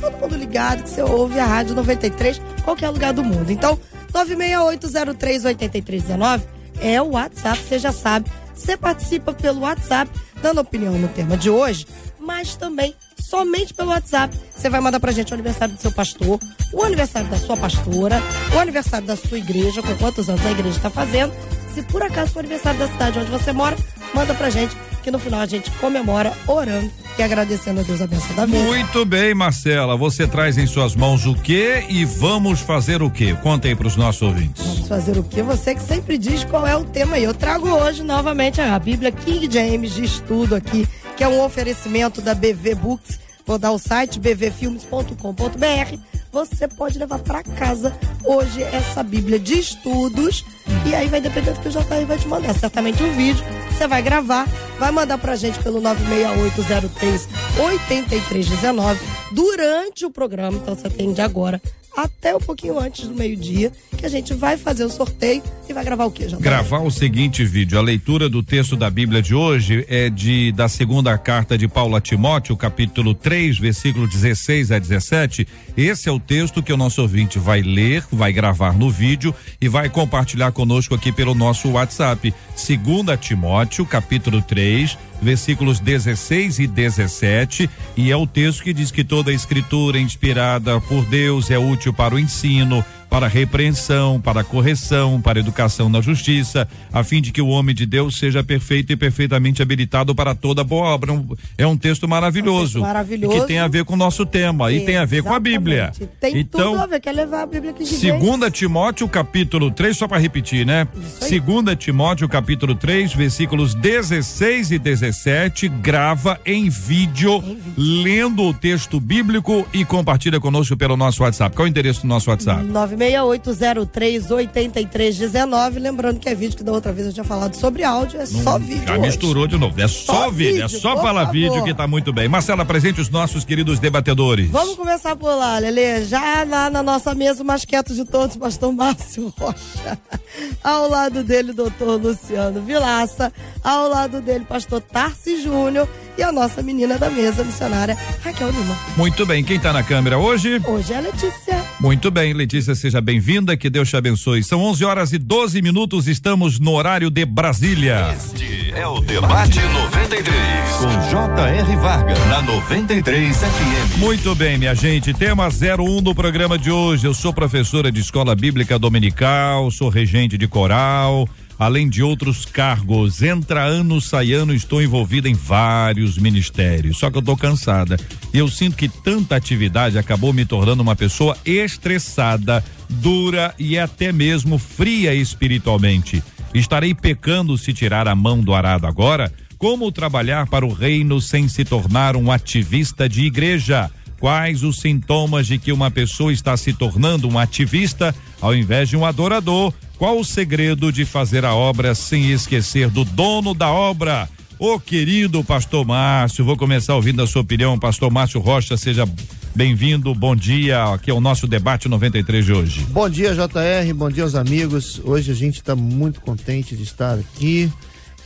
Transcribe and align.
Todo 0.00 0.18
mundo 0.18 0.36
ligado 0.36 0.82
que 0.82 0.90
você 0.90 1.02
ouve 1.02 1.38
a 1.38 1.46
Rádio 1.46 1.76
93, 1.76 2.42
qualquer 2.64 2.90
lugar 2.90 3.12
do 3.12 3.22
mundo. 3.22 3.52
Então, 3.52 3.78
968038319 4.12 6.42
é 6.80 7.00
o 7.00 7.10
WhatsApp, 7.10 7.62
você 7.62 7.78
já 7.78 7.92
sabe. 7.92 8.28
Você 8.54 8.76
participa 8.76 9.32
pelo 9.32 9.60
WhatsApp, 9.60 10.10
dando 10.42 10.60
opinião 10.60 10.94
no 10.94 11.06
tema 11.08 11.36
de 11.36 11.48
hoje, 11.48 11.86
mas 12.18 12.56
também 12.56 12.96
somente 13.18 13.72
pelo 13.72 13.90
WhatsApp. 13.90 14.36
Você 14.54 14.68
vai 14.68 14.80
mandar 14.80 14.98
pra 14.98 15.12
gente 15.12 15.30
o 15.30 15.34
aniversário 15.34 15.76
do 15.76 15.80
seu 15.80 15.92
pastor, 15.92 16.40
o 16.72 16.82
aniversário 16.82 17.28
da 17.28 17.38
sua 17.38 17.56
pastora, 17.56 18.20
o 18.54 18.58
aniversário 18.58 19.06
da 19.06 19.14
sua 19.16 19.38
igreja, 19.38 19.80
com 19.82 19.94
quantos 19.96 20.28
anos 20.28 20.44
a 20.44 20.50
igreja 20.50 20.76
está 20.76 20.90
fazendo. 20.90 21.32
Se 21.72 21.80
por 21.82 22.02
acaso 22.02 22.32
for 22.32 22.40
aniversário 22.40 22.80
da 22.80 22.88
cidade 22.88 23.20
onde 23.20 23.30
você 23.30 23.52
mora, 23.52 23.76
manda 24.12 24.34
pra 24.34 24.50
gente, 24.50 24.76
que 25.02 25.10
no 25.10 25.18
final 25.18 25.40
a 25.40 25.46
gente 25.46 25.70
comemora 25.72 26.32
orando 26.46 26.90
e 27.18 27.22
agradecendo 27.22 27.80
a 27.80 27.82
Deus 27.82 28.00
a 28.00 28.06
bênção 28.06 28.34
da 28.34 28.46
vida. 28.46 28.58
Muito 28.58 29.04
bem, 29.04 29.34
Marcela. 29.34 29.96
Você 29.96 30.26
traz 30.26 30.56
em 30.56 30.66
suas 30.66 30.94
mãos 30.94 31.26
o 31.26 31.34
quê 31.34 31.84
e 31.88 32.04
vamos 32.04 32.60
fazer 32.60 33.02
o 33.02 33.10
quê? 33.10 33.36
Conta 33.42 33.68
aí 33.68 33.74
pros 33.74 33.96
nossos 33.96 34.22
ouvintes. 34.22 34.64
Vamos 34.64 34.88
fazer 34.88 35.18
o 35.18 35.22
quê? 35.22 35.42
Você 35.42 35.74
que 35.74 35.82
sempre 35.82 36.16
diz 36.16 36.44
qual 36.44 36.66
é 36.66 36.76
o 36.76 36.84
tema 36.84 37.16
aí. 37.16 37.24
Eu 37.24 37.34
trago 37.34 37.68
hoje 37.68 38.02
novamente 38.02 38.60
a 38.60 38.78
Bíblia 38.78 39.12
King 39.12 39.48
James 39.52 39.94
de 39.94 40.04
estudo 40.04 40.54
aqui, 40.54 40.86
que 41.16 41.24
é 41.24 41.28
um 41.28 41.42
oferecimento 41.42 42.22
da 42.22 42.34
BV 42.34 42.74
Books. 42.76 43.20
Vou 43.46 43.58
dar 43.58 43.72
o 43.72 43.78
site 43.78 44.20
bvfilmes.com.br. 44.20 45.98
Você 46.32 46.68
pode 46.68 46.98
levar 46.98 47.18
para 47.18 47.42
casa 47.42 47.92
hoje 48.24 48.62
essa 48.62 49.02
Bíblia 49.02 49.38
de 49.38 49.58
estudos. 49.58 50.44
E 50.86 50.94
aí 50.94 51.08
vai 51.08 51.20
depender 51.20 51.52
do 51.52 51.60
que 51.60 51.68
o 51.68 51.70
JR 51.70 52.06
vai 52.06 52.16
te 52.16 52.28
mandar. 52.28 52.54
Certamente 52.54 53.02
um 53.02 53.12
vídeo. 53.16 53.44
Você 53.80 53.88
vai 53.88 54.02
gravar, 54.02 54.46
vai 54.78 54.90
mandar 54.90 55.16
pra 55.16 55.34
gente 55.36 55.58
pelo 55.62 55.80
96803 55.80 57.26
8319 57.58 59.00
durante 59.32 60.04
o 60.04 60.10
programa. 60.10 60.58
Então 60.58 60.74
você 60.74 60.86
atende 60.86 61.22
agora 61.22 61.62
até 61.96 62.34
um 62.34 62.40
pouquinho 62.40 62.78
antes 62.78 63.06
do 63.06 63.14
meio-dia, 63.14 63.72
que 63.96 64.06
a 64.06 64.08
gente 64.08 64.32
vai 64.34 64.56
fazer 64.56 64.84
o 64.84 64.90
sorteio 64.90 65.42
e 65.68 65.72
vai 65.72 65.84
gravar 65.84 66.04
o 66.04 66.10
quê, 66.10 66.26
JR? 66.26 66.38
Gravar 66.38 66.80
o 66.80 66.90
seguinte 66.90 67.44
vídeo. 67.44 67.78
A 67.78 67.82
leitura 67.82 68.28
do 68.28 68.42
texto 68.42 68.76
da 68.76 68.88
Bíblia 68.88 69.20
de 69.20 69.34
hoje 69.34 69.84
é 69.88 70.08
de 70.08 70.52
da 70.52 70.68
segunda 70.68 71.16
carta 71.18 71.56
de 71.56 71.68
Paulo 71.68 71.96
a 71.96 72.00
Timóteo, 72.00 72.56
capítulo 72.56 73.14
3, 73.14 73.58
versículo 73.58 74.08
16 74.08 74.72
a 74.72 74.78
17. 74.78 75.46
Esse 75.76 76.08
é 76.08 76.12
o 76.12 76.20
texto 76.20 76.62
que 76.62 76.72
o 76.72 76.76
nosso 76.76 77.02
ouvinte 77.02 77.38
vai 77.38 77.62
ler, 77.62 78.04
vai 78.10 78.32
gravar 78.32 78.76
no 78.76 78.90
vídeo 78.90 79.34
e 79.60 79.68
vai 79.68 79.88
compartilhar 79.88 80.52
conosco 80.52 80.94
aqui 80.94 81.12
pelo 81.12 81.34
nosso 81.34 81.70
WhatsApp. 81.70 82.34
Segunda 82.56 83.16
Timóteo, 83.16 83.86
capítulo 83.86 84.42
3, 84.42 84.96
versículos 85.20 85.80
16 85.80 86.60
e 86.60 86.66
17, 86.66 87.70
e 87.96 88.10
é 88.10 88.16
o 88.16 88.26
texto 88.26 88.62
que 88.62 88.72
diz 88.72 88.90
que 88.90 89.04
toda 89.04 89.30
a 89.30 89.34
escritura 89.34 89.98
inspirada 89.98 90.80
por 90.80 91.04
Deus 91.06 91.50
é 91.50 91.58
útil 91.58 91.92
para 91.92 92.14
o 92.14 92.18
ensino, 92.18 92.84
para 93.10 93.26
repreensão, 93.26 94.20
para 94.20 94.44
correção, 94.44 95.20
para 95.20 95.40
educação 95.40 95.88
na 95.88 96.00
justiça, 96.00 96.66
a 96.92 97.02
fim 97.02 97.20
de 97.20 97.32
que 97.32 97.42
o 97.42 97.48
homem 97.48 97.74
de 97.74 97.84
Deus 97.84 98.16
seja 98.16 98.42
perfeito 98.44 98.92
e 98.92 98.96
perfeitamente 98.96 99.60
habilitado 99.60 100.14
para 100.14 100.32
toda 100.32 100.62
boa 100.62 100.86
obra. 100.90 101.12
Um, 101.12 101.26
é 101.58 101.66
um 101.66 101.76
texto 101.76 102.08
maravilhoso. 102.08 102.78
Um 102.78 102.82
texto 102.82 102.82
maravilhoso. 102.82 103.40
Que 103.40 103.46
tem 103.48 103.58
a 103.58 103.66
ver 103.66 103.84
com 103.84 103.94
o 103.94 103.96
nosso 103.96 104.24
tema 104.24 104.72
e 104.72 104.84
tem 104.84 104.96
a 104.96 105.04
ver 105.04 105.24
com 105.24 105.34
a 105.34 105.40
Bíblia. 105.40 105.92
Tem 106.20 106.38
então, 106.38 106.72
tudo 106.72 106.82
a 106.84 106.86
ver, 106.86 107.00
quer 107.00 107.12
levar 107.12 107.42
a 107.42 107.46
Bíblia 107.46 107.72
aqui 107.72 107.82
de 107.82 107.90
Segunda 107.90 108.48
Timóteo, 108.50 109.08
capítulo 109.08 109.70
3, 109.72 109.96
só 109.96 110.06
para 110.06 110.18
repetir, 110.18 110.64
né? 110.64 110.86
Segunda 111.20 111.74
Timóteo, 111.74 112.28
capítulo 112.28 112.76
3, 112.76 113.12
versículos 113.12 113.74
16 113.74 114.70
e 114.70 114.78
17, 114.78 115.68
grava 115.68 116.38
em 116.46 116.68
vídeo, 116.68 117.36
em 117.38 117.56
vídeo, 117.56 117.74
lendo 117.76 118.44
o 118.44 118.54
texto 118.54 119.00
bíblico 119.00 119.66
e 119.72 119.84
compartilha 119.84 120.38
conosco 120.38 120.76
pelo 120.76 120.96
nosso 120.96 121.24
WhatsApp. 121.24 121.56
Qual 121.56 121.66
é 121.66 121.68
o 121.68 121.70
endereço 121.70 122.02
do 122.02 122.06
nosso 122.06 122.30
WhatsApp? 122.30 122.62
968038319. 123.00 125.78
Lembrando 125.80 126.20
que 126.20 126.28
é 126.28 126.34
vídeo 126.34 126.56
que 126.56 126.64
da 126.64 126.72
outra 126.72 126.92
vez 126.92 127.06
eu 127.06 127.12
tinha 127.12 127.24
falado 127.24 127.54
sobre 127.54 127.82
áudio, 127.82 128.20
é 128.20 128.26
só 128.26 128.58
vídeo. 128.58 128.86
Já 128.86 128.92
hoje. 128.92 129.02
misturou 129.02 129.46
de 129.46 129.56
novo. 129.56 129.80
É 129.80 129.88
só, 129.88 130.24
Só 130.24 130.30
vídeo, 130.30 130.62
é 130.62 130.66
vídeo, 130.66 130.80
só 130.80 130.94
por 130.94 131.02
falar 131.02 131.20
favor. 131.26 131.32
vídeo 131.32 131.64
que 131.64 131.74
tá 131.74 131.86
muito 131.86 132.12
bem. 132.12 132.28
Marcela, 132.28 132.64
presente 132.64 133.00
os 133.00 133.08
nossos 133.08 133.44
queridos 133.44 133.78
debatedores. 133.78 134.50
Vamos 134.50 134.76
começar 134.76 135.16
por 135.16 135.34
lá, 135.34 135.58
Lele. 135.58 136.04
Já 136.04 136.44
lá 136.44 136.70
na 136.70 136.82
nossa 136.82 137.14
mesa, 137.14 137.42
o 137.42 137.46
mais 137.46 137.64
quieto 137.64 137.94
de 137.94 138.04
todos, 138.04 138.36
pastor 138.36 138.72
Márcio 138.72 139.32
Rocha. 139.38 139.98
Ao 140.62 140.88
lado 140.88 141.22
dele, 141.24 141.52
doutor 141.52 142.00
Luciano 142.00 142.60
Vilaça. 142.62 143.32
Ao 143.62 143.88
lado 143.88 144.20
dele, 144.20 144.44
pastor 144.44 144.80
Tarci 144.80 145.42
Júnior. 145.42 145.88
E 146.20 146.22
a 146.22 146.30
nossa 146.30 146.62
menina 146.62 146.98
da 146.98 147.08
mesa, 147.08 147.42
missionária 147.42 147.96
Raquel 148.22 148.50
Lima. 148.50 148.76
Muito 148.94 149.24
bem, 149.24 149.42
quem 149.42 149.58
tá 149.58 149.72
na 149.72 149.82
câmera 149.82 150.18
hoje? 150.18 150.60
Hoje 150.66 150.92
é 150.92 150.98
a 150.98 151.00
Letícia. 151.00 151.64
Muito 151.80 152.10
bem, 152.10 152.34
Letícia, 152.34 152.74
seja 152.74 153.00
bem-vinda, 153.00 153.56
que 153.56 153.70
Deus 153.70 153.88
te 153.88 153.96
abençoe. 153.96 154.44
São 154.44 154.60
11 154.60 154.84
horas 154.84 155.12
e 155.14 155.18
12 155.18 155.62
minutos, 155.62 156.06
estamos 156.06 156.60
no 156.60 156.72
horário 156.72 157.08
de 157.08 157.24
Brasília. 157.24 158.14
Este 158.14 158.70
é 158.74 158.86
o 158.86 159.00
Debate 159.00 159.60
93. 159.60 160.70
Com 160.78 161.10
J.R. 161.10 161.76
Vargas. 161.76 162.18
Na 162.26 162.42
93 162.42 163.36
FM. 163.38 163.96
Muito 163.96 164.34
bem, 164.34 164.58
minha 164.58 164.74
gente. 164.74 165.14
Tema 165.14 165.48
01 165.48 166.02
do 166.02 166.14
programa 166.14 166.58
de 166.58 166.70
hoje. 166.70 167.06
Eu 167.06 167.14
sou 167.14 167.32
professora 167.32 167.90
de 167.90 168.00
escola 168.00 168.34
bíblica 168.34 168.78
dominical, 168.78 169.70
sou 169.70 169.88
regente 169.88 170.36
de 170.36 170.46
coral, 170.46 171.26
além 171.60 171.90
de 171.90 172.02
outros 172.02 172.46
cargos. 172.46 173.20
Entra 173.20 173.62
ano, 173.62 174.00
sai 174.00 174.32
ano, 174.32 174.54
estou 174.54 174.80
envolvida 174.80 175.28
em 175.28 175.34
vários 175.34 176.16
ministérios. 176.16 176.96
Só 176.96 177.10
que 177.10 177.18
eu 177.18 177.22
tô 177.22 177.36
cansada. 177.36 177.98
E 178.32 178.38
eu 178.38 178.48
sinto 178.48 178.78
que 178.78 178.88
tanta 178.88 179.36
atividade 179.36 179.98
acabou 179.98 180.32
me 180.32 180.46
tornando 180.46 180.82
uma 180.82 180.96
pessoa 180.96 181.36
estressada, 181.44 182.64
dura 182.88 183.54
e 183.58 183.78
até 183.78 184.10
mesmo 184.10 184.56
fria 184.56 185.14
espiritualmente. 185.14 186.22
Estarei 186.54 186.94
pecando 186.94 187.58
se 187.58 187.74
tirar 187.74 188.08
a 188.08 188.14
mão 188.14 188.40
do 188.40 188.54
arado 188.54 188.86
agora? 188.86 189.30
Como 189.58 189.92
trabalhar 189.92 190.46
para 190.46 190.64
o 190.64 190.72
reino 190.72 191.20
sem 191.20 191.46
se 191.46 191.62
tornar 191.62 192.16
um 192.16 192.32
ativista 192.32 193.06
de 193.06 193.26
igreja? 193.26 193.90
Quais 194.18 194.62
os 194.62 194.80
sintomas 194.80 195.46
de 195.46 195.58
que 195.58 195.72
uma 195.72 195.90
pessoa 195.90 196.32
está 196.32 196.56
se 196.56 196.72
tornando 196.72 197.28
um 197.28 197.38
ativista 197.38 198.14
ao 198.40 198.54
invés 198.54 198.88
de 198.88 198.96
um 198.96 199.04
adorador? 199.04 199.74
Qual 200.00 200.18
o 200.18 200.24
segredo 200.24 200.90
de 200.90 201.04
fazer 201.04 201.44
a 201.44 201.54
obra 201.54 201.94
sem 201.94 202.30
esquecer 202.32 202.88
do 202.88 203.04
dono 203.04 203.52
da 203.52 203.70
obra? 203.70 204.26
Ô 204.58 204.80
querido 204.80 205.44
pastor 205.44 205.86
Márcio, 205.86 206.42
vou 206.42 206.56
começar 206.56 206.94
ouvindo 206.94 207.20
a 207.20 207.26
sua 207.26 207.42
opinião. 207.42 207.78
Pastor 207.78 208.10
Márcio 208.10 208.40
Rocha, 208.40 208.78
seja 208.78 209.06
bem-vindo. 209.54 210.14
Bom 210.14 210.34
dia. 210.34 210.84
Aqui 210.84 211.10
é 211.10 211.12
o 211.12 211.20
nosso 211.20 211.46
debate 211.46 211.86
93 211.86 212.46
de 212.46 212.50
hoje. 212.50 212.80
Bom 212.88 213.10
dia, 213.10 213.34
JR. 213.34 213.92
Bom 213.94 214.08
dia 214.08 214.22
aos 214.22 214.34
amigos. 214.34 214.98
Hoje 215.04 215.32
a 215.32 215.34
gente 215.34 215.56
está 215.56 215.76
muito 215.76 216.22
contente 216.22 216.74
de 216.74 216.82
estar 216.82 217.18
aqui. 217.18 217.70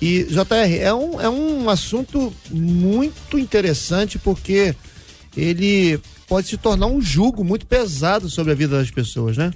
E, 0.00 0.28
JR, 0.30 0.78
é 0.80 0.94
um, 0.94 1.20
é 1.20 1.28
um 1.28 1.68
assunto 1.68 2.32
muito 2.52 3.36
interessante 3.36 4.16
porque 4.16 4.76
ele 5.36 5.98
pode 6.28 6.46
se 6.46 6.56
tornar 6.56 6.86
um 6.86 7.02
jugo 7.02 7.42
muito 7.42 7.66
pesado 7.66 8.30
sobre 8.30 8.52
a 8.52 8.54
vida 8.54 8.78
das 8.78 8.92
pessoas, 8.92 9.36
né? 9.36 9.50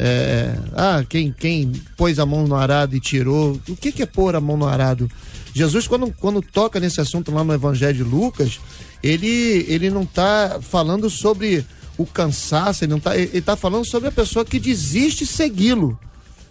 É, 0.00 0.56
ah, 0.74 1.04
quem, 1.08 1.32
quem 1.32 1.72
pôs 1.96 2.20
a 2.20 2.24
mão 2.24 2.46
no 2.46 2.54
arado 2.54 2.94
e 2.94 3.00
tirou. 3.00 3.60
O 3.68 3.74
que, 3.74 3.90
que 3.90 4.04
é 4.04 4.06
pôr 4.06 4.36
a 4.36 4.40
mão 4.40 4.56
no 4.56 4.66
arado? 4.66 5.10
Jesus, 5.52 5.88
quando, 5.88 6.14
quando 6.20 6.40
toca 6.40 6.78
nesse 6.78 7.00
assunto 7.00 7.32
lá 7.32 7.42
no 7.42 7.52
Evangelho 7.52 7.96
de 7.96 8.04
Lucas, 8.04 8.60
ele, 9.02 9.66
ele 9.68 9.90
não 9.90 10.02
está 10.02 10.60
falando 10.62 11.10
sobre 11.10 11.66
o 11.96 12.06
cansaço, 12.06 12.84
ele 12.84 12.92
não 12.92 13.00
tá, 13.00 13.16
ele 13.16 13.38
está 13.38 13.56
falando 13.56 13.84
sobre 13.84 14.08
a 14.08 14.12
pessoa 14.12 14.44
que 14.44 14.60
desiste 14.60 15.24
de 15.24 15.30
segui-lo. 15.30 15.98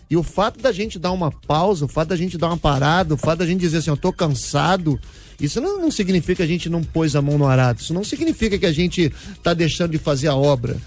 E 0.10 0.18
o 0.18 0.24
fato 0.24 0.60
da 0.62 0.74
gente 0.74 1.00
dar 1.00 1.14
uma 1.14 1.32
pausa, 1.32 1.86
o 1.86 1.88
fato 1.88 2.10
da 2.10 2.16
gente 2.18 2.38
dar 2.38 2.48
uma 2.48 2.58
parada, 2.58 3.14
o 3.14 3.18
fato 3.18 3.40
da 3.40 3.46
gente 3.46 3.62
dizer 3.62 3.78
assim, 3.78 3.90
eu 3.90 3.98
tô 3.98 4.12
cansado, 4.12 5.00
isso 5.40 5.62
não, 5.62 5.82
não 5.82 5.92
significa 5.92 6.38
que 6.38 6.44
a 6.44 6.48
gente 6.48 6.70
não 6.70 6.84
pôs 6.84 7.16
a 7.16 7.22
mão 7.22 7.38
no 7.38 7.46
arado, 7.46 7.80
isso 7.80 7.94
não 7.94 8.04
significa 8.04 8.58
que 8.58 8.66
a 8.66 8.72
gente 8.74 9.12
está 9.36 9.54
deixando 9.54 9.92
de 9.92 9.98
fazer 9.98 10.28
a 10.28 10.36
obra. 10.36 10.78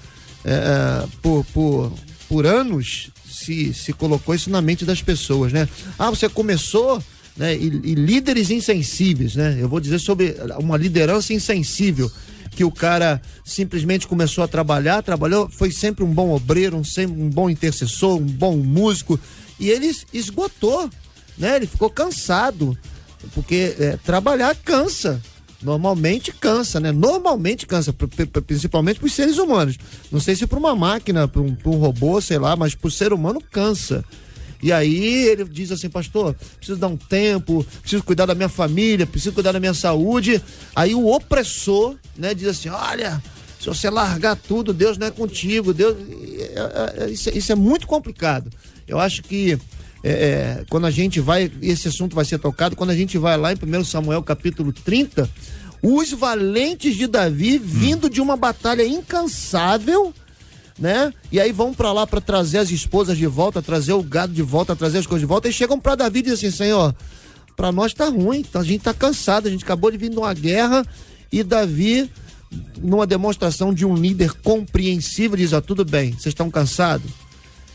É, 0.43 0.53
é, 0.53 1.09
por, 1.21 1.45
por, 1.53 1.93
por 2.31 2.47
anos 2.47 3.11
se, 3.29 3.75
se 3.75 3.93
colocou 3.93 4.32
isso 4.32 4.49
na 4.50 4.62
mente 4.62 4.85
das 4.85 5.03
pessoas, 5.03 5.53
né? 5.53 5.69
Ah, 5.99 6.11
você 6.11 6.29
começou, 6.29 7.03
né? 7.37 7.56
E, 7.56 7.67
e 7.67 7.94
líderes 7.97 8.50
insensíveis, 8.50 9.35
né? 9.35 9.59
Eu 9.59 9.69
vou 9.69 9.81
dizer 9.81 9.99
sobre 9.99 10.37
uma 10.61 10.77
liderança 10.77 11.35
insensível 11.35 12.09
que 12.53 12.62
o 12.62 12.71
cara 12.71 13.21
simplesmente 13.44 14.06
começou 14.06 14.44
a 14.44 14.49
trabalhar, 14.49 15.03
trabalhou, 15.03 15.50
foi 15.50 15.73
sempre 15.73 16.05
um 16.05 16.15
bom 16.15 16.31
obreiro, 16.31 16.77
um, 16.77 16.82
um 17.09 17.29
bom 17.29 17.50
intercessor, 17.50 18.17
um 18.17 18.25
bom 18.25 18.56
músico, 18.59 19.19
e 19.59 19.69
ele 19.69 19.93
esgotou, 20.12 20.88
né? 21.37 21.56
Ele 21.56 21.67
ficou 21.67 21.91
cansado, 21.91 22.79
porque 23.35 23.75
é, 23.77 23.97
trabalhar 24.05 24.55
cansa. 24.55 25.21
Normalmente 25.62 26.33
cansa, 26.33 26.81
né? 26.81 26.91
Normalmente 26.91 27.67
cansa, 27.67 27.93
principalmente 28.47 28.99
para 28.99 29.07
os 29.07 29.12
seres 29.12 29.37
humanos. 29.37 29.77
Não 30.11 30.19
sei 30.19 30.35
se 30.35 30.47
para 30.47 30.59
uma 30.59 30.75
máquina, 30.75 31.29
para 31.29 31.43
um, 31.43 31.57
um 31.67 31.77
robô, 31.77 32.21
sei 32.21 32.39
lá, 32.39 32.57
mas 32.57 32.75
para 32.75 32.89
o 32.89 32.91
ser 32.91 33.12
humano 33.12 33.43
cansa. 33.51 34.05
E 34.62 34.73
aí 34.73 35.27
ele 35.27 35.45
diz 35.45 35.73
assim, 35.73 35.89
pastor, 35.89 36.35
preciso 36.57 36.79
dar 36.79 36.89
um 36.89 36.97
tempo, 36.97 37.65
preciso 37.81 38.03
cuidar 38.03 38.27
da 38.27 38.35
minha 38.35 38.49
família, 38.49 39.07
preciso 39.07 39.33
cuidar 39.33 39.53
da 39.53 39.61
minha 39.61 39.75
saúde. 39.75 40.43
Aí 40.75 40.95
o 40.95 41.07
opressor, 41.07 41.97
né, 42.17 42.35
diz 42.35 42.49
assim, 42.49 42.69
olha, 42.69 43.23
se 43.59 43.67
você 43.67 43.89
largar 43.91 44.37
tudo, 44.37 44.73
Deus 44.73 44.99
não 44.99 45.06
é 45.06 45.11
contigo, 45.11 45.73
Deus. 45.73 45.97
É, 46.39 47.05
é, 47.05 47.11
isso, 47.11 47.31
isso 47.31 47.53
é 47.53 47.55
muito 47.55 47.87
complicado. 47.87 48.51
Eu 48.87 48.99
acho 48.99 49.23
que 49.23 49.59
é, 50.02 50.11
é, 50.11 50.64
quando 50.69 50.87
a 50.87 50.91
gente 50.91 51.20
vai, 51.20 51.50
esse 51.61 51.88
assunto 51.88 52.14
vai 52.14 52.25
ser 52.25 52.38
tocado, 52.38 52.76
quando 52.76 52.91
a 52.91 52.97
gente 52.97 53.19
vai 53.19 53.37
lá 53.37 53.52
em 53.52 53.56
1 53.56 53.85
Samuel 53.85 54.23
capítulo 54.23 54.73
30, 54.73 55.29
os 55.82 56.12
valentes 56.12 56.97
de 56.97 57.06
Davi 57.06 57.58
vindo 57.58 58.06
hum. 58.06 58.11
de 58.11 58.20
uma 58.20 58.37
batalha 58.37 58.87
incansável 58.87 60.14
né? 60.81 61.12
E 61.31 61.38
aí 61.38 61.52
vão 61.52 61.75
para 61.75 61.93
lá 61.93 62.06
para 62.06 62.23
trazer 62.23 62.56
as 62.56 62.70
esposas 62.70 63.19
de 63.19 63.26
volta, 63.26 63.61
trazer 63.61 63.93
o 63.93 64.02
gado 64.02 64.32
de 64.32 64.41
volta, 64.41 64.75
trazer 64.75 64.99
as 64.99 65.06
coisas 65.06 65.20
de 65.20 65.26
volta 65.26 65.47
e 65.47 65.52
chegam 65.52 65.79
para 65.79 65.94
Davi 65.94 66.20
e 66.20 66.23
dizem 66.23 66.49
assim: 66.49 66.56
Senhor, 66.56 66.96
para 67.55 67.70
nós 67.70 67.93
tá 67.93 68.08
ruim, 68.08 68.43
a 68.55 68.62
gente 68.62 68.82
tá 68.82 68.94
cansado, 68.94 69.46
a 69.46 69.50
gente 69.50 69.62
acabou 69.62 69.91
de 69.91 69.99
vir 69.99 70.08
de 70.08 70.17
uma 70.17 70.32
guerra 70.32 70.85
e 71.31 71.43
Davi, 71.43 72.11
numa 72.79 73.06
demonstração 73.06 73.75
de 73.75 73.85
um 73.85 73.94
líder 73.94 74.32
compreensível, 74.43 75.37
diz: 75.37 75.53
Ó, 75.53 75.61
tudo 75.61 75.85
bem, 75.85 76.12
vocês 76.12 76.29
estão 76.29 76.50
cansados? 76.50 77.11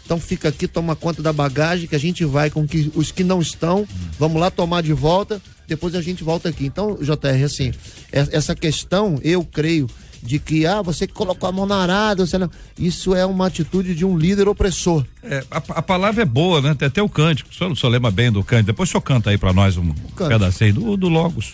Então 0.06 0.20
fica 0.20 0.50
aqui, 0.50 0.68
toma 0.68 0.96
conta 0.96 1.22
da 1.22 1.34
bagagem 1.34 1.88
que 1.88 1.96
a 1.96 2.00
gente 2.00 2.24
vai 2.24 2.52
com 2.52 2.68
que, 2.68 2.92
os 2.96 3.12
que 3.12 3.24
não 3.24 3.42
estão, 3.42 3.88
vamos 4.20 4.40
lá 4.40 4.52
tomar 4.52 4.84
de 4.84 4.94
volta, 4.94 5.42
depois 5.68 5.96
a 5.96 6.02
gente 6.02 6.24
volta 6.24 6.48
aqui. 6.48 6.66
Então, 6.66 6.96
JR, 7.02 7.44
assim, 7.44 7.72
essa 8.12 8.56
questão, 8.56 9.20
eu 9.24 9.44
creio 9.44 9.90
de 10.22 10.40
que 10.40 10.66
ah, 10.66 10.82
você 10.82 11.08
colocou 11.08 11.50
a 11.50 11.52
mão 11.52 11.66
na 11.66 11.78
arada, 11.78 12.26
você 12.26 12.38
não... 12.38 12.50
isso 12.78 13.14
é 13.16 13.26
uma 13.26 13.48
atitude 13.48 13.96
de 13.96 14.06
um 14.06 14.18
líder 14.18 14.48
opressor. 14.48 15.06
É, 15.24 15.44
a, 15.50 15.58
a, 15.58 15.82
palavra 15.82 16.24
é 16.24 16.26
boa, 16.26 16.62
né? 16.62 16.74
Tem 16.74 16.88
até 16.88 17.02
o 17.02 17.10
cântico. 17.10 17.50
O 17.52 17.54
senhor, 17.54 17.72
o 17.72 17.76
senhor 17.76 17.92
lembra 17.92 18.12
bem 18.12 18.32
do 18.32 18.44
cântico. 18.44 18.68
Depois 18.68 18.90
o 18.90 18.92
senhor 18.92 19.02
canta 19.02 19.30
aí 19.30 19.38
para 19.38 19.54
nós 19.54 19.78
um 19.78 19.94
pedacinho 20.28 20.74
do, 20.74 20.98
do 20.98 21.10
Logos. 21.10 21.54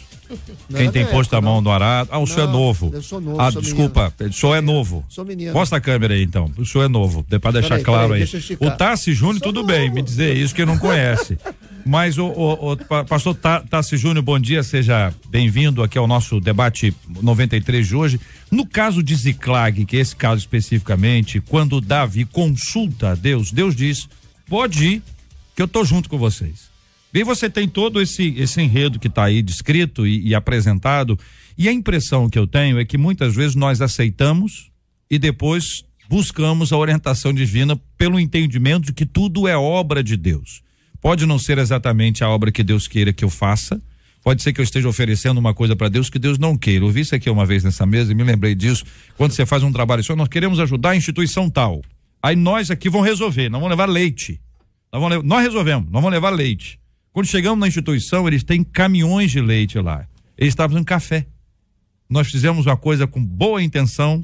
Quem 0.76 0.92
tem 0.92 1.06
posto 1.06 1.36
a 1.36 1.42
mão 1.42 1.62
no 1.62 1.72
arado. 1.72 2.10
Ah, 2.12 2.20
o 2.20 2.28
senhor 2.28 2.48
é 2.48 2.52
novo. 2.52 2.92
Eu 2.94 3.02
sou 3.02 3.20
novo. 3.20 3.40
Ah, 3.40 3.50
desculpa. 3.50 4.14
Menino. 4.18 4.30
O 4.30 4.40
senhor 4.40 4.56
é 4.56 4.62
novo. 4.62 5.06
Sou 5.10 5.26
menino. 5.26 5.54
Mostra 5.54 5.78
a 5.78 5.82
câmera 5.82 6.14
aí, 6.14 6.24
então. 6.24 6.52
O 6.58 6.66
senhor 6.66 6.86
é 6.86 6.88
novo. 6.88 7.24
Para 7.24 7.52
deixar 7.52 7.82
claro 7.82 8.14
aí. 8.14 8.24
aí. 8.24 8.58
O 8.60 8.72
Tassi 8.72 9.14
Júnior, 9.14 9.42
tudo 9.42 9.62
novo. 9.62 9.68
bem, 9.68 9.90
me 9.90 10.02
dizer 10.02 10.36
isso 10.36 10.56
que 10.56 10.66
não 10.66 10.78
conhece. 10.78 11.38
Mas 11.86 12.18
o, 12.18 12.26
o, 12.26 12.74
o 12.74 12.78
pastor 13.06 13.36
Tassi 13.70 13.98
Júnior, 13.98 14.24
bom 14.24 14.40
dia, 14.40 14.64
seja 14.64 15.14
bem-vindo 15.30 15.82
aqui 15.82 15.98
ao 15.98 16.08
nosso 16.08 16.40
debate 16.40 16.94
93 17.22 17.88
de 17.88 17.96
hoje. 17.96 18.20
No 18.50 18.66
caso 18.66 19.02
de 19.02 19.16
Ziclag, 19.16 19.86
que 19.86 19.98
é 19.98 20.00
esse 20.00 20.16
caso 20.16 20.40
especificamente, 20.40 21.42
quando 21.42 21.82
Davi 21.82 22.26
consulta 22.26 23.12
a 23.12 23.16
Deus, 23.16 23.52
Deus 23.52 23.76
diz: 23.76 24.08
pode 24.48 24.86
ir, 24.86 25.04
que 25.56 25.62
eu 25.62 25.68
tô 25.68 25.84
junto 25.84 26.10
com 26.10 26.18
vocês. 26.18 26.71
E 27.14 27.24
você 27.24 27.50
tem 27.50 27.68
todo 27.68 28.02
esse, 28.02 28.36
esse 28.38 28.62
enredo 28.62 29.00
que 29.00 29.08
está 29.08 29.26
aí 29.26 29.42
descrito 29.42 30.08
e, 30.08 30.30
e 30.30 30.36
apresentado, 30.36 31.20
e 31.58 31.68
a 31.68 31.72
impressão 31.72 32.30
que 32.30 32.40
eu 32.40 32.48
tenho 32.48 32.80
é 32.80 32.86
que 32.86 32.98
muitas 32.98 33.36
vezes 33.36 33.56
nós 33.56 33.82
aceitamos 33.82 34.72
e 35.10 35.20
depois 35.20 35.84
buscamos 36.10 36.72
a 36.72 36.78
orientação 36.78 37.34
divina 37.34 37.80
pelo 37.98 38.20
entendimento 38.20 38.88
de 38.88 38.94
que 38.94 39.06
tudo 39.06 39.48
é 39.48 39.58
obra 39.58 40.04
de 40.04 40.16
Deus. 40.16 40.62
Pode 41.02 41.26
não 41.26 41.40
ser 41.40 41.58
exatamente 41.58 42.24
a 42.24 42.30
obra 42.30 42.52
que 42.52 42.64
Deus 42.64 42.88
queira 42.88 43.12
que 43.12 43.24
eu 43.24 43.30
faça. 43.30 43.82
Pode 44.24 44.44
ser 44.44 44.54
que 44.54 44.62
eu 44.62 44.64
esteja 44.64 44.88
oferecendo 44.88 45.40
uma 45.40 45.54
coisa 45.54 45.76
para 45.76 45.90
Deus 45.90 46.10
que 46.10 46.20
Deus 46.20 46.38
não 46.38 46.56
queira. 46.56 46.86
Eu 46.86 46.92
vi 46.92 47.02
isso 47.02 47.16
aqui 47.16 47.30
uma 47.30 47.46
vez 47.46 47.64
nessa 47.64 47.86
mesa 47.88 48.12
e 48.12 48.16
me 48.16 48.24
lembrei 48.24 48.54
disso. 48.54 48.86
Quando 49.18 49.32
você 49.32 49.46
faz 49.46 49.64
um 49.64 49.72
trabalho 49.72 50.02
assim, 50.02 50.14
nós 50.14 50.28
queremos 50.28 50.60
ajudar 50.60 50.92
a 50.92 50.96
instituição 50.96 51.50
tal. 51.50 51.82
Aí 52.22 52.36
nós 52.36 52.70
aqui 52.70 52.88
vamos 52.88 53.08
resolver, 53.08 53.50
nós 53.50 53.60
vamos 53.60 53.72
levar 53.72 53.90
leite. 53.90 54.40
Nós, 54.94 55.02
vamos, 55.02 55.24
nós 55.24 55.42
resolvemos, 55.42 55.86
nós 55.86 56.02
vamos 56.02 56.12
levar 56.12 56.30
leite. 56.30 56.80
Quando 57.14 57.26
chegamos 57.26 57.60
na 57.60 57.68
instituição, 57.68 58.26
eles 58.26 58.42
têm 58.42 58.64
caminhões 58.64 59.32
de 59.32 59.42
leite 59.42 59.78
lá. 59.78 60.08
Eles 60.38 60.54
estavam 60.54 60.76
fazendo 60.76 60.86
café. 60.86 61.28
Nós 62.10 62.32
fizemos 62.32 62.66
uma 62.66 62.78
coisa 62.78 63.06
com 63.06 63.24
boa 63.24 63.62
intenção, 63.62 64.24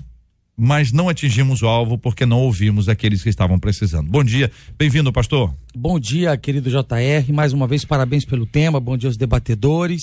mas 0.56 0.94
não 0.94 1.10
atingimos 1.10 1.62
o 1.62 1.68
alvo 1.68 1.98
porque 1.98 2.26
não 2.26 2.40
ouvimos 2.40 2.88
aqueles 2.88 3.22
que 3.22 3.28
estavam 3.28 3.60
precisando. 3.60 4.10
Bom 4.10 4.24
dia, 4.24 4.50
bem-vindo, 4.78 5.12
pastor. 5.12 5.54
Bom 5.76 6.00
dia, 6.00 6.38
querido 6.38 6.70
JR. 6.70 7.34
Mais 7.34 7.52
uma 7.52 7.68
vez, 7.68 7.84
parabéns 7.84 8.24
pelo 8.24 8.46
tema. 8.46 8.80
Bom 8.80 8.96
dia 8.96 9.10
aos 9.10 9.18
debatedores. 9.18 10.02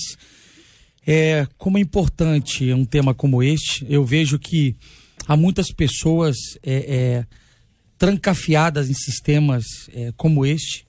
É, 1.07 1.47
como 1.57 1.79
é 1.79 1.81
importante 1.81 2.71
um 2.71 2.85
tema 2.85 3.15
como 3.15 3.41
este, 3.41 3.83
eu 3.89 4.05
vejo 4.05 4.37
que 4.37 4.75
há 5.27 5.35
muitas 5.35 5.71
pessoas 5.71 6.35
é, 6.63 6.75
é, 6.75 7.25
trancafiadas 7.97 8.91
em 8.91 8.93
sistemas 8.93 9.65
é, 9.91 10.13
como 10.15 10.45
este, 10.45 10.84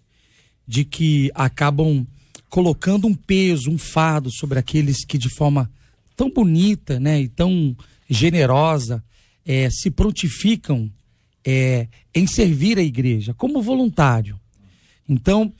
de 0.67 0.85
que 0.85 1.31
acabam 1.35 2.07
colocando 2.49 3.07
um 3.07 3.15
peso, 3.15 3.71
um 3.71 3.79
fardo 3.79 4.31
sobre 4.31 4.59
aqueles 4.59 5.05
que 5.05 5.19
de 5.19 5.29
forma 5.29 5.71
tão 6.17 6.31
bonita 6.31 6.99
né, 6.99 7.21
e 7.21 7.29
tão 7.29 7.77
generosa 8.09 9.05
é, 9.45 9.69
se 9.71 9.91
prontificam 9.91 10.91
é, 11.45 11.87
em 12.15 12.27
servir 12.27 12.79
a 12.79 12.83
igreja 12.83 13.35
como 13.35 13.63
voluntário. 13.63 14.41
Então, 15.09 15.53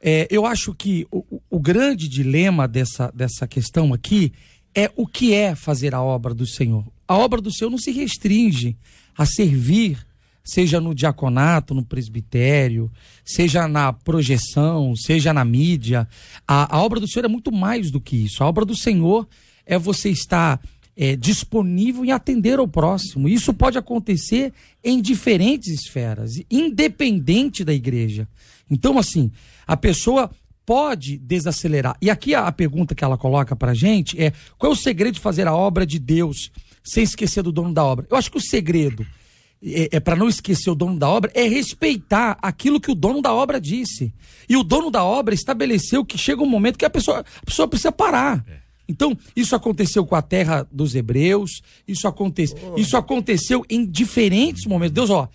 é, 0.00 0.26
eu 0.30 0.44
acho 0.44 0.74
que 0.74 1.06
o, 1.10 1.40
o, 1.48 1.60
grande 1.60 2.08
dilema 2.08 2.68
dessa, 2.68 3.10
dessa 3.14 3.46
questão 3.46 3.94
aqui 3.94 4.32
é 4.74 4.90
o 4.96 5.06
que 5.06 5.32
é 5.32 5.54
fazer 5.54 5.94
a 5.94 6.02
obra 6.02 6.34
do 6.34 6.46
Senhor. 6.46 6.84
A 7.06 7.16
obra 7.16 7.40
do 7.40 7.52
Senhor 7.52 7.70
não 7.70 7.78
se 7.78 7.92
restringe 7.92 8.76
a 9.16 9.24
servir, 9.24 10.04
seja 10.44 10.80
no 10.80 10.94
diaconato, 10.94 11.74
no 11.74 11.84
presbitério, 11.84 12.90
seja 13.24 13.68
na 13.68 13.92
projeção, 13.92 14.94
seja 14.96 15.32
na 15.32 15.44
mídia. 15.44 16.08
A, 16.46 16.76
a 16.76 16.82
obra 16.82 17.00
do 17.00 17.08
Senhor 17.08 17.24
é 17.24 17.28
muito 17.28 17.52
mais 17.52 17.90
do 17.90 18.00
que 18.00 18.16
isso. 18.16 18.42
A 18.42 18.48
obra 18.48 18.64
do 18.64 18.76
Senhor 18.76 19.28
é 19.64 19.78
você 19.78 20.10
estar 20.10 20.60
é, 20.96 21.16
disponível 21.16 22.04
em 22.04 22.12
atender 22.12 22.58
ao 22.58 22.68
próximo. 22.68 23.28
Isso 23.28 23.54
pode 23.54 23.78
acontecer 23.78 24.52
em 24.82 25.00
diferentes 25.00 25.68
esferas, 25.68 26.42
independente 26.50 27.64
da 27.64 27.72
igreja. 27.72 28.28
Então, 28.70 28.98
assim, 28.98 29.30
a 29.66 29.76
pessoa 29.76 30.30
pode 30.66 31.18
desacelerar. 31.18 31.96
E 32.00 32.10
aqui 32.10 32.34
a, 32.34 32.46
a 32.46 32.52
pergunta 32.52 32.94
que 32.94 33.04
ela 33.04 33.18
coloca 33.18 33.54
para 33.54 33.74
gente 33.74 34.20
é: 34.20 34.32
qual 34.58 34.72
é 34.72 34.74
o 34.74 34.78
segredo 34.78 35.14
de 35.14 35.20
fazer 35.20 35.46
a 35.46 35.54
obra 35.54 35.86
de 35.86 35.98
Deus 35.98 36.50
sem 36.84 37.04
esquecer 37.04 37.42
do 37.42 37.52
dono 37.52 37.72
da 37.72 37.84
obra. 37.84 38.06
Eu 38.10 38.16
acho 38.16 38.30
que 38.30 38.38
o 38.38 38.40
segredo 38.40 39.06
é, 39.62 39.96
é 39.96 40.00
para 40.00 40.16
não 40.16 40.28
esquecer 40.28 40.70
o 40.70 40.74
dono 40.74 40.98
da 40.98 41.08
obra 41.08 41.30
é 41.34 41.46
respeitar 41.46 42.36
aquilo 42.42 42.80
que 42.80 42.90
o 42.90 42.94
dono 42.94 43.22
da 43.22 43.32
obra 43.32 43.60
disse. 43.60 44.12
E 44.48 44.56
o 44.56 44.64
dono 44.64 44.90
da 44.90 45.04
obra 45.04 45.34
estabeleceu 45.34 46.04
que 46.04 46.18
chega 46.18 46.42
um 46.42 46.48
momento 46.48 46.78
que 46.78 46.84
a 46.84 46.90
pessoa, 46.90 47.20
a 47.20 47.46
pessoa 47.46 47.68
precisa 47.68 47.92
parar. 47.92 48.44
É. 48.48 48.62
Então, 48.88 49.16
isso 49.34 49.54
aconteceu 49.54 50.04
com 50.04 50.16
a 50.16 50.20
terra 50.20 50.66
dos 50.70 50.94
hebreus, 50.94 51.62
isso, 51.86 52.06
aconte, 52.08 52.44
oh. 52.62 52.78
isso 52.78 52.96
aconteceu 52.96 53.64
em 53.70 53.86
diferentes 53.86 54.66
momentos. 54.66 54.92
Deus, 54.92 55.08
ó, 55.10 55.28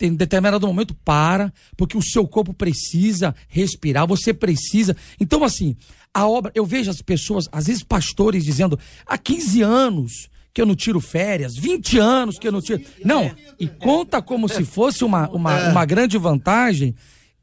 em 0.00 0.16
determinado 0.16 0.66
momento 0.66 0.94
para, 1.04 1.52
porque 1.76 1.96
o 1.96 2.02
seu 2.02 2.26
corpo 2.26 2.52
precisa 2.52 3.34
respirar, 3.48 4.06
você 4.06 4.32
precisa. 4.32 4.96
Então, 5.20 5.44
assim, 5.44 5.76
a 6.12 6.26
obra, 6.26 6.50
eu 6.54 6.66
vejo 6.66 6.90
as 6.90 7.00
pessoas, 7.00 7.48
às 7.52 7.66
vezes 7.66 7.82
pastores 7.82 8.44
dizendo, 8.44 8.78
há 9.06 9.16
15 9.16 9.62
anos 9.62 10.28
que 10.54 10.60
eu 10.60 10.66
não 10.66 10.74
tiro 10.74 11.00
férias, 11.00 11.56
20 11.56 11.98
anos 11.98 12.38
que 12.38 12.46
eu 12.46 12.52
não 12.52 12.60
tiro. 12.60 12.82
Não, 13.04 13.30
e 13.58 13.66
conta 13.66 14.20
como 14.20 14.48
se 14.48 14.64
fosse 14.64 15.04
uma, 15.04 15.28
uma, 15.30 15.58
é. 15.58 15.70
uma 15.70 15.84
grande 15.84 16.18
vantagem. 16.18 16.94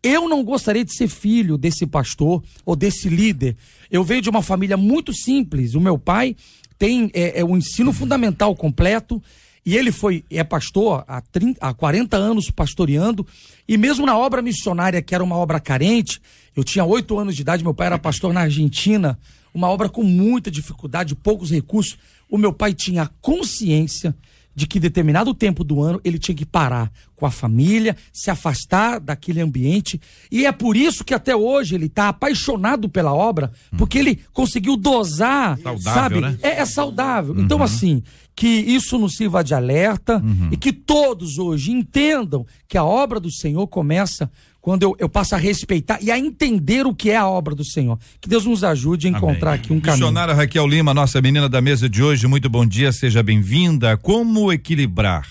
Eu 0.02 0.30
não 0.30 0.44
gostaria 0.44 0.86
de 0.86 0.94
ser 0.94 1.08
filho 1.08 1.58
desse 1.58 1.86
pastor 1.86 2.44
ou 2.66 2.76
desse 2.76 3.10
líder. 3.10 3.58
Eu 3.92 4.04
venho 4.04 4.22
de 4.22 4.30
uma 4.30 4.42
família 4.42 4.78
muito 4.78 5.14
simples. 5.14 5.74
O 5.74 5.82
meu 5.82 5.98
pai 5.98 6.36
tem 6.78 7.12
é, 7.14 7.40
é 7.40 7.44
o 7.44 7.58
ensino 7.58 7.92
fundamental 7.92 8.56
completo 8.56 9.22
e 9.66 9.76
ele 9.76 9.92
foi, 9.92 10.24
é 10.32 10.44
pastor 10.44 11.04
há, 11.08 11.22
30, 11.22 11.60
há 11.60 11.74
40 11.74 12.18
anos 12.18 12.50
pastoreando, 12.50 13.28
e 13.68 13.78
mesmo 13.78 14.06
na 14.06 14.18
obra 14.18 14.42
missionária, 14.42 15.02
que 15.02 15.14
era 15.14 15.24
uma 15.24 15.36
obra 15.36 15.60
carente, 15.60 16.20
eu 16.56 16.64
tinha 16.64 16.84
oito 16.86 17.20
anos 17.20 17.36
de 17.36 17.42
idade, 17.42 17.64
meu 17.64 17.74
pai 17.74 17.88
era 17.88 18.00
pastor 18.00 18.34
na 18.34 18.42
Argentina, 18.42 19.20
uma 19.54 19.70
obra 19.70 19.90
com 19.90 20.02
muita 20.02 20.50
dificuldade, 20.50 21.16
poucos 21.16 21.52
recursos. 21.52 21.98
O 22.30 22.38
meu 22.38 22.54
pai 22.54 22.74
tinha 22.74 23.10
consciência 23.22 24.16
de 24.60 24.68
que 24.68 24.80
determinado 24.80 25.34
tempo 25.34 25.64
do 25.64 25.82
ano 25.82 26.02
ele 26.04 26.20
tinha 26.20 26.36
que 26.36 26.46
parar 26.46 26.92
com 27.16 27.26
a 27.26 27.32
família, 27.32 27.96
se 28.12 28.30
afastar 28.30 29.00
daquele 29.00 29.40
ambiente. 29.40 30.00
E 30.30 30.46
é 30.46 30.52
por 30.52 30.76
isso 30.76 31.04
que 31.04 31.14
até 31.14 31.34
hoje 31.34 31.76
ele 31.76 31.86
está 31.86 32.10
apaixonado 32.10 32.90
pela 32.90 33.14
obra, 33.14 33.52
porque 33.78 33.98
ele 33.98 34.20
conseguiu 34.34 34.76
dosar, 34.76 35.58
saudável, 35.60 35.80
sabe? 35.82 36.22
Né? 36.22 36.38
É, 36.42 36.60
é 36.60 36.66
saudável. 36.66 37.34
Então, 37.34 37.40
uhum. 37.40 37.46
Então, 37.46 37.64
assim, 37.64 38.04
que 38.36 38.48
isso 38.48 38.98
nos 38.98 39.16
sirva 39.16 39.44
de 39.44 39.54
alerta 39.54 40.18
uhum. 40.18 40.50
e 40.52 40.58
que 40.58 40.72
todos 40.72 41.38
hoje 41.38 41.72
entendam 41.72 42.46
que 42.68 42.78
a 42.78 42.84
obra 42.84 43.20
do 43.20 43.32
Senhor 43.32 43.66
começa 43.68 44.30
quando 44.62 44.84
eu, 44.84 44.96
eu 45.00 45.10
passo 45.10 45.36
a 45.36 45.38
respeitar 45.38 46.00
e 46.02 46.12
a 46.12 46.20
entender 46.20 46.86
o 46.86 46.94
que 46.94 47.10
é 47.10 47.16
a 47.16 47.28
obra 47.28 47.56
do 47.56 47.64
Senhor. 47.66 47.98
Que 48.20 48.28
Deus 48.28 48.46
nos 48.46 48.64
ajude 48.64 49.08
a 49.08 49.10
encontrar 49.10 49.52
Amém. 49.52 49.62
aqui 49.62 49.74
um 49.74 49.80
caminho. 49.80 50.06
Missionária 50.06 50.34
Raquel 50.34 50.68
Lima, 50.68 50.94
nossa 50.94 51.22
menina 51.22 51.48
da 51.48 51.62
mesa 51.62 51.90
de 51.90 52.04
hoje, 52.04 52.28
muito 52.28 52.50
bom 52.50 52.66
dia, 52.66 52.92
seja 52.92 53.24
bem-vinda. 53.24 53.98
Como 53.98 54.52
equilibrar 54.52 55.28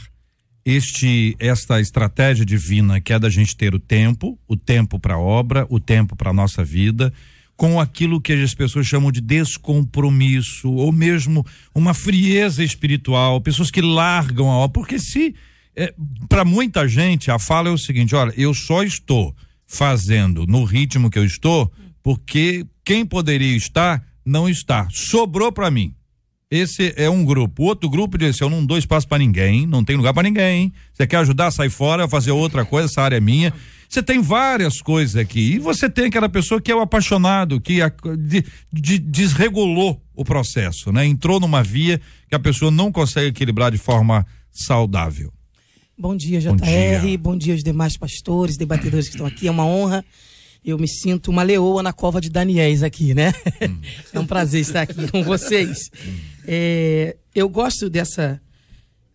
este 0.64 1.34
esta 1.38 1.80
estratégia 1.80 2.44
divina 2.44 3.00
que 3.00 3.12
é 3.12 3.18
da 3.18 3.30
gente 3.30 3.56
ter 3.56 3.74
o 3.74 3.78
tempo, 3.78 4.38
o 4.46 4.56
tempo 4.56 4.98
para 4.98 5.14
a 5.14 5.18
obra, 5.18 5.66
o 5.70 5.80
tempo 5.80 6.14
para 6.14 6.30
a 6.30 6.34
nossa 6.34 6.62
vida, 6.64 7.12
com 7.56 7.80
aquilo 7.80 8.20
que 8.20 8.32
as 8.32 8.54
pessoas 8.54 8.86
chamam 8.86 9.10
de 9.10 9.20
descompromisso 9.20 10.70
ou 10.70 10.92
mesmo 10.92 11.44
uma 11.74 11.94
frieza 11.94 12.62
espiritual, 12.62 13.40
pessoas 13.40 13.70
que 13.70 13.80
largam 13.80 14.50
a 14.50 14.56
obra, 14.56 14.74
porque 14.74 14.98
se 14.98 15.34
é, 15.78 15.94
para 16.28 16.44
muita 16.44 16.88
gente, 16.88 17.30
a 17.30 17.38
fala 17.38 17.68
é 17.68 17.72
o 17.72 17.78
seguinte: 17.78 18.14
olha, 18.16 18.34
eu 18.36 18.52
só 18.52 18.82
estou 18.82 19.32
fazendo 19.64 20.44
no 20.44 20.64
ritmo 20.64 21.08
que 21.08 21.18
eu 21.18 21.24
estou 21.24 21.70
porque 22.02 22.66
quem 22.84 23.06
poderia 23.06 23.56
estar 23.56 24.02
não 24.24 24.48
está. 24.48 24.88
Sobrou 24.90 25.52
para 25.52 25.70
mim. 25.70 25.94
Esse 26.50 26.94
é 26.96 27.08
um 27.08 27.24
grupo. 27.24 27.62
O 27.62 27.66
outro 27.66 27.88
grupo 27.88 28.18
diz: 28.18 28.40
eu 28.40 28.50
não 28.50 28.66
dou 28.66 28.76
espaço 28.76 29.06
para 29.06 29.18
ninguém, 29.18 29.66
não 29.66 29.84
tem 29.84 29.94
lugar 29.94 30.12
para 30.12 30.24
ninguém. 30.24 30.72
Você 30.92 31.06
quer 31.06 31.18
ajudar, 31.18 31.52
sai 31.52 31.68
fora, 31.68 32.08
fazer 32.08 32.32
outra 32.32 32.64
coisa, 32.64 32.88
essa 32.88 33.02
área 33.02 33.16
é 33.16 33.20
minha. 33.20 33.54
Você 33.88 34.02
tem 34.02 34.20
várias 34.20 34.82
coisas 34.82 35.14
aqui. 35.14 35.54
E 35.54 35.58
você 35.60 35.88
tem 35.88 36.06
aquela 36.06 36.28
pessoa 36.28 36.60
que 36.60 36.72
é 36.72 36.74
o 36.74 36.80
apaixonado, 36.80 37.60
que 37.60 37.78
de, 38.18 38.44
de, 38.72 38.98
desregulou 38.98 40.02
o 40.12 40.24
processo, 40.24 40.90
né? 40.90 41.06
Entrou 41.06 41.38
numa 41.38 41.62
via 41.62 42.00
que 42.28 42.34
a 42.34 42.40
pessoa 42.40 42.70
não 42.70 42.90
consegue 42.90 43.28
equilibrar 43.28 43.70
de 43.70 43.78
forma 43.78 44.26
saudável. 44.50 45.32
Bom 46.00 46.16
dia, 46.16 46.40
JR. 46.40 46.50
Bom 46.52 46.56
dia. 46.64 47.18
Bom 47.18 47.36
dia 47.36 47.54
aos 47.54 47.64
demais 47.64 47.96
pastores, 47.96 48.56
debatedores 48.56 49.08
que 49.08 49.16
estão 49.16 49.26
aqui. 49.26 49.48
É 49.48 49.50
uma 49.50 49.66
honra. 49.66 50.04
Eu 50.64 50.78
me 50.78 50.86
sinto 50.86 51.28
uma 51.28 51.42
leoa 51.42 51.82
na 51.82 51.92
cova 51.92 52.20
de 52.20 52.30
Daniéis 52.30 52.84
aqui, 52.84 53.14
né? 53.14 53.32
Hum. 53.60 53.80
É 54.14 54.20
um 54.20 54.26
prazer 54.26 54.60
estar 54.60 54.82
aqui 54.82 55.10
com 55.10 55.24
vocês. 55.24 55.90
É, 56.46 57.16
eu 57.34 57.48
gosto 57.48 57.90
dessa 57.90 58.40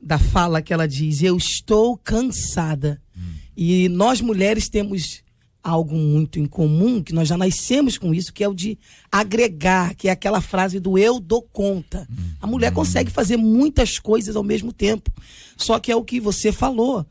da 0.01 0.19
fala 0.19 0.61
que 0.61 0.73
ela 0.73 0.85
diz: 0.85 1.23
Eu 1.23 1.37
estou 1.37 1.97
cansada. 1.97 3.01
Hum. 3.15 3.21
E 3.55 3.87
nós 3.87 4.19
mulheres 4.19 4.67
temos 4.67 5.23
algo 5.63 5.95
muito 5.95 6.37
em 6.37 6.45
comum, 6.45 7.01
que 7.01 7.13
nós 7.13 7.29
já 7.29 7.37
nascemos 7.37 7.97
com 7.97 8.13
isso, 8.13 8.33
que 8.33 8.43
é 8.43 8.49
o 8.49 8.53
de 8.53 8.77
agregar, 9.09 9.95
que 9.95 10.09
é 10.09 10.11
aquela 10.11 10.41
frase 10.41 10.81
do 10.81 10.97
eu 10.97 11.21
dou 11.21 11.41
conta. 11.41 12.05
A 12.41 12.45
mulher 12.45 12.69
uhum. 12.69 12.75
consegue 12.75 13.09
fazer 13.09 13.37
muitas 13.37 13.97
coisas 13.97 14.35
ao 14.35 14.43
mesmo 14.43 14.73
tempo. 14.73 15.09
Só 15.57 15.79
que 15.79 15.91
é 15.91 15.95
o 15.95 16.03
que 16.03 16.19
você 16.19 16.51
falou. 16.51 17.05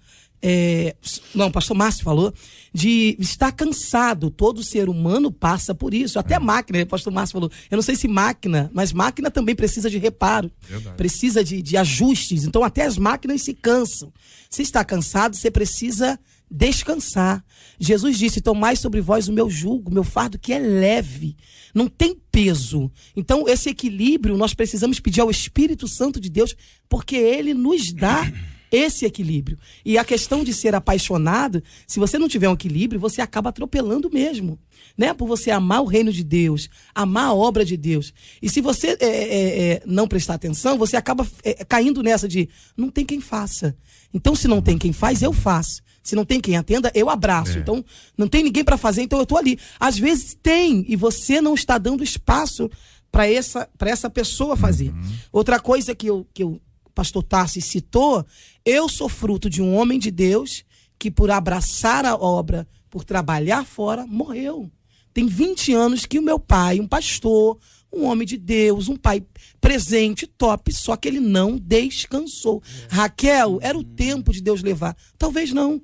É, 0.45 0.97
não, 1.33 1.47
o 1.47 1.53
pastor 1.53 1.77
Márcio 1.77 2.03
falou, 2.03 2.35
de 2.75 3.17
estar 3.21 3.53
cansado. 3.53 4.29
Todo 4.29 4.65
ser 4.65 4.89
humano 4.89 5.31
passa 5.31 5.73
por 5.73 5.95
isso. 5.95 6.19
Até 6.19 6.35
é. 6.35 6.39
máquina, 6.41 6.83
o 6.83 6.87
pastor 6.87 7.13
Márcio 7.13 7.35
falou. 7.35 7.51
Eu 7.71 7.77
não 7.77 7.83
sei 7.83 7.95
se 7.95 8.09
máquina, 8.09 8.69
mas 8.75 8.93
máquina 8.93 9.31
também 9.31 9.55
precisa 9.55 9.89
de 9.89 9.99
reparo, 9.99 10.51
Verdade. 10.63 10.97
precisa 10.97 11.45
de, 11.45 11.63
de 11.63 11.77
ajustes. 11.77 12.45
Então, 12.45 12.65
até 12.65 12.85
as 12.85 12.99
máquinas 12.99 13.43
se 13.43 13.55
cansam. 13.55 14.13
Se 14.51 14.63
está 14.63 14.85
cansado, 14.85 15.37
você 15.37 15.51
precisa 15.51 16.19
descansar. 16.53 17.43
Jesus 17.81 18.19
disse: 18.19 18.43
Tomai 18.43 18.77
sobre 18.77 19.01
vós 19.01 19.27
o 19.27 19.33
meu 19.33 19.49
jugo, 19.49 19.93
meu 19.93 20.05
fardo, 20.05 20.39
que 20.39 20.53
é 20.53 20.59
leve, 20.59 21.35
não 21.75 21.89
tem 21.89 22.15
peso. 22.31 22.93
Então, 23.17 23.49
esse 23.49 23.71
equilíbrio 23.71 24.37
nós 24.37 24.53
precisamos 24.53 25.01
pedir 25.01 25.23
ao 25.23 25.31
Espírito 25.31 25.89
Santo 25.89 26.21
de 26.21 26.29
Deus, 26.29 26.55
porque 26.89 27.17
ele 27.17 27.55
nos 27.55 27.93
dá 27.93 28.31
esse 28.71 29.05
equilíbrio. 29.05 29.59
E 29.85 29.99
a 29.99 30.05
questão 30.05 30.43
de 30.43 30.53
ser 30.53 30.75
apaixonado, 30.75 31.63
se 31.87 31.99
você 31.99 32.19
não 32.19 32.29
tiver 32.29 32.49
um 32.49 32.55
equilíbrio, 32.55 33.01
você 33.01 33.21
acaba 33.21 33.51
atropelando 33.51 34.11
mesmo. 34.11 34.59
Né? 34.97 35.13
Por 35.13 35.29
você 35.29 35.51
amar 35.51 35.83
o 35.83 35.87
reino 35.87 36.11
de 36.13 36.25
Deus, 36.25 36.69
amar 36.95 37.27
a 37.27 37.35
obra 37.35 37.65
de 37.65 37.77
Deus. 37.77 38.13
E 38.41 38.49
se 38.49 38.61
você 38.63 38.97
é, 38.99 39.07
é, 39.07 39.73
é, 39.73 39.83
não 39.87 40.09
prestar 40.09 40.35
atenção, 40.35 40.79
você 40.79 40.97
acaba 40.97 41.27
é, 41.45 41.65
caindo 41.65 42.03
nessa 42.03 42.27
de 42.27 42.49
não 42.75 42.91
tem 42.91 43.05
quem 43.05 43.21
faça. 43.21 43.77
Então, 44.13 44.35
se 44.35 44.49
não 44.49 44.63
tem 44.63 44.79
quem 44.79 44.93
faz, 44.93 45.23
eu 45.23 45.33
faço. 45.33 45.83
Se 46.03 46.17
não 46.17 46.25
tem 46.25 46.41
quem 46.41 46.57
atenda, 46.57 46.91
eu 46.95 47.09
abraço. 47.09 47.59
É. 47.59 47.61
Então, 47.61 47.85
não 48.17 48.27
tem 48.27 48.43
ninguém 48.43 48.65
para 48.65 48.77
fazer, 48.77 49.03
então 49.03 49.19
eu 49.19 49.25
estou 49.25 49.39
ali. 49.39 49.59
Às 49.79 49.99
vezes 49.99 50.37
tem, 50.43 50.85
e 50.89 50.97
você 50.97 51.41
não 51.41 51.55
está 51.55 51.79
dando 51.79 52.03
espaço 52.03 52.71
para 53.11 53.31
essa, 53.31 53.69
essa 53.81 54.11
pessoa 54.11 54.57
fazer. 54.57 54.91
Uhum. 54.91 55.13
Outra 55.31 55.61
coisa 55.61 55.95
que, 55.95 56.07
eu, 56.07 56.27
que 56.33 56.43
o 56.43 56.61
pastor 56.95 57.23
Tarsi 57.23 57.61
citou, 57.61 58.25
eu 58.65 58.89
sou 58.89 59.09
fruto 59.09 59.51
de 59.51 59.61
um 59.61 59.75
homem 59.77 59.99
de 59.99 60.11
Deus 60.11 60.65
que, 60.99 61.11
por 61.11 61.31
abraçar 61.31 62.07
a 62.07 62.15
obra, 62.15 62.67
por 62.89 63.05
trabalhar 63.05 63.65
fora, 63.65 64.07
morreu. 64.07 64.71
Tem 65.13 65.27
20 65.27 65.73
anos 65.73 66.07
que 66.07 66.19
o 66.19 66.23
meu 66.23 66.39
pai, 66.39 66.81
um 66.81 66.87
pastor, 66.87 67.59
um 67.93 68.05
homem 68.05 68.27
de 68.27 68.39
Deus, 68.39 68.89
um 68.89 68.97
pai 68.97 69.23
presente, 69.61 70.27
top, 70.27 70.73
só 70.73 70.97
que 70.97 71.07
ele 71.07 71.21
não 71.21 71.59
descansou. 71.59 72.63
É. 72.91 72.95
Raquel, 72.95 73.59
era 73.61 73.77
o 73.77 73.85
tempo 73.85 74.33
de 74.33 74.41
Deus 74.41 74.63
levar. 74.63 74.97
Talvez 75.19 75.53
não. 75.53 75.83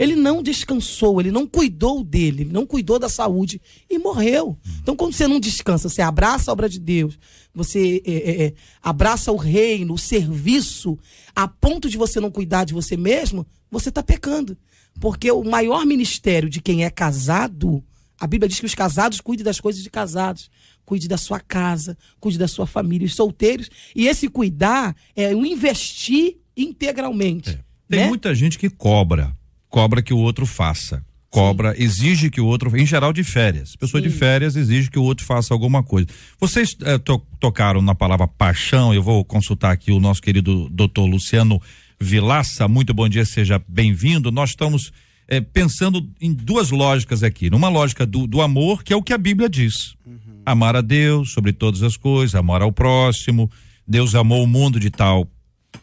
Ele 0.00 0.16
não 0.16 0.42
descansou, 0.42 1.20
ele 1.20 1.30
não 1.30 1.46
cuidou 1.46 2.02
dele, 2.02 2.44
ele 2.44 2.52
não 2.52 2.64
cuidou 2.64 2.98
da 2.98 3.10
saúde 3.10 3.60
e 3.88 3.98
morreu. 3.98 4.58
Então, 4.80 4.96
quando 4.96 5.12
você 5.12 5.28
não 5.28 5.38
descansa, 5.38 5.90
você 5.90 6.00
abraça 6.00 6.50
a 6.50 6.54
obra 6.54 6.70
de 6.70 6.80
Deus, 6.80 7.18
você 7.54 8.02
é, 8.06 8.12
é, 8.12 8.42
é, 8.46 8.54
abraça 8.82 9.30
o 9.30 9.36
reino, 9.36 9.92
o 9.92 9.98
serviço, 9.98 10.98
a 11.36 11.46
ponto 11.46 11.86
de 11.86 11.98
você 11.98 12.18
não 12.18 12.30
cuidar 12.30 12.64
de 12.64 12.72
você 12.72 12.96
mesmo, 12.96 13.46
você 13.70 13.90
está 13.90 14.02
pecando. 14.02 14.56
Porque 14.98 15.30
o 15.30 15.44
maior 15.44 15.84
ministério 15.84 16.48
de 16.48 16.62
quem 16.62 16.82
é 16.82 16.88
casado, 16.88 17.84
a 18.18 18.26
Bíblia 18.26 18.48
diz 18.48 18.58
que 18.58 18.66
os 18.66 18.74
casados 18.74 19.20
cuidem 19.20 19.44
das 19.44 19.60
coisas 19.60 19.82
de 19.82 19.90
casados. 19.90 20.50
Cuide 20.86 21.08
da 21.08 21.18
sua 21.18 21.38
casa, 21.38 21.96
cuide 22.18 22.38
da 22.38 22.48
sua 22.48 22.66
família, 22.66 23.06
os 23.06 23.14
solteiros. 23.14 23.68
E 23.94 24.08
esse 24.08 24.28
cuidar 24.28 24.96
é 25.14 25.34
o 25.34 25.44
investir 25.44 26.38
integralmente. 26.56 27.50
É. 27.50 27.58
Tem 27.86 28.00
né? 28.00 28.08
muita 28.08 28.34
gente 28.34 28.58
que 28.58 28.70
cobra 28.70 29.38
cobra 29.70 30.02
que 30.02 30.12
o 30.12 30.18
outro 30.18 30.44
faça. 30.44 31.02
Cobra, 31.30 31.74
Sim. 31.74 31.82
exige 31.84 32.30
que 32.30 32.40
o 32.40 32.46
outro, 32.46 32.76
em 32.76 32.84
geral 32.84 33.12
de 33.12 33.22
férias. 33.22 33.76
Pessoa 33.76 34.02
Sim. 34.02 34.08
de 34.08 34.14
férias 34.14 34.56
exige 34.56 34.90
que 34.90 34.98
o 34.98 35.02
outro 35.04 35.24
faça 35.24 35.54
alguma 35.54 35.82
coisa. 35.82 36.08
Vocês 36.40 36.76
eh, 36.82 36.98
to, 36.98 37.22
tocaram 37.38 37.80
na 37.80 37.94
palavra 37.94 38.26
paixão, 38.26 38.92
eu 38.92 39.02
vou 39.02 39.24
consultar 39.24 39.70
aqui 39.70 39.92
o 39.92 40.00
nosso 40.00 40.20
querido 40.20 40.68
doutor 40.68 41.06
Luciano 41.06 41.62
Vilaça. 42.00 42.66
Muito 42.66 42.92
bom 42.92 43.08
dia, 43.08 43.24
seja 43.24 43.62
bem-vindo. 43.68 44.32
Nós 44.32 44.50
estamos 44.50 44.92
eh, 45.28 45.40
pensando 45.40 46.04
em 46.20 46.34
duas 46.34 46.72
lógicas 46.72 47.22
aqui. 47.22 47.48
Numa 47.48 47.68
lógica 47.68 48.04
do, 48.04 48.26
do 48.26 48.42
amor, 48.42 48.82
que 48.82 48.92
é 48.92 48.96
o 48.96 49.02
que 49.02 49.12
a 49.12 49.18
Bíblia 49.18 49.48
diz. 49.48 49.94
Uhum. 50.04 50.42
Amar 50.44 50.74
a 50.74 50.80
Deus 50.80 51.30
sobre 51.30 51.52
todas 51.52 51.84
as 51.84 51.96
coisas, 51.96 52.34
amar 52.34 52.60
ao 52.60 52.72
próximo 52.72 53.48
Deus 53.90 54.14
amou 54.14 54.44
o 54.44 54.46
mundo 54.46 54.78
de 54.78 54.88
tal 54.88 55.26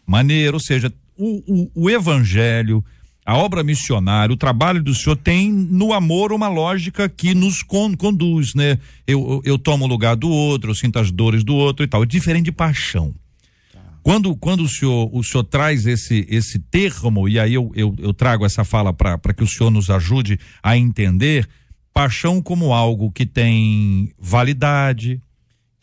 maneira, 0.06 0.56
ou 0.56 0.62
seja, 0.62 0.94
o, 1.18 1.44
o, 1.46 1.72
o 1.76 1.90
evangelho, 1.90 2.82
a 3.28 3.36
obra 3.36 3.62
missionária, 3.62 4.34
o 4.34 4.38
trabalho 4.38 4.82
do 4.82 4.96
senhor 4.96 5.18
tem 5.18 5.52
no 5.52 5.92
amor 5.92 6.32
uma 6.32 6.48
lógica 6.48 7.10
que 7.10 7.36
nos 7.36 7.62
con 7.62 7.94
conduz, 7.94 8.56
né? 8.56 8.80
Eu, 9.06 9.20
eu, 9.20 9.42
eu, 9.44 9.60
tomo 9.60 9.84
o 9.84 9.88
lugar 9.88 10.16
do 10.16 10.30
outro, 10.30 10.72
eu 10.72 10.76
sinto 10.76 10.98
as 10.98 11.12
dores 11.12 11.44
do 11.44 11.54
outro 11.54 11.84
e 11.84 11.88
tal. 11.90 12.04
É 12.04 12.06
diferente 12.06 12.46
de 12.46 12.54
paixão. 12.54 13.14
Quando, 14.02 14.34
quando 14.38 14.62
o 14.62 14.70
senhor, 14.70 15.10
o 15.14 15.22
senhor 15.22 15.44
traz 15.44 15.86
esse, 15.86 16.26
esse 16.30 16.58
termo, 16.58 17.28
e 17.28 17.38
aí 17.38 17.54
eu, 17.54 17.70
eu, 17.76 17.94
eu 18.00 18.14
trago 18.14 18.46
essa 18.46 18.64
fala 18.64 18.94
para 18.94 19.34
que 19.36 19.44
o 19.44 19.48
senhor 19.48 19.70
nos 19.72 19.90
ajude 19.90 20.40
a 20.64 20.78
entender, 20.78 21.50
paixão 21.94 22.42
como 22.42 22.72
algo 22.72 23.12
que 23.12 23.26
tem 23.26 24.14
validade, 24.18 25.22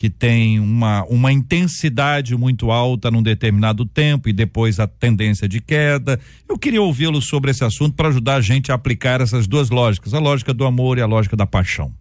que 0.05 0.09
tem 0.11 0.59
uma, 0.59 1.03
uma 1.05 1.31
intensidade 1.31 2.35
muito 2.37 2.69
alta 2.69 3.09
num 3.09 3.23
determinado 3.23 3.87
tempo 3.87 4.29
e 4.29 4.33
depois 4.33 4.79
a 4.79 4.85
tendência 4.85 5.49
de 5.49 5.59
queda. 5.59 6.19
Eu 6.47 6.59
queria 6.59 6.79
ouvi-lo 6.79 7.19
sobre 7.23 7.49
esse 7.49 7.63
assunto 7.63 7.95
para 7.95 8.09
ajudar 8.09 8.35
a 8.35 8.41
gente 8.41 8.71
a 8.71 8.75
aplicar 8.75 9.19
essas 9.19 9.47
duas 9.47 9.71
lógicas, 9.71 10.13
a 10.13 10.19
lógica 10.19 10.53
do 10.53 10.63
amor 10.63 10.99
e 10.99 11.01
a 11.01 11.07
lógica 11.07 11.35
da 11.35 11.47
paixão. 11.47 11.91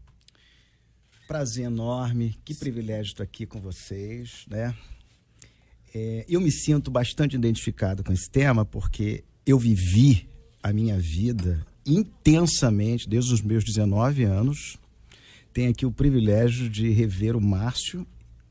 Prazer 1.26 1.64
enorme, 1.64 2.36
que 2.44 2.52
privilégio 2.52 3.12
estar 3.12 3.24
aqui 3.24 3.46
com 3.46 3.58
vocês, 3.58 4.44
né? 4.50 4.74
É, 5.94 6.26
eu 6.28 6.42
me 6.42 6.52
sinto 6.52 6.90
bastante 6.90 7.34
identificado 7.36 8.04
com 8.04 8.12
esse 8.12 8.30
tema 8.30 8.66
porque 8.66 9.24
eu 9.46 9.58
vivi 9.58 10.28
a 10.62 10.74
minha 10.74 10.98
vida 10.98 11.64
intensamente 11.86 13.08
desde 13.08 13.32
os 13.32 13.40
meus 13.40 13.64
19 13.64 14.24
anos 14.24 14.76
tenho 15.54 15.70
aqui 15.70 15.86
o 15.86 15.92
privilégio 15.92 16.68
de 16.68 16.90
rever 16.90 17.36
o 17.36 17.40
Márcio 17.40 18.04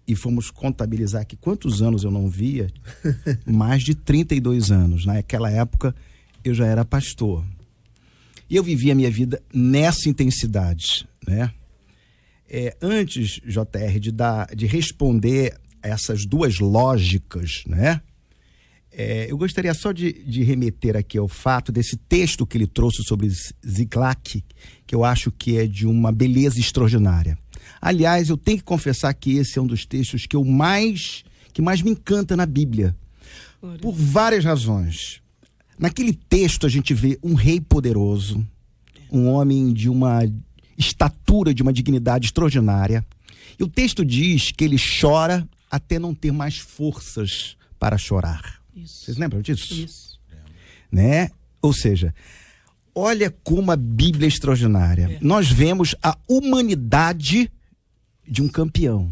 e 0.08 0.16
fomos 0.16 0.50
contabilizar 0.50 1.22
aqui 1.22 1.36
quantos 1.36 1.82
anos 1.82 2.06
eu 2.06 2.10
não 2.10 2.30
via. 2.30 2.72
Mais 3.46 3.84
de 3.84 3.94
32 3.94 4.72
anos. 4.72 5.06
Naquela 5.06 5.52
época 5.52 5.94
eu 6.44 6.54
já 6.54 6.66
era 6.66 6.86
pastor. 6.86 7.46
E 8.50 8.56
eu 8.56 8.64
vivia 8.64 8.94
a 8.94 8.96
minha 8.96 9.12
vida 9.12 9.42
nessa 9.54 10.10
intensidade, 10.10 11.06
né? 11.28 11.52
É, 12.50 12.76
antes, 12.82 13.42
JR, 13.46 14.00
de, 14.00 14.12
dar, 14.12 14.56
de 14.56 14.66
responder 14.66 15.58
essas 15.82 16.26
duas 16.26 16.60
lógicas, 16.60 17.64
né? 17.68 18.02
É, 18.96 19.26
eu 19.30 19.38
gostaria 19.38 19.74
só 19.74 19.92
de, 19.92 20.14
de, 20.24 20.44
remeter 20.44 20.96
aqui 20.96 21.18
ao 21.18 21.28
fato 21.28 21.72
desse 21.72 21.98
texto 21.98 22.46
que 22.46 22.56
ele 22.56 22.68
trouxe 22.68 23.04
sobre 23.04 23.28
Ziklag, 23.28 24.44
que 24.86 24.94
eu 24.94 25.04
acho 25.04 25.32
que 25.32 25.58
é 25.58 25.66
de 25.66 25.88
uma 25.88 26.12
beleza 26.12 26.60
extraordinária. 26.60 27.36
Aliás, 27.82 28.30
eu 28.30 28.38
tenho 28.38 28.60
que 28.60 28.64
confessar 28.64 29.12
que 29.16 29.38
esse 29.38 29.58
é 29.58 29.62
um 29.62 29.66
dos 29.66 29.84
textos 29.84 30.28
que 30.28 30.36
eu 30.36 30.46
mais 30.46 31.24
que 31.52 31.62
mais 31.62 31.82
me 31.82 31.92
encanta 31.92 32.36
na 32.36 32.46
Bíblia. 32.46 32.96
Por 33.82 33.94
várias 33.94 34.44
razões. 34.44 35.22
Naquele 35.78 36.14
texto 36.14 36.66
a 36.66 36.70
gente 36.70 36.94
vê 36.94 37.18
um 37.24 37.34
rei 37.34 37.60
poderoso, 37.60 38.46
um 39.12 39.28
homem 39.28 39.74
de 39.74 39.90
uma 39.90 40.22
estatura, 40.78 41.54
de 41.54 41.62
uma 41.62 41.74
dignidade 41.74 42.28
extraordinária. 42.28 43.06
E 43.60 43.64
o 43.64 43.68
texto 43.68 44.04
diz 44.04 44.52
que 44.52 44.64
ele 44.64 44.78
chora 44.78 45.48
até 45.70 45.98
não 45.98 46.14
ter 46.14 46.32
mais 46.32 46.58
forças 46.58 47.56
para 47.80 47.98
chorar. 47.98 48.63
Isso. 48.76 49.06
Vocês 49.06 49.18
lembram 49.18 49.42
disso? 49.42 49.74
Isso. 49.74 50.20
Né? 50.92 51.30
Ou 51.62 51.74
seja, 51.74 52.14
olha 52.94 53.34
como 53.44 53.72
a 53.72 53.76
Bíblia 53.76 54.28
é 54.28 54.30
extraordinária. 54.30 55.14
É. 55.14 55.18
Nós 55.22 55.52
vemos 55.52 55.96
a 56.02 56.18
humanidade 56.28 57.52
de 58.28 58.42
um 58.42 58.48
campeão. 58.48 59.12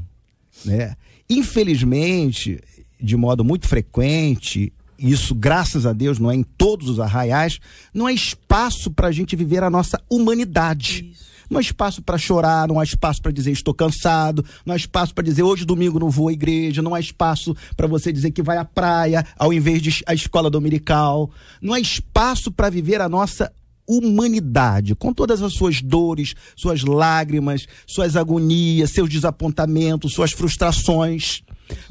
Né? 0.65 0.95
Infelizmente, 1.29 2.59
de 2.99 3.15
modo 3.15 3.43
muito 3.43 3.67
frequente, 3.67 4.71
isso, 4.97 5.33
graças 5.33 5.85
a 5.85 5.93
Deus, 5.93 6.19
não 6.19 6.29
é 6.29 6.35
em 6.35 6.43
todos 6.43 6.89
os 6.89 6.99
arraiais, 6.99 7.59
não 7.93 8.05
há 8.05 8.13
espaço 8.13 8.91
para 8.91 9.07
a 9.07 9.11
gente 9.11 9.35
viver 9.35 9.63
a 9.63 9.69
nossa 9.69 10.01
humanidade. 10.09 11.11
Isso. 11.11 11.30
Não 11.51 11.57
há 11.57 11.61
espaço 11.61 12.01
para 12.01 12.17
chorar, 12.17 12.65
não 12.65 12.79
há 12.79 12.83
espaço 12.85 13.21
para 13.21 13.29
dizer 13.29 13.51
estou 13.51 13.73
cansado, 13.73 14.43
não 14.65 14.73
há 14.73 14.77
espaço 14.77 15.13
para 15.13 15.25
dizer 15.25 15.43
hoje 15.43 15.65
domingo 15.65 15.99
não 15.99 16.09
vou 16.09 16.29
à 16.29 16.31
igreja, 16.31 16.81
não 16.81 16.95
há 16.95 16.99
espaço 17.01 17.53
para 17.75 17.87
você 17.87 18.09
dizer 18.13 18.31
que 18.31 18.41
vai 18.41 18.55
à 18.55 18.63
praia 18.63 19.25
ao 19.37 19.51
invés 19.51 19.81
de 19.81 20.01
a 20.07 20.13
escola 20.13 20.49
dominical. 20.49 21.29
Não 21.61 21.73
há 21.73 21.79
espaço 21.81 22.53
para 22.53 22.69
viver 22.69 23.01
a 23.01 23.09
nossa 23.09 23.51
humanidade, 23.85 24.95
com 24.95 25.13
todas 25.13 25.41
as 25.41 25.51
suas 25.51 25.81
dores, 25.81 26.35
suas 26.55 26.83
lágrimas, 26.83 27.67
suas 27.85 28.15
agonias, 28.15 28.91
seus 28.91 29.09
desapontamentos, 29.09 30.13
suas 30.13 30.31
frustrações. 30.31 31.43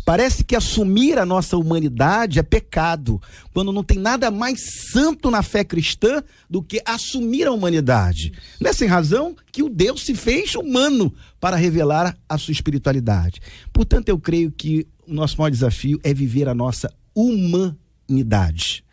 Parece 0.05 0.43
que 0.45 0.57
assumir 0.57 1.19
a 1.19 1.27
nossa 1.27 1.57
humanidade 1.57 2.39
é 2.39 2.43
pecado, 2.43 3.21
quando 3.53 3.73
não 3.73 3.85
tem 3.85 3.99
nada 3.99 4.31
mais 4.31 4.61
santo 4.93 5.31
na 5.31 5.43
fé 5.43 5.65
cristã 5.65 6.23
do 6.49 6.63
que 6.63 6.83
assumir 6.85 7.47
a 7.47 7.53
humanidade. 7.53 8.33
Não 8.61 8.71
é 8.71 8.73
sem 8.73 8.89
razão 8.89 9.35
que 9.53 9.63
o 9.63 9.69
Deus 9.69 10.05
se 10.05 10.15
fez 10.15 10.55
humano 10.55 11.13
para 11.39 11.57
revelar 11.57 12.17
a 12.29 12.39
sua 12.39 12.53
espiritualidade. 12.53 13.41
Portanto, 13.73 14.09
eu 14.09 14.19
creio 14.19 14.51
que 14.51 14.87
o 15.07 15.15
nosso 15.15 15.37
maior 15.39 15.51
desafio 15.51 16.01
é 16.03 16.15
viver 16.15 16.49
a 16.49 16.55
nossa 16.55 16.93
humanidade. 17.15 18.85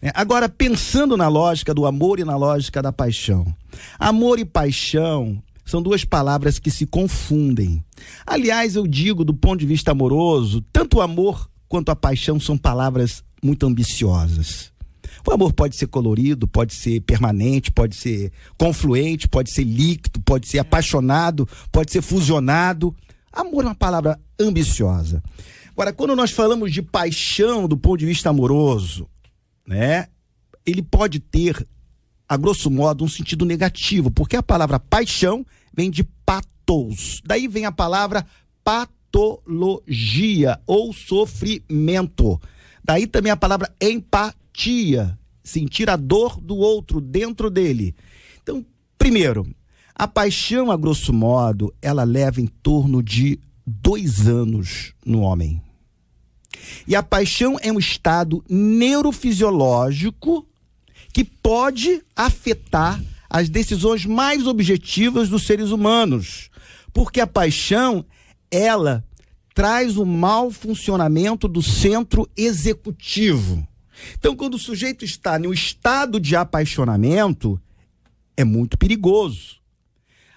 É, 0.00 0.10
agora, 0.14 0.48
pensando 0.48 1.16
na 1.16 1.28
lógica 1.28 1.72
do 1.72 1.86
amor 1.86 2.18
e 2.18 2.24
na 2.24 2.36
lógica 2.36 2.82
da 2.82 2.92
paixão. 2.92 3.46
Amor 3.98 4.40
e 4.40 4.44
paixão 4.44 5.40
são 5.64 5.82
duas 5.82 6.04
palavras 6.04 6.58
que 6.58 6.70
se 6.70 6.86
confundem. 6.86 7.84
Aliás, 8.26 8.76
eu 8.76 8.86
digo 8.86 9.24
do 9.24 9.34
ponto 9.34 9.60
de 9.60 9.66
vista 9.66 9.92
amoroso, 9.92 10.64
tanto 10.72 10.98
o 10.98 11.00
amor 11.00 11.48
quanto 11.68 11.90
a 11.90 11.96
paixão 11.96 12.38
são 12.38 12.58
palavras 12.58 13.24
muito 13.42 13.66
ambiciosas. 13.66 14.72
O 15.26 15.32
amor 15.32 15.52
pode 15.52 15.76
ser 15.76 15.86
colorido, 15.86 16.48
pode 16.48 16.74
ser 16.74 17.00
permanente, 17.02 17.70
pode 17.70 17.94
ser 17.96 18.32
confluente, 18.58 19.28
pode 19.28 19.52
ser 19.52 19.64
líquido, 19.64 20.20
pode 20.22 20.48
ser 20.48 20.58
apaixonado, 20.58 21.48
pode 21.70 21.92
ser 21.92 22.02
fusionado. 22.02 22.94
Amor 23.32 23.64
é 23.64 23.68
uma 23.68 23.74
palavra 23.74 24.18
ambiciosa. 24.38 25.22
Agora, 25.70 25.92
quando 25.92 26.16
nós 26.16 26.30
falamos 26.30 26.72
de 26.72 26.82
paixão 26.82 27.66
do 27.66 27.76
ponto 27.76 28.00
de 28.00 28.06
vista 28.06 28.30
amoroso, 28.30 29.08
né? 29.66 30.08
Ele 30.66 30.82
pode 30.82 31.18
ter, 31.18 31.66
a 32.32 32.36
grosso 32.38 32.70
modo, 32.70 33.04
um 33.04 33.08
sentido 33.08 33.44
negativo, 33.44 34.10
porque 34.10 34.36
a 34.36 34.42
palavra 34.42 34.80
paixão 34.80 35.44
vem 35.76 35.90
de 35.90 36.02
patos. 36.02 37.20
Daí 37.26 37.46
vem 37.46 37.66
a 37.66 37.72
palavra 37.72 38.24
patologia 38.64 40.58
ou 40.66 40.94
sofrimento. 40.94 42.40
Daí 42.82 43.06
também 43.06 43.30
a 43.30 43.36
palavra 43.36 43.70
empatia, 43.78 45.18
sentir 45.44 45.90
a 45.90 45.96
dor 45.96 46.40
do 46.40 46.56
outro 46.56 47.02
dentro 47.02 47.50
dele. 47.50 47.94
Então, 48.42 48.64
primeiro, 48.96 49.46
a 49.94 50.08
paixão, 50.08 50.70
a 50.70 50.76
grosso 50.78 51.12
modo, 51.12 51.70
ela 51.82 52.02
leva 52.02 52.40
em 52.40 52.46
torno 52.46 53.02
de 53.02 53.38
dois 53.66 54.26
anos 54.26 54.94
no 55.04 55.20
homem. 55.20 55.60
E 56.88 56.96
a 56.96 57.02
paixão 57.02 57.58
é 57.60 57.70
um 57.70 57.78
estado 57.78 58.42
neurofisiológico 58.48 60.48
que 61.12 61.24
pode 61.24 62.02
afetar 62.16 63.02
as 63.28 63.48
decisões 63.48 64.06
mais 64.06 64.46
objetivas 64.46 65.28
dos 65.28 65.44
seres 65.44 65.70
humanos. 65.70 66.50
Porque 66.92 67.20
a 67.20 67.26
paixão, 67.26 68.04
ela 68.50 69.04
traz 69.54 69.96
o 69.96 70.04
mau 70.04 70.50
funcionamento 70.50 71.46
do 71.46 71.62
centro 71.62 72.28
executivo. 72.36 73.66
Então, 74.18 74.34
quando 74.34 74.54
o 74.54 74.58
sujeito 74.58 75.04
está 75.04 75.38
no 75.38 75.52
estado 75.52 76.18
de 76.18 76.34
apaixonamento, 76.34 77.60
é 78.36 78.44
muito 78.44 78.78
perigoso. 78.78 79.60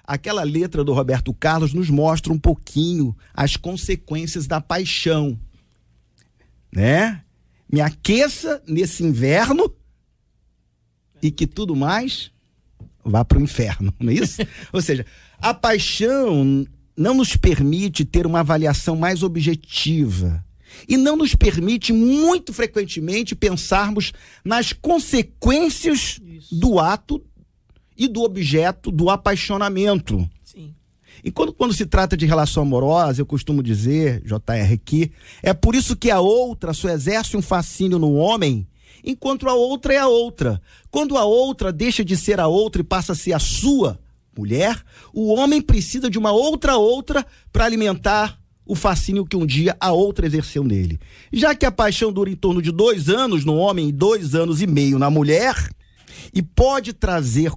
Aquela 0.03 0.43
letra 0.43 0.83
do 0.83 0.93
Roberto 0.93 1.33
Carlos 1.33 1.73
nos 1.73 1.89
mostra 1.89 2.31
um 2.31 2.37
pouquinho 2.37 3.15
as 3.33 3.55
consequências 3.55 4.45
da 4.45 4.61
paixão. 4.61 5.39
Né? 6.71 7.23
Me 7.71 7.81
aqueça 7.81 8.61
nesse 8.67 9.03
inverno 9.03 9.73
e 11.25 11.31
que 11.31 11.47
tudo 11.47 11.75
mais 11.75 12.31
vá 13.03 13.25
para 13.25 13.39
o 13.39 13.41
inferno, 13.41 13.93
não 13.99 14.11
é 14.11 14.15
isso? 14.15 14.41
Ou 14.71 14.81
seja, 14.81 15.05
a 15.39 15.53
paixão 15.53 16.65
não 16.95 17.15
nos 17.15 17.35
permite 17.35 18.05
ter 18.05 18.25
uma 18.27 18.41
avaliação 18.41 18.95
mais 18.95 19.23
objetiva 19.23 20.43
e 20.87 20.97
não 20.97 21.15
nos 21.15 21.33
permite 21.33 21.91
muito 21.91 22.53
frequentemente 22.53 23.35
pensarmos 23.35 24.13
nas 24.43 24.71
consequências 24.71 26.19
isso. 26.23 26.55
do 26.55 26.79
ato 26.79 27.23
e 27.97 28.07
do 28.07 28.21
objeto 28.21 28.91
do 28.91 29.09
apaixonamento. 29.09 30.29
Sim. 30.43 30.75
E 31.23 31.31
quando, 31.31 31.53
quando 31.53 31.73
se 31.73 31.85
trata 31.85 32.15
de 32.15 32.25
relação 32.25 32.63
amorosa, 32.63 33.21
eu 33.21 33.25
costumo 33.25 33.63
dizer, 33.63 34.21
JR, 34.21 34.77
que 34.83 35.11
é 35.41 35.53
por 35.53 35.73
isso 35.73 35.95
que 35.95 36.11
a 36.11 36.19
outra 36.19 36.73
só 36.73 36.89
exerce 36.89 37.35
um 37.35 37.41
fascínio 37.41 37.97
no 37.97 38.13
homem 38.13 38.67
enquanto 39.05 39.47
a 39.47 39.53
outra 39.53 39.93
é 39.93 39.97
a 39.97 40.07
outra. 40.07 40.59
Quando 40.89 41.17
a 41.17 41.23
outra 41.23 41.71
deixa 41.71 42.03
de 42.03 42.17
ser 42.17 42.39
a 42.39 42.47
outra 42.47 42.81
e 42.81 42.85
passa 42.85 43.11
a 43.11 43.15
ser 43.15 43.33
a 43.33 43.39
sua 43.39 43.99
mulher, 44.37 44.81
o 45.13 45.33
homem 45.33 45.61
precisa 45.61 46.09
de 46.09 46.17
uma 46.17 46.31
outra 46.31 46.75
outra 46.75 47.25
para 47.53 47.65
alimentar 47.65 48.39
o 48.65 48.75
fascínio 48.75 49.25
que 49.25 49.37
um 49.37 49.45
dia 49.45 49.77
a 49.79 49.91
outra 49.91 50.25
exerceu 50.25 50.63
nele. 50.63 50.99
Já 51.31 51.53
que 51.53 51.65
a 51.65 51.71
paixão 51.71 52.11
dura 52.11 52.31
em 52.31 52.35
torno 52.35 52.61
de 52.61 52.71
dois 52.71 53.09
anos 53.09 53.45
no 53.45 53.55
homem 53.55 53.89
e 53.89 53.91
dois 53.91 54.33
anos 54.33 54.61
e 54.61 54.67
meio 54.67 54.97
na 54.97 55.09
mulher, 55.09 55.69
e 56.33 56.41
pode 56.41 56.93
trazer 56.93 57.51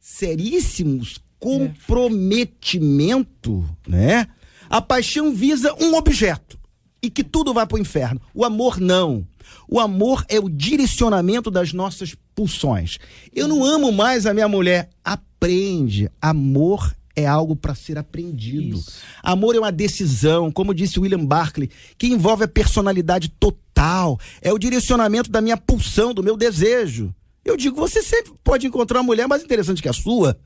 seríssimos 0.00 1.20
comprometimento, 1.38 3.64
né? 3.86 4.26
A 4.68 4.82
paixão 4.82 5.32
visa 5.32 5.72
um 5.80 5.94
objeto 5.94 6.58
e 7.00 7.08
que 7.08 7.22
tudo 7.22 7.54
vai 7.54 7.64
para 7.66 7.76
o 7.76 7.80
inferno. 7.80 8.20
O 8.34 8.44
amor 8.44 8.80
não. 8.80 9.24
O 9.68 9.80
amor 9.80 10.24
é 10.28 10.38
o 10.38 10.48
direcionamento 10.48 11.50
das 11.50 11.72
nossas 11.72 12.14
pulsões. 12.34 12.98
Eu 13.34 13.48
não 13.48 13.64
amo 13.64 13.90
mais 13.90 14.26
a 14.26 14.34
minha 14.34 14.48
mulher. 14.48 14.90
Aprende. 15.04 16.10
Amor 16.20 16.94
é 17.16 17.26
algo 17.26 17.56
para 17.56 17.74
ser 17.74 17.96
aprendido. 17.96 18.76
Isso. 18.76 19.00
Amor 19.22 19.56
é 19.56 19.58
uma 19.58 19.72
decisão, 19.72 20.52
como 20.52 20.74
disse 20.74 21.00
William 21.00 21.24
Barclay, 21.24 21.70
que 21.96 22.06
envolve 22.08 22.44
a 22.44 22.48
personalidade 22.48 23.30
total. 23.30 24.20
É 24.42 24.52
o 24.52 24.58
direcionamento 24.58 25.30
da 25.30 25.40
minha 25.40 25.56
pulsão, 25.56 26.12
do 26.12 26.22
meu 26.22 26.36
desejo. 26.36 27.14
Eu 27.42 27.56
digo, 27.56 27.76
você 27.76 28.02
sempre 28.02 28.32
pode 28.44 28.66
encontrar 28.66 28.98
uma 28.98 29.04
mulher 29.06 29.26
mais 29.26 29.42
interessante 29.42 29.80
que 29.80 29.88
a 29.88 29.92
sua. 29.94 30.38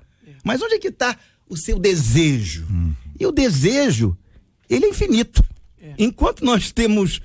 Mas 0.45 0.63
onde 0.63 0.75
é 0.75 0.79
que 0.79 0.89
está 0.89 1.17
o 1.49 1.57
seu 1.57 1.79
desejo? 1.79 2.67
Hum. 2.71 2.95
E 3.19 3.27
o 3.27 3.33
desejo, 3.33 4.17
ele 4.69 4.87
é 4.87 4.89
infinito. 4.89 5.45
É. 5.81 5.95
Enquanto 5.99 6.45
nós 6.45 6.71
temos 6.71 7.21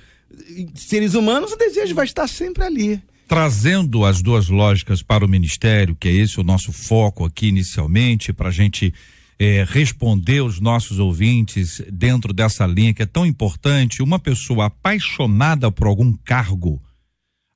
seres 0.76 1.14
humanos, 1.14 1.52
o 1.52 1.58
desejo 1.58 1.96
vai 1.96 2.06
estar 2.06 2.28
sempre 2.28 2.64
ali. 2.64 3.02
Trazendo 3.28 4.06
as 4.06 4.22
duas 4.22 4.50
lógicas 4.50 5.02
para 5.02 5.26
o 5.26 5.28
ministério, 5.28 5.96
que 6.00 6.08
é 6.08 6.12
esse 6.12 6.40
o 6.40 6.44
nosso 6.44 6.72
foco 6.72 7.26
aqui 7.26 7.48
inicialmente, 7.48 8.32
para 8.32 8.50
a 8.50 8.52
gente 8.52 8.94
é, 9.40 9.66
responder 9.68 10.42
os 10.42 10.60
nossos 10.60 11.00
ouvintes 11.00 11.82
dentro 11.92 12.34
dessa 12.34 12.66
linha 12.66 12.94
que 12.94 13.04
é 13.04 13.06
tão 13.06 13.26
importante. 13.26 14.02
Uma 14.02 14.20
pessoa 14.20 14.66
apaixonada 14.66 15.72
por 15.72 15.88
algum 15.88 16.14
cargo, 16.14 16.82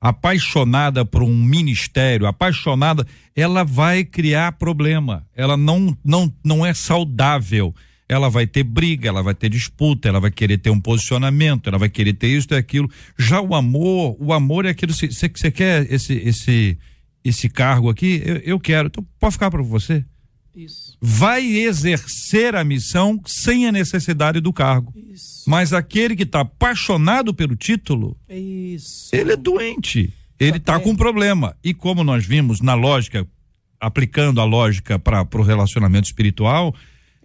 apaixonada 0.02 1.06
por 1.06 1.24
um 1.24 1.36
ministério, 1.36 2.28
apaixonada, 2.28 3.06
ela 3.36 3.64
vai 3.64 4.04
criar 4.04 4.54
problema. 4.54 5.26
Ela 5.36 5.56
não 5.56 5.98
não 6.04 6.34
não 6.44 6.66
é 6.66 6.74
saudável. 6.74 7.74
Ela 8.10 8.28
vai 8.28 8.48
ter 8.48 8.64
briga, 8.64 9.08
ela 9.08 9.22
vai 9.22 9.36
ter 9.36 9.50
disputa, 9.50 10.10
ela 10.10 10.20
vai 10.20 10.32
querer 10.32 10.58
ter 10.58 10.72
um 10.72 10.82
posicionamento, 10.82 11.68
ela 11.68 11.78
vai 11.78 11.90
querer 11.90 12.14
ter 12.14 12.28
isso 12.28 12.48
e 12.52 12.56
aquilo. 12.56 12.90
Já 13.16 13.40
o 13.40 13.54
amor, 13.54 14.18
o 14.20 14.34
amor 14.34 14.66
é 14.66 14.70
aquilo. 14.70 14.92
Você 14.92 15.52
quer 15.52 15.86
esse 15.94 16.14
esse 16.14 16.78
esse 17.24 17.48
cargo 17.48 17.90
aqui? 17.90 18.22
Eu, 18.26 18.38
eu 18.38 18.60
quero. 18.60 18.88
Então 18.88 19.06
pode 19.20 19.34
ficar 19.34 19.52
para 19.52 19.62
você. 19.62 20.04
Isso. 20.56 20.98
Vai 21.00 21.46
exercer 21.46 22.56
a 22.56 22.64
missão 22.64 23.22
sem 23.26 23.68
a 23.68 23.72
necessidade 23.72 24.42
do 24.42 24.52
cargo. 24.52 24.92
Isso. 24.96 25.48
Mas 25.48 25.72
aquele 25.72 26.16
que 26.16 26.24
está 26.24 26.42
apaixonado 26.42 27.34
pelo 27.34 27.56
título, 27.56 28.18
Isso. 28.28 29.16
ele 29.16 29.34
é 29.34 29.38
doente. 29.38 30.12
Ele 30.40 30.58
está 30.58 30.80
com 30.80 30.92
um 30.92 30.96
problema. 30.96 31.56
E 31.64 31.74
como 31.74 32.04
nós 32.04 32.26
vimos 32.26 32.62
na 32.62 32.74
lógica, 32.74 33.28
aplicando 33.80 34.42
a 34.42 34.46
lógica 34.46 34.98
para 34.98 35.28
o 35.36 35.42
relacionamento 35.42 36.08
espiritual, 36.08 36.74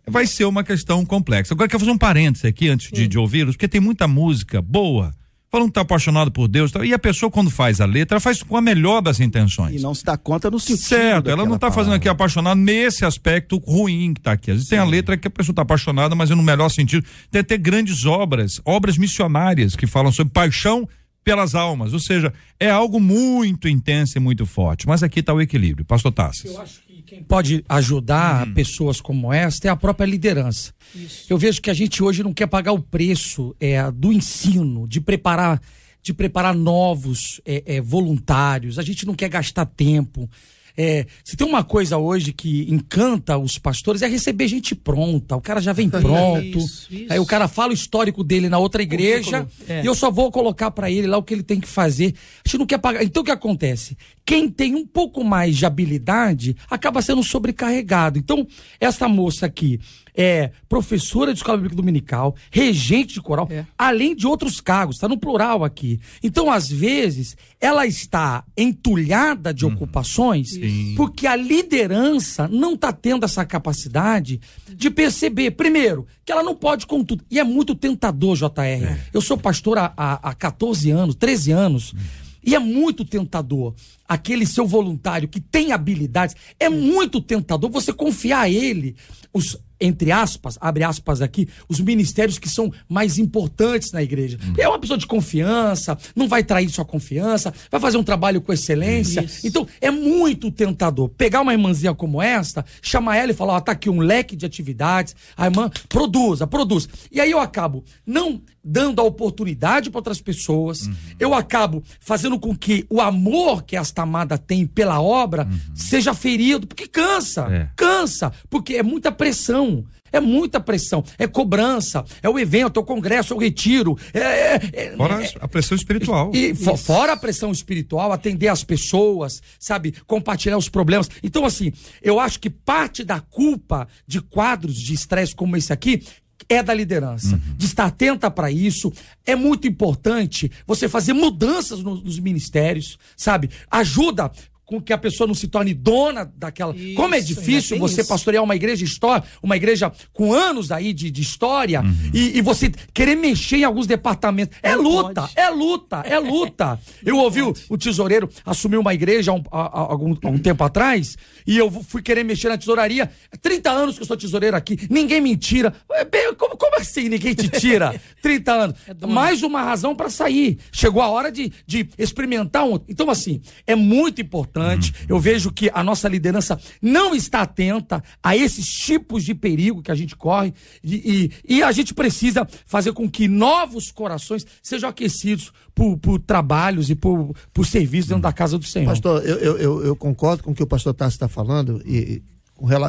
vai 0.07 0.27
ser 0.27 0.45
uma 0.45 0.63
questão 0.63 1.05
complexa. 1.05 1.55
Agora, 1.55 1.67
eu 1.67 1.71
quero 1.71 1.81
fazer 1.81 1.93
um 1.93 1.99
parênteses 1.99 2.45
aqui 2.45 2.69
antes 2.69 2.91
de, 2.91 3.09
de 3.09 3.19
ouvi-los, 3.19 3.57
porque 3.57 3.69
tem 3.69 3.81
muita 3.81 4.07
música 4.07 4.61
boa 4.61 5.13
falando 5.55 5.69
que 5.69 5.71
está 5.71 5.83
apaixonado 5.83 6.33
por 6.33 6.49
Deus. 6.49 6.73
Tá? 6.73 6.85
E 6.85 6.93
a 6.93 6.99
pessoa, 6.99 7.31
quando 7.31 7.49
faz 7.49 7.81
a 7.81 7.87
letra, 7.87 8.19
faz 8.19 8.43
com 8.43 8.57
a 8.57 8.61
melhor 8.61 9.01
das 9.01 9.21
intenções. 9.21 9.81
E 9.81 9.83
não 9.83 9.95
se 9.95 10.05
dá 10.05 10.17
conta 10.17 10.51
no 10.51 10.59
sentido. 10.59 10.85
Certo, 10.85 11.31
ela 11.31 11.47
não 11.47 11.55
está 11.55 11.71
fazendo 11.71 11.95
aqui 11.95 12.09
apaixonado 12.09 12.59
nesse 12.59 13.05
aspecto 13.05 13.59
ruim 13.59 14.15
que 14.15 14.21
está 14.21 14.33
aqui. 14.33 14.51
Às 14.51 14.57
vezes 14.57 14.69
Sim. 14.69 14.77
tem 14.77 14.79
a 14.81 14.85
letra 14.85 15.17
que 15.17 15.29
a 15.29 15.31
pessoa 15.31 15.53
está 15.53 15.63
apaixonada, 15.63 16.15
mas 16.17 16.31
é 16.31 16.35
no 16.35 16.43
melhor 16.43 16.69
sentido. 16.71 17.07
Tem 17.31 17.41
até 17.41 17.57
grandes 17.57 18.05
obras, 18.05 18.61
obras 18.65 18.99
missionárias 18.99 19.77
que 19.77 19.87
falam 19.87 20.11
sobre 20.11 20.33
paixão 20.33 20.89
pelas 21.23 21.55
almas. 21.55 21.93
Ou 21.93 22.01
seja, 22.01 22.33
é 22.59 22.69
algo 22.69 22.99
muito 22.99 23.69
intenso 23.69 24.19
e 24.19 24.21
muito 24.21 24.45
forte. 24.45 24.89
Mas 24.89 25.05
aqui 25.05 25.21
está 25.21 25.33
o 25.33 25.41
equilíbrio. 25.41 25.85
Pastor 25.85 26.11
Tassas. 26.11 26.53
Eu 26.53 26.61
acho 26.61 26.81
que 26.81 26.94
quem 27.05 27.23
pode 27.23 27.65
ajudar 27.69 28.47
hum. 28.47 28.55
pessoas 28.55 29.01
como 29.01 29.33
esta 29.33 29.69
é 29.69 29.71
a 29.71 29.77
própria 29.77 30.07
liderança. 30.07 30.73
Isso. 30.95 31.27
Eu 31.29 31.39
vejo 31.39 31.61
que 31.61 31.71
a 31.71 31.75
gente 31.75 32.03
hoje 32.03 32.23
não 32.23 32.33
quer 32.33 32.47
pagar 32.47 32.73
o 32.73 32.81
preço 32.81 33.55
é, 33.61 33.91
do 33.91 34.13
ensino, 34.13 34.89
de 34.89 35.01
preparar, 35.01 35.61
de 36.03 36.15
preparar 36.15 36.55
novos 36.55 37.41
é, 37.45 37.77
é, 37.77 37.81
voluntários. 37.81 38.79
A 38.79 38.83
gente 38.83 39.07
não 39.07 39.15
quer 39.15 39.29
gastar 39.29 39.67
tempo. 39.67 40.29
É, 40.77 41.07
se 41.23 41.37
tem 41.37 41.47
uma 41.47 41.63
coisa 41.63 41.99
hoje 41.99 42.33
que 42.33 42.67
encanta 42.71 43.39
os 43.39 43.59
pastores 43.59 44.03
é 44.03 44.09
receber 44.09 44.49
gente 44.49 44.75
pronta. 44.75 45.37
O 45.37 45.41
cara 45.41 45.61
já 45.61 45.73
vem 45.73 45.89
pronto. 45.91 46.59
Isso, 46.59 46.89
isso. 46.93 47.13
Aí 47.13 47.19
o 47.19 47.27
cara 47.27 47.47
fala 47.47 47.71
o 47.71 47.75
histórico 47.75 48.25
dele 48.25 48.49
na 48.49 48.59
outra 48.59 48.83
igreja 48.83 49.47
é. 49.69 49.83
e 49.83 49.87
eu 49.87 49.95
só 49.95 50.11
vou 50.11 50.31
colocar 50.33 50.71
para 50.71 50.91
ele 50.91 51.07
lá 51.07 51.17
o 51.17 51.23
que 51.23 51.35
ele 51.35 51.43
tem 51.43 51.61
que 51.61 51.69
fazer. 51.69 52.15
A 52.45 52.49
gente 52.49 52.59
não 52.59 52.67
quer 52.67 52.79
pagar. 52.79 53.05
Então 53.05 53.23
o 53.23 53.25
que 53.25 53.31
acontece? 53.31 53.97
Quem 54.27 54.49
tem 54.49 54.75
um 54.75 54.87
pouco 54.87 55.23
mais 55.23 55.57
de 55.57 55.67
habilidade 55.67 56.57
acaba 56.71 57.03
sendo 57.03 57.23
sobrecarregado. 57.23 58.19
Então, 58.19 58.47
essa 58.81 59.07
moça 59.07 59.47
aqui, 59.47 59.79
é 60.15 60.53
professora 60.69 61.33
de 61.33 61.41
escola 61.41 61.57
bíblica 61.57 61.77
dominical, 61.77 62.37
regente 62.51 63.15
de 63.15 63.21
coral, 63.21 63.49
é. 63.51 63.67
além 63.77 64.15
de 64.15 64.27
outros 64.27 64.61
cargos, 64.61 64.97
está 64.97 65.09
no 65.09 65.19
plural 65.19 65.65
aqui. 65.65 66.01
Então, 66.23 66.51
às 66.51 66.71
vezes, 66.71 67.37
ela 67.61 67.87
está 67.87 68.45
entulhada 68.57 69.53
de 69.53 69.65
uhum. 69.65 69.73
ocupações 69.73 70.53
Sim. 70.53 70.95
porque 70.97 71.27
a 71.27 71.35
liderança 71.35 72.47
não 72.47 72.75
está 72.75 72.93
tendo 72.93 73.25
essa 73.25 73.45
capacidade 73.45 74.41
de 74.69 74.91
perceber, 74.91 75.53
primeiro, 75.53 76.07
que 76.25 76.31
ela 76.31 76.43
não 76.43 76.55
pode 76.55 76.87
com 76.87 77.03
tudo. 77.03 77.25
E 77.31 77.41
é 77.41 77.45
muito 77.45 77.75
tentador, 77.75 78.37
JR. 78.37 78.61
É. 78.61 79.01
Eu 79.13 79.21
sou 79.21 79.37
pastor 79.37 79.79
há, 79.79 79.93
há, 79.97 80.31
há 80.31 80.35
14 80.35 80.91
anos, 80.91 81.15
13 81.17 81.51
anos. 81.51 81.93
Uhum. 81.93 81.99
E 82.47 82.55
é 82.55 82.59
muito 82.59 83.05
tentador 83.05 83.75
aquele 84.09 84.47
seu 84.47 84.67
voluntário 84.67 85.29
que 85.29 85.41
tem 85.41 85.73
habilidades, 85.73 86.37
é 86.59 86.69
muito 86.69 87.21
tentador 87.21 87.71
você 87.71 87.93
confiar 87.93 88.43
a 88.43 88.51
ele 88.51 88.97
os 89.33 89.59
entre 89.81 90.13
aspas, 90.13 90.57
abre 90.61 90.85
aspas 90.85 91.21
aqui, 91.21 91.49
os 91.69 91.81
ministérios 91.81 92.39
que 92.39 92.49
são 92.49 92.73
mais 92.89 93.19
importantes 93.19 93.93
na 93.93 94.03
igreja. 94.03 94.39
Hum. 94.43 94.55
É 94.57 94.69
uma 94.69 94.79
pessoa 94.79 94.99
de 94.99 95.07
confiança, 95.07 95.99
não 96.15 96.29
vai 96.29 96.43
trair 96.43 96.69
sua 96.71 96.85
confiança, 96.85 97.53
vai 97.71 97.81
fazer 97.81 97.99
um 97.99 98.05
trabalho 98.05 98.41
com 98.41 98.53
excelência. 98.53 99.23
Isso. 99.23 99.47
Então, 99.47 99.67
é 99.81 99.91
muito 99.91 100.51
tentador 100.51 101.09
pegar 101.11 101.41
uma 101.41 101.53
irmãzinha 101.53 101.95
como 101.95 102.23
esta, 102.23 102.65
chamar 102.81 103.17
ela 103.17 103.33
e 103.33 103.35
falar: 103.35 103.55
ó, 103.55 103.61
tá 103.61 103.73
aqui 103.73 103.91
um 103.91 103.99
leque 103.99 104.37
de 104.37 104.47
atividades, 104.47 105.15
a 105.37 105.47
irmã 105.47 105.71
produza, 105.89 106.47
produz. 106.47 106.89
E 107.11 107.21
aí 107.21 107.31
eu 107.31 107.41
acabo 107.41 107.85
não 108.07 108.41
dando 108.65 109.01
a 109.01 109.05
oportunidade 109.05 109.91
para 109.91 109.99
outras 109.99 110.23
pessoas, 110.23 110.87
uhum. 110.87 110.95
eu 111.21 111.35
acabo 111.35 111.83
fazendo 112.01 112.39
com 112.39 112.57
que 112.57 112.87
o 112.89 113.01
amor 113.01 113.63
que 113.63 113.77
esta 113.95 114.03
amada 114.03 114.37
tem 114.37 114.67
pela 114.67 115.01
obra 115.01 115.45
uhum. 115.45 115.77
seja 115.77 116.13
ferido, 116.13 116.67
porque 116.67 116.89
cansa, 116.89 117.47
é. 117.49 117.69
cansa, 117.77 118.33
porque 118.51 118.75
é 118.75 118.83
muita 118.83 119.13
pressão. 119.13 119.85
É 120.13 120.21
muita 120.21 120.61
pressão, 120.61 121.03
é 121.19 121.27
cobrança, 121.27 122.05
é 122.23 122.29
o 122.29 122.39
evento, 122.39 122.79
é 122.79 122.81
o 122.81 122.87
congresso, 122.87 123.33
é 123.33 123.37
o 123.37 123.41
retiro. 123.41 123.99
É, 124.13 124.21
é, 124.21 124.61
é 124.73 124.97
fora 124.97 125.25
é, 125.25 125.33
a 125.41 125.49
pressão 125.49 125.77
espiritual. 125.77 126.31
E, 126.33 126.55
fora 126.55 127.15
a 127.15 127.17
pressão 127.17 127.51
espiritual, 127.51 128.13
atender 128.13 128.47
as 128.47 128.63
pessoas, 128.63 129.43
sabe, 129.59 129.93
compartilhar 130.07 130.57
os 130.57 130.69
problemas. 130.69 131.11
Então, 131.21 131.45
assim, 131.45 131.73
eu 132.01 132.21
acho 132.21 132.39
que 132.39 132.49
parte 132.49 133.03
da 133.03 133.19
culpa 133.19 133.89
de 134.07 134.21
quadros 134.21 134.77
de 134.77 134.95
estresse 134.95 135.35
como 135.35 135.57
esse 135.57 135.73
aqui 135.73 136.05
é 136.49 136.63
da 136.63 136.75
liderança, 136.75 137.35
uhum. 137.35 137.57
de 137.57 137.67
estar 137.67 137.87
atenta 137.87 138.31
para 138.31 138.51
isso. 138.51 138.93
É 139.25 139.35
muito 139.35 139.67
importante 139.67 140.51
você 140.67 140.89
fazer 140.89 141.13
mudanças 141.13 141.83
nos, 141.83 142.03
nos 142.03 142.19
ministérios, 142.19 142.99
sabe? 143.17 143.51
Ajuda 143.71 144.31
com 144.65 144.81
que 144.81 144.93
a 144.93 144.99
pessoa 144.99 145.27
não 145.27 145.35
se 145.35 145.49
torne 145.49 145.75
dona 145.75 146.31
daquela. 146.37 146.75
Isso, 146.75 146.95
Como 146.95 147.15
é 147.15 147.21
difícil 147.21 147.79
você 147.79 148.01
isso. 148.01 148.09
pastorear 148.09 148.43
uma 148.43 148.57
igreja 148.57 148.85
história, 148.85 149.25
uma 149.43 149.57
igreja 149.57 149.93
com 150.13 150.33
anos 150.33 150.73
aí 150.73 150.93
de, 150.93 151.11
de 151.11 151.21
história, 151.21 151.83
uhum. 151.83 152.11
e, 152.13 152.39
e, 152.39 152.41
você 152.41 152.73
querer 152.93 153.15
mexer 153.15 153.59
em 153.59 153.65
alguns 153.65 153.87
departamentos. 153.87 154.57
É 154.63 154.75
luta, 154.75 155.23
pode. 155.23 155.33
é 155.37 155.51
luta, 155.51 156.03
é 156.07 156.19
luta. 156.19 156.79
eu 157.05 157.19
ouvi 157.19 157.43
o, 157.43 157.55
o, 157.69 157.77
tesoureiro 157.77 158.29
assumir 158.45 158.79
uma 158.79 158.95
igreja 158.95 159.31
há 159.31 159.35
um, 159.35 159.43
há, 159.51 159.93
há 159.93 160.29
um 160.29 160.39
tempo 160.39 160.65
atrás, 160.65 161.17
e 161.47 161.59
eu 161.59 161.71
fui 161.71 162.03
querer 162.03 162.25
mexer 162.25 162.49
na 162.49 162.57
tesouraria. 162.57 163.11
30 163.43 163.71
anos 163.71 163.97
que 163.97 164.03
eu 164.03 164.07
sou 164.07 164.17
tesoureiro 164.17 164.57
aqui, 164.57 164.79
ninguém 164.89 165.21
me 165.21 165.37
tira. 165.37 165.75
É 165.91 166.05
como, 166.35 166.57
como 166.57 166.77
assim 166.77 167.09
ninguém 167.09 167.35
te 167.35 167.49
tira? 167.49 168.01
30 168.23 168.53
anos. 168.53 168.77
É 168.89 169.07
Mais 169.07 169.43
uma 169.43 169.63
razão 169.63 169.95
para 169.95 170.09
sair. 170.09 170.59
Chegou 170.73 171.03
a 171.03 171.09
hora 171.09 171.31
de, 171.31 171.53
de 171.67 171.89
experimentar 171.99 172.65
um. 172.65 172.81
Então, 172.89 173.11
assim, 173.11 173.43
é 173.67 173.75
muito 173.75 174.21
importante 174.23 174.55
Uhum. 174.67 175.07
Eu 175.09 175.21
vejo 175.21 175.53
que 175.53 175.71
a 175.73 175.83
nossa 175.83 176.09
liderança 176.09 176.59
não 176.81 177.15
está 177.15 177.43
atenta 177.43 178.03
a 178.23 178.37
esses 178.37 178.67
tipos 178.67 179.25
de 179.25 179.35
perigo 179.35 179.83
que 179.83 179.91
a 179.91 179.95
gente 179.95 180.17
corre 180.17 180.55
e, 180.83 181.31
e, 181.47 181.57
e 181.57 181.63
a 181.63 181.73
gente 181.73 181.95
precisa 181.95 182.47
fazer 182.67 182.93
com 182.93 183.09
que 183.09 183.29
novos 183.29 183.91
corações 183.91 184.47
sejam 184.63 184.89
aquecidos 184.89 185.53
por, 185.75 185.97
por 185.99 186.19
trabalhos 186.21 186.91
e 186.91 186.95
por, 186.95 187.35
por 187.53 187.67
serviços 187.67 188.09
dentro 188.09 188.23
da 188.23 188.33
casa 188.33 188.59
do 188.59 188.65
Senhor. 188.65 188.91
Pastor, 188.91 189.25
eu, 189.25 189.57
eu, 189.57 189.85
eu 189.85 189.97
concordo 189.97 190.43
com 190.43 190.53
o 190.53 190.55
que 190.55 190.63
o 190.63 190.67
pastor 190.67 190.95
Tassi 190.95 191.17
está 191.17 191.29
falando 191.29 191.83
e, 191.85 192.23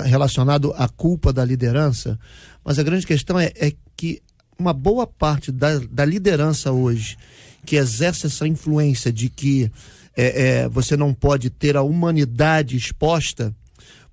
relacionado 0.05 0.73
à 0.77 0.87
culpa 0.87 1.33
da 1.33 1.43
liderança, 1.43 2.19
mas 2.63 2.77
a 2.77 2.83
grande 2.83 3.05
questão 3.05 3.39
é, 3.39 3.51
é 3.55 3.73
que 3.97 4.21
uma 4.57 4.73
boa 4.73 5.05
parte 5.05 5.51
da, 5.51 5.79
da 5.91 6.05
liderança 6.05 6.71
hoje 6.71 7.17
que 7.65 7.75
exerce 7.75 8.27
essa 8.27 8.47
influência 8.47 9.11
de 9.11 9.27
que 9.27 9.71
é, 10.15 10.43
é, 10.63 10.69
você 10.69 10.95
não 10.95 11.13
pode 11.13 11.49
ter 11.49 11.75
a 11.75 11.81
humanidade 11.81 12.77
exposta, 12.77 13.53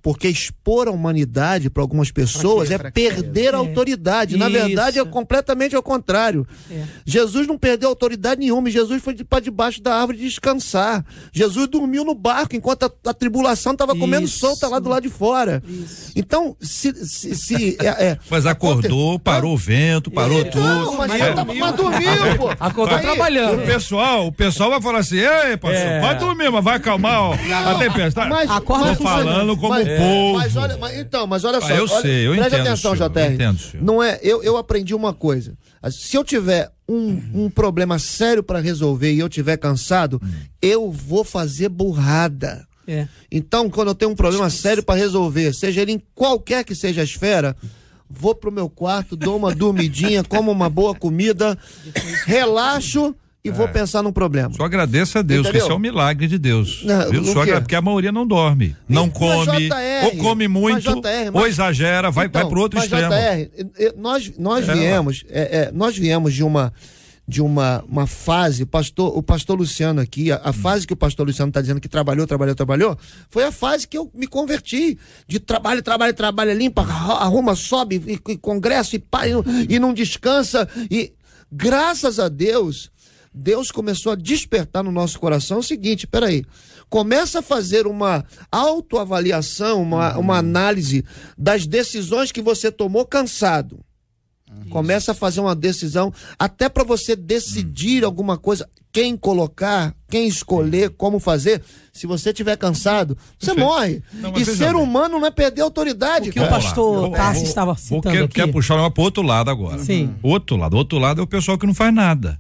porque 0.03 0.29
expor 0.29 0.89
a 0.89 0.91
humanidade 0.91 1.71
para 1.71 1.83
algumas 1.83 2.11
pessoas 2.11 2.71
é 2.71 2.79
perder 2.91 3.55
a 3.55 3.59
autoridade. 3.59 4.37
Na 4.37 4.49
verdade, 4.49 4.99
é 4.99 5.05
completamente 5.05 5.77
ao 5.77 5.83
contrário. 5.83 6.47
É. 6.71 6.83
Jesus 7.07 7.47
não 7.47 7.57
perdeu 7.57 7.89
autoridade 7.89 8.41
nenhuma, 8.41 8.69
Jesus 8.69 9.03
foi 9.03 9.15
para 9.15 9.41
debaixo 9.41 9.81
da 9.81 9.95
árvore 9.95 10.19
descansar. 10.19 11.05
Jesus 11.33 11.69
dormiu 11.69 12.05
no 12.05 12.15
barco 12.15 12.57
enquanto 12.57 12.85
a, 12.85 13.11
a 13.11 13.15
tribulação 13.15 13.73
estava 13.73 13.95
comendo 13.95 14.27
solta 14.27 14.67
lá 14.69 14.79
do 14.79 14.89
lado 14.89 15.03
de 15.05 15.09
fora. 15.09 15.63
Isso. 15.67 16.13
Então, 16.17 16.57
se. 16.61 16.93
se, 17.07 17.35
se 17.37 17.77
é, 17.81 17.87
é, 17.87 18.19
mas 18.29 18.45
acordou, 18.45 19.19
parou 19.19 19.55
o 19.55 19.57
vento, 19.57 20.11
parou 20.11 20.45
tudo. 20.45 20.67
Não, 20.67 20.97
mas, 20.97 21.13
é. 21.13 21.33
tava, 21.33 21.55
mas 21.55 21.77
dormiu, 21.77 22.37
pô. 22.39 22.49
Acordou 22.59 22.97
Aí, 22.97 23.03
trabalhando. 23.03 23.63
O 23.63 23.67
pessoal, 23.67 24.27
o 24.27 24.33
pessoal 24.33 24.71
vai 24.71 24.83
falar 24.83 24.99
assim: 24.99 25.19
ei, 25.19 25.57
pastor, 25.57 25.81
é. 25.81 26.01
vai 26.01 26.19
dormir, 26.19 26.51
mas 26.51 26.65
vai 26.65 26.77
acalmar 26.77 27.21
ó, 27.21 27.35
a 27.35 27.79
tempestade. 27.79 28.29
Mas, 28.29 28.51
Acorda 28.51 28.97
Tô 28.97 29.05
falando 29.05 29.57
como 29.57 29.75
povo. 29.99 30.39
Mas 30.39 30.57
olha, 30.57 30.77
mas, 30.77 30.99
então, 30.99 31.27
mas 31.27 31.45
olha 31.45 31.59
ah, 31.59 31.61
só. 31.61 31.67
Ah, 31.67 31.77
eu 31.77 31.85
olha, 31.85 32.03
sei, 32.03 32.27
eu 32.27 32.33
preste 32.33 32.49
entendo. 32.49 32.67
atenção, 32.67 32.95
JR. 32.95 33.03
Eu 33.03 33.33
entendo, 33.33 33.61
Não 33.81 34.03
é, 34.03 34.19
eu, 34.23 34.43
eu 34.43 34.57
aprendi 34.57 34.95
uma 34.95 35.13
coisa. 35.13 35.57
Se 35.91 36.17
eu 36.17 36.25
tiver 36.25 36.71
um, 36.89 37.45
um 37.45 37.51
problema 37.51 37.99
sério 37.99 38.43
para 38.43 38.61
resolver 38.61 39.13
e 39.13 39.19
eu 39.19 39.29
tiver 39.29 39.57
cansado, 39.57 40.21
hum. 40.23 40.29
eu 40.61 40.91
vou 40.91 41.25
fazer 41.25 41.69
burrada. 41.69 42.67
É. 42.87 43.07
Então, 43.31 43.71
quando 43.71 43.89
eu 43.89 43.95
tenho 43.95 44.11
um 44.11 44.17
problema 44.17 44.51
sério 44.51 44.83
para 44.83 44.99
resolver, 44.99 45.53
seja 45.55 45.83
ele 45.83 45.93
em 45.93 46.03
qualquer 46.15 46.65
que 46.65 46.75
seja 46.75 47.01
a 47.01 47.05
esfera, 47.05 47.57
vou 48.09 48.35
pro 48.35 48.53
meu 48.53 48.69
quarto, 48.69 49.17
dou 49.17 49.37
uma 49.37 49.55
dormidinha, 49.55 50.23
como 50.29 50.51
uma 50.51 50.69
boa 50.69 50.95
comida, 50.95 51.57
relaxo 52.27 53.15
e 53.45 53.49
é. 53.49 53.53
vou 53.53 53.69
pensar 53.69 54.03
num 54.03 54.13
problema. 54.13 54.55
Só 54.55 54.65
agradeça 54.65 55.19
a 55.19 55.23
Deus, 55.23 55.41
Entendeu? 55.41 55.53
que 55.53 55.65
isso 55.65 55.73
é 55.73 55.75
um 55.75 55.81
milagre 55.81 56.29
de 56.29 56.39
Deus. 56.39 56.83
Não, 56.85 57.11
viu? 57.11 57.25
Só 57.25 57.45
porque 57.45 57.75
a 57.75 57.83
maioria 57.83 58.13
não 58.13 58.27
dorme, 58.27 58.77
não 58.89 59.11
come, 59.11 59.69
JR, 59.69 60.05
ou 60.05 60.17
come 60.19 60.47
muito, 60.47 60.81
JR, 60.81 61.33
mas, 61.33 61.43
ou 61.43 61.47
exagera, 61.47 62.11
vai, 62.11 62.27
então, 62.27 62.49
vai 62.49 62.59
outro 62.59 62.79
extremo. 62.79 63.13
JR, 63.13 63.95
nós, 63.97 64.33
nós 64.39 64.69
é, 64.69 64.73
viemos, 64.73 65.25
é, 65.29 65.59
é, 65.59 65.73
nós 65.73 65.97
viemos 65.97 66.33
de 66.33 66.45
uma 66.45 66.73
de 67.27 67.41
uma, 67.41 67.85
uma 67.89 68.07
fase, 68.07 68.67
pastor, 68.67 69.17
o 69.17 69.23
pastor 69.23 69.57
Luciano 69.57 70.01
aqui, 70.01 70.33
a, 70.33 70.41
a 70.45 70.51
hum. 70.51 70.53
fase 70.53 70.87
que 70.87 70.93
o 70.93 70.97
pastor 70.97 71.27
Luciano 71.27 71.51
está 71.51 71.61
dizendo 71.61 71.81
que 71.81 71.89
trabalhou, 71.89 72.27
trabalhou, 72.27 72.55
trabalhou, 72.55 72.99
foi 73.31 73.45
a 73.45 73.53
fase 73.53 73.87
que 73.87 73.97
eu 73.97 74.11
me 74.13 74.27
converti. 74.27 74.99
De 75.27 75.39
trabalho, 75.39 75.83
trabalho, 75.83 76.13
trabalho, 76.13 76.53
limpa, 76.53 76.83
arruma, 76.83 77.55
sobe, 77.55 78.03
e, 78.07 78.33
e 78.33 78.37
congresso, 78.37 78.97
e, 78.97 78.99
pá, 78.99 79.27
e, 79.27 79.33
e 79.69 79.79
não 79.79 79.95
descansa. 79.95 80.69
E 80.91 81.13
graças 81.51 82.19
a 82.19 82.29
Deus, 82.29 82.91
Deus 83.35 83.71
começou 83.71 84.13
a 84.13 84.17
despertar 84.17 84.83
no 84.83 84.93
nosso 84.93 85.19
coração 85.19 85.59
o 85.59 85.63
seguinte: 85.63 86.07
peraí, 86.07 86.45
começa 86.91 87.39
a 87.39 87.43
fazer 87.43 87.87
uma 87.87 88.25
autoavaliação, 88.51 89.83
uma, 89.83 90.15
uhum. 90.15 90.21
uma 90.21 90.39
análise 90.39 91.05
das 91.39 91.67
decisões 91.67 92.31
que 92.31 92.43
você 92.43 92.71
tomou 92.71 93.07
cansado. 93.07 93.81
Uhum. 94.51 94.69
Começa 94.69 95.13
a 95.13 95.15
fazer 95.15 95.41
uma 95.41 95.55
decisão, 95.55 96.13
até 96.39 96.69
para 96.69 96.85
você 96.85 97.17
decidir 97.17 98.03
uhum. 98.03 98.09
alguma 98.09 98.37
coisa, 98.37 98.69
quem 98.93 99.17
colocar, 99.17 99.95
quem 100.11 100.29
escolher, 100.29 100.91
como 100.91 101.19
fazer. 101.19 101.63
Se 101.91 102.07
você 102.07 102.29
estiver 102.29 102.57
cansado, 102.59 103.17
você 103.39 103.55
morre. 103.55 104.03
Não, 104.13 104.35
e 104.37 104.45
ser 104.45 104.75
humano 104.75 105.19
não 105.19 105.27
é 105.27 105.31
perder 105.31 105.63
autoridade. 105.63 106.29
O 106.29 106.33
que 106.33 106.41
o 106.41 106.49
pastor 106.49 107.11
Tassi 107.13 107.45
estava 107.45 107.75
citando 107.75 108.15
vou, 108.15 108.25
aqui. 108.25 108.35
Quer 108.35 108.53
puxar 108.53 108.77
uma 108.77 108.91
para 108.91 109.03
outro 109.03 109.23
lado 109.23 109.51
agora. 109.51 109.79
Sim. 109.79 110.15
Outro 110.23 110.57
lado. 110.57 110.77
Outro 110.77 110.99
lado 110.99 111.23
é 111.23 111.25
o 111.25 111.27
pessoal 111.27 111.57
que 111.57 111.67
não 111.67 111.75
faz 111.75 111.95
nada. 111.95 112.39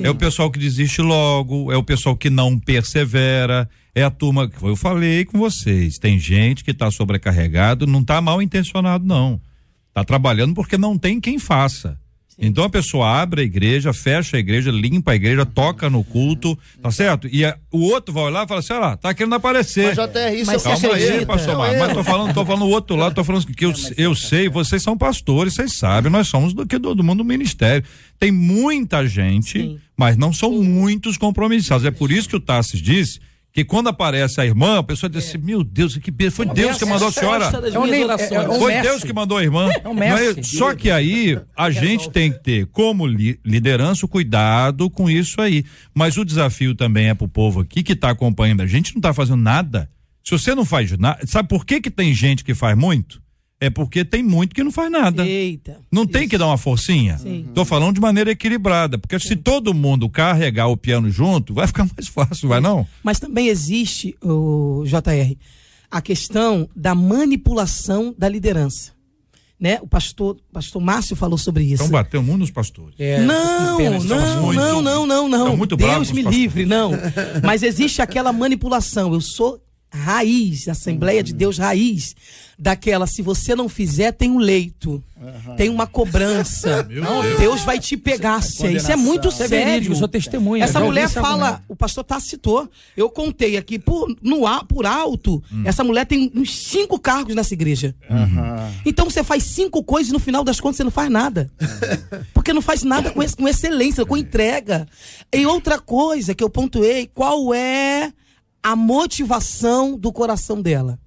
É 0.00 0.10
o 0.10 0.14
pessoal 0.14 0.50
que 0.50 0.58
desiste 0.58 1.02
logo, 1.02 1.72
é 1.72 1.76
o 1.76 1.82
pessoal 1.82 2.16
que 2.16 2.30
não 2.30 2.58
persevera, 2.58 3.68
é 3.94 4.02
a 4.02 4.10
turma 4.10 4.48
que 4.48 4.62
eu 4.62 4.76
falei 4.76 5.24
com 5.24 5.38
vocês. 5.38 5.98
Tem 5.98 6.18
gente 6.18 6.64
que 6.64 6.70
está 6.70 6.90
sobrecarregado, 6.90 7.86
não 7.86 8.00
está 8.00 8.20
mal 8.20 8.40
intencionado, 8.42 9.04
não. 9.04 9.40
Está 9.88 10.04
trabalhando 10.04 10.54
porque 10.54 10.76
não 10.76 10.98
tem 10.98 11.20
quem 11.20 11.38
faça. 11.38 11.98
Então 12.38 12.64
a 12.64 12.68
pessoa 12.68 13.08
abre 13.08 13.40
a 13.40 13.44
igreja, 13.44 13.94
fecha 13.94 14.36
a 14.36 14.40
igreja, 14.40 14.70
limpa 14.70 15.12
a 15.12 15.14
igreja, 15.14 15.46
toca 15.46 15.88
no 15.88 16.04
culto, 16.04 16.58
tá 16.82 16.90
certo? 16.90 17.26
E 17.32 17.44
a, 17.44 17.56
o 17.72 17.80
outro 17.80 18.12
vai 18.12 18.30
lá 18.30 18.44
e 18.44 18.46
fala 18.46 18.60
assim: 18.60 18.72
olha 18.74 18.80
lá, 18.80 18.96
tá 18.96 19.14
querendo 19.14 19.34
aparecer. 19.34 19.86
Mas 19.86 19.98
até 19.98 20.34
isso 20.34 20.52
mas 20.52 20.62
calma 20.62 20.94
aí, 20.94 21.24
pastor 21.24 21.56
Mar, 21.56 21.74
mas 21.78 21.92
tô 21.94 22.04
falando, 22.04 22.34
tô 22.34 22.44
falando 22.44 22.64
o 22.64 22.68
outro 22.68 22.94
lado, 22.94 23.14
tô 23.14 23.24
falando 23.24 23.46
que 23.46 23.64
eu, 23.64 23.72
eu 23.96 24.14
sei, 24.14 24.50
vocês 24.50 24.82
são 24.82 24.98
pastores, 24.98 25.54
vocês 25.54 25.78
sabem, 25.78 26.12
nós 26.12 26.28
somos 26.28 26.52
do 26.52 26.66
que 26.66 26.78
do, 26.78 26.94
do 26.94 27.02
mundo 27.02 27.18
do 27.18 27.24
ministério. 27.24 27.82
Tem 28.18 28.30
muita 28.30 29.06
gente, 29.06 29.58
Sim. 29.58 29.80
mas 29.96 30.18
não 30.18 30.30
são 30.30 30.62
muitos 30.62 31.16
compromissados. 31.16 31.86
É 31.86 31.90
por 31.90 32.12
isso 32.12 32.28
que 32.28 32.36
o 32.36 32.40
Tassis 32.40 32.82
disse 32.82 33.18
que 33.56 33.64
quando 33.64 33.88
aparece 33.88 34.38
a 34.38 34.44
irmã, 34.44 34.80
a 34.80 34.82
pessoa 34.82 35.08
diz 35.08 35.26
assim, 35.26 35.38
meu 35.38 35.64
Deus, 35.64 35.96
que 35.96 36.12
foi 36.30 36.44
Deus 36.44 36.76
que 36.76 36.84
mandou 36.84 37.08
a 37.08 37.10
senhora. 37.10 37.50
foi 38.58 38.82
Deus 38.82 39.02
que 39.02 39.14
mandou 39.14 39.38
a 39.38 39.42
irmã. 39.42 39.70
É 39.70 40.42
só 40.42 40.74
que 40.74 40.90
aí 40.90 41.40
a 41.56 41.70
gente 41.70 42.10
tem 42.10 42.30
que 42.30 42.38
ter 42.40 42.66
como 42.66 43.06
liderança 43.06 44.04
o 44.04 44.08
cuidado 44.10 44.90
com 44.90 45.08
isso 45.08 45.40
aí. 45.40 45.64
Mas 45.94 46.18
o 46.18 46.24
desafio 46.26 46.74
também 46.74 47.08
é 47.08 47.14
pro 47.14 47.26
povo 47.26 47.60
aqui 47.60 47.82
que 47.82 47.94
está 47.94 48.10
acompanhando 48.10 48.60
a 48.60 48.66
gente, 48.66 48.92
não 48.92 48.98
está 48.98 49.14
fazendo 49.14 49.40
nada. 49.40 49.88
Se 50.22 50.32
você 50.32 50.54
não 50.54 50.66
faz 50.66 50.90
nada, 50.98 51.26
sabe 51.26 51.48
por 51.48 51.64
que 51.64 51.80
que 51.80 51.90
tem 51.90 52.12
gente 52.12 52.44
que 52.44 52.54
faz 52.54 52.76
muito? 52.76 53.22
É 53.58 53.70
porque 53.70 54.04
tem 54.04 54.22
muito 54.22 54.54
que 54.54 54.62
não 54.62 54.70
faz 54.70 54.90
nada. 54.90 55.26
Eita. 55.26 55.80
Não 55.90 56.02
isso. 56.02 56.12
tem 56.12 56.28
que 56.28 56.36
dar 56.36 56.46
uma 56.46 56.58
forcinha? 56.58 57.16
Sim. 57.16 57.48
Tô 57.54 57.64
falando 57.64 57.94
de 57.94 58.00
maneira 58.00 58.30
equilibrada, 58.30 58.98
porque 58.98 59.18
Sim. 59.18 59.28
se 59.28 59.36
todo 59.36 59.72
mundo 59.72 60.10
carregar 60.10 60.66
o 60.68 60.76
piano 60.76 61.10
junto, 61.10 61.54
vai 61.54 61.66
ficar 61.66 61.88
mais 61.96 62.06
fácil, 62.06 62.48
vai 62.48 62.60
não? 62.60 62.86
Mas 63.02 63.18
também 63.18 63.48
existe, 63.48 64.14
o 64.22 64.84
JR, 64.84 65.36
a 65.90 66.02
questão 66.02 66.68
da 66.76 66.94
manipulação 66.94 68.14
da 68.16 68.28
liderança. 68.28 68.94
Né? 69.58 69.78
O 69.80 69.86
pastor, 69.86 70.36
pastor 70.52 70.82
Márcio 70.82 71.16
falou 71.16 71.38
sobre 71.38 71.64
isso. 71.64 71.82
Então 71.82 71.88
bateu 71.88 72.22
muito 72.22 72.40
nos 72.40 72.50
pastores. 72.50 72.94
É, 72.98 73.22
não, 73.22 73.78
não, 73.78 74.52
não, 74.52 74.82
não, 74.82 75.06
não, 75.06 75.28
não. 75.30 75.56
Muito 75.56 75.76
Deus 75.76 76.12
me 76.12 76.20
livre, 76.20 76.66
não. 76.66 76.90
Mas 77.42 77.62
existe 77.62 78.02
aquela 78.02 78.34
manipulação. 78.34 79.14
Eu 79.14 79.20
sou 79.22 79.58
raiz, 79.92 80.68
Assembleia 80.68 81.22
de 81.22 81.32
Deus 81.32 81.58
raiz, 81.58 82.14
daquela, 82.58 83.06
se 83.06 83.22
você 83.22 83.54
não 83.54 83.68
fizer, 83.68 84.12
tem 84.12 84.30
um 84.30 84.38
leito, 84.38 85.02
uhum. 85.20 85.56
tem 85.56 85.68
uma 85.68 85.86
cobrança. 85.86 86.82
Deus. 86.88 87.38
Deus. 87.38 87.60
vai 87.62 87.78
te 87.78 87.96
pegar, 87.96 88.40
é 88.62 88.72
Isso 88.72 88.92
é 88.92 88.96
muito 88.96 89.28
Isso 89.28 89.46
sério. 89.46 89.92
É 89.92 89.94
sou 89.94 90.08
testemunha. 90.08 90.64
Essa 90.64 90.80
mulher 90.80 91.08
fala, 91.08 91.62
o 91.68 91.76
pastor 91.76 92.04
tá 92.04 92.18
citou, 92.18 92.68
eu 92.96 93.10
contei 93.10 93.56
aqui, 93.56 93.78
por, 93.78 94.14
no, 94.22 94.42
por 94.66 94.86
alto, 94.86 95.42
hum. 95.52 95.62
essa 95.64 95.84
mulher 95.84 96.06
tem 96.06 96.30
uns 96.34 96.56
cinco 96.56 96.98
cargos 96.98 97.34
nessa 97.34 97.54
igreja. 97.54 97.94
Uhum. 98.08 98.72
Então 98.84 99.08
você 99.08 99.22
faz 99.22 99.42
cinco 99.42 99.82
coisas 99.84 100.10
e 100.10 100.12
no 100.12 100.18
final 100.20 100.42
das 100.42 100.60
contas 100.60 100.76
você 100.76 100.84
não 100.84 100.90
faz 100.90 101.10
nada. 101.10 101.50
Uhum. 101.60 102.24
Porque 102.32 102.52
não 102.52 102.62
faz 102.62 102.82
nada 102.82 103.10
com, 103.10 103.20
com 103.20 103.48
excelência, 103.48 104.06
com 104.06 104.16
entrega. 104.16 104.86
E 105.32 105.44
outra 105.46 105.78
coisa 105.78 106.34
que 106.34 106.42
eu 106.42 106.48
pontuei, 106.48 107.10
qual 107.12 107.52
é 107.52 108.12
a 108.66 108.74
motivação 108.74 109.96
do 109.96 110.12
coração 110.12 110.60
dela. 110.60 110.98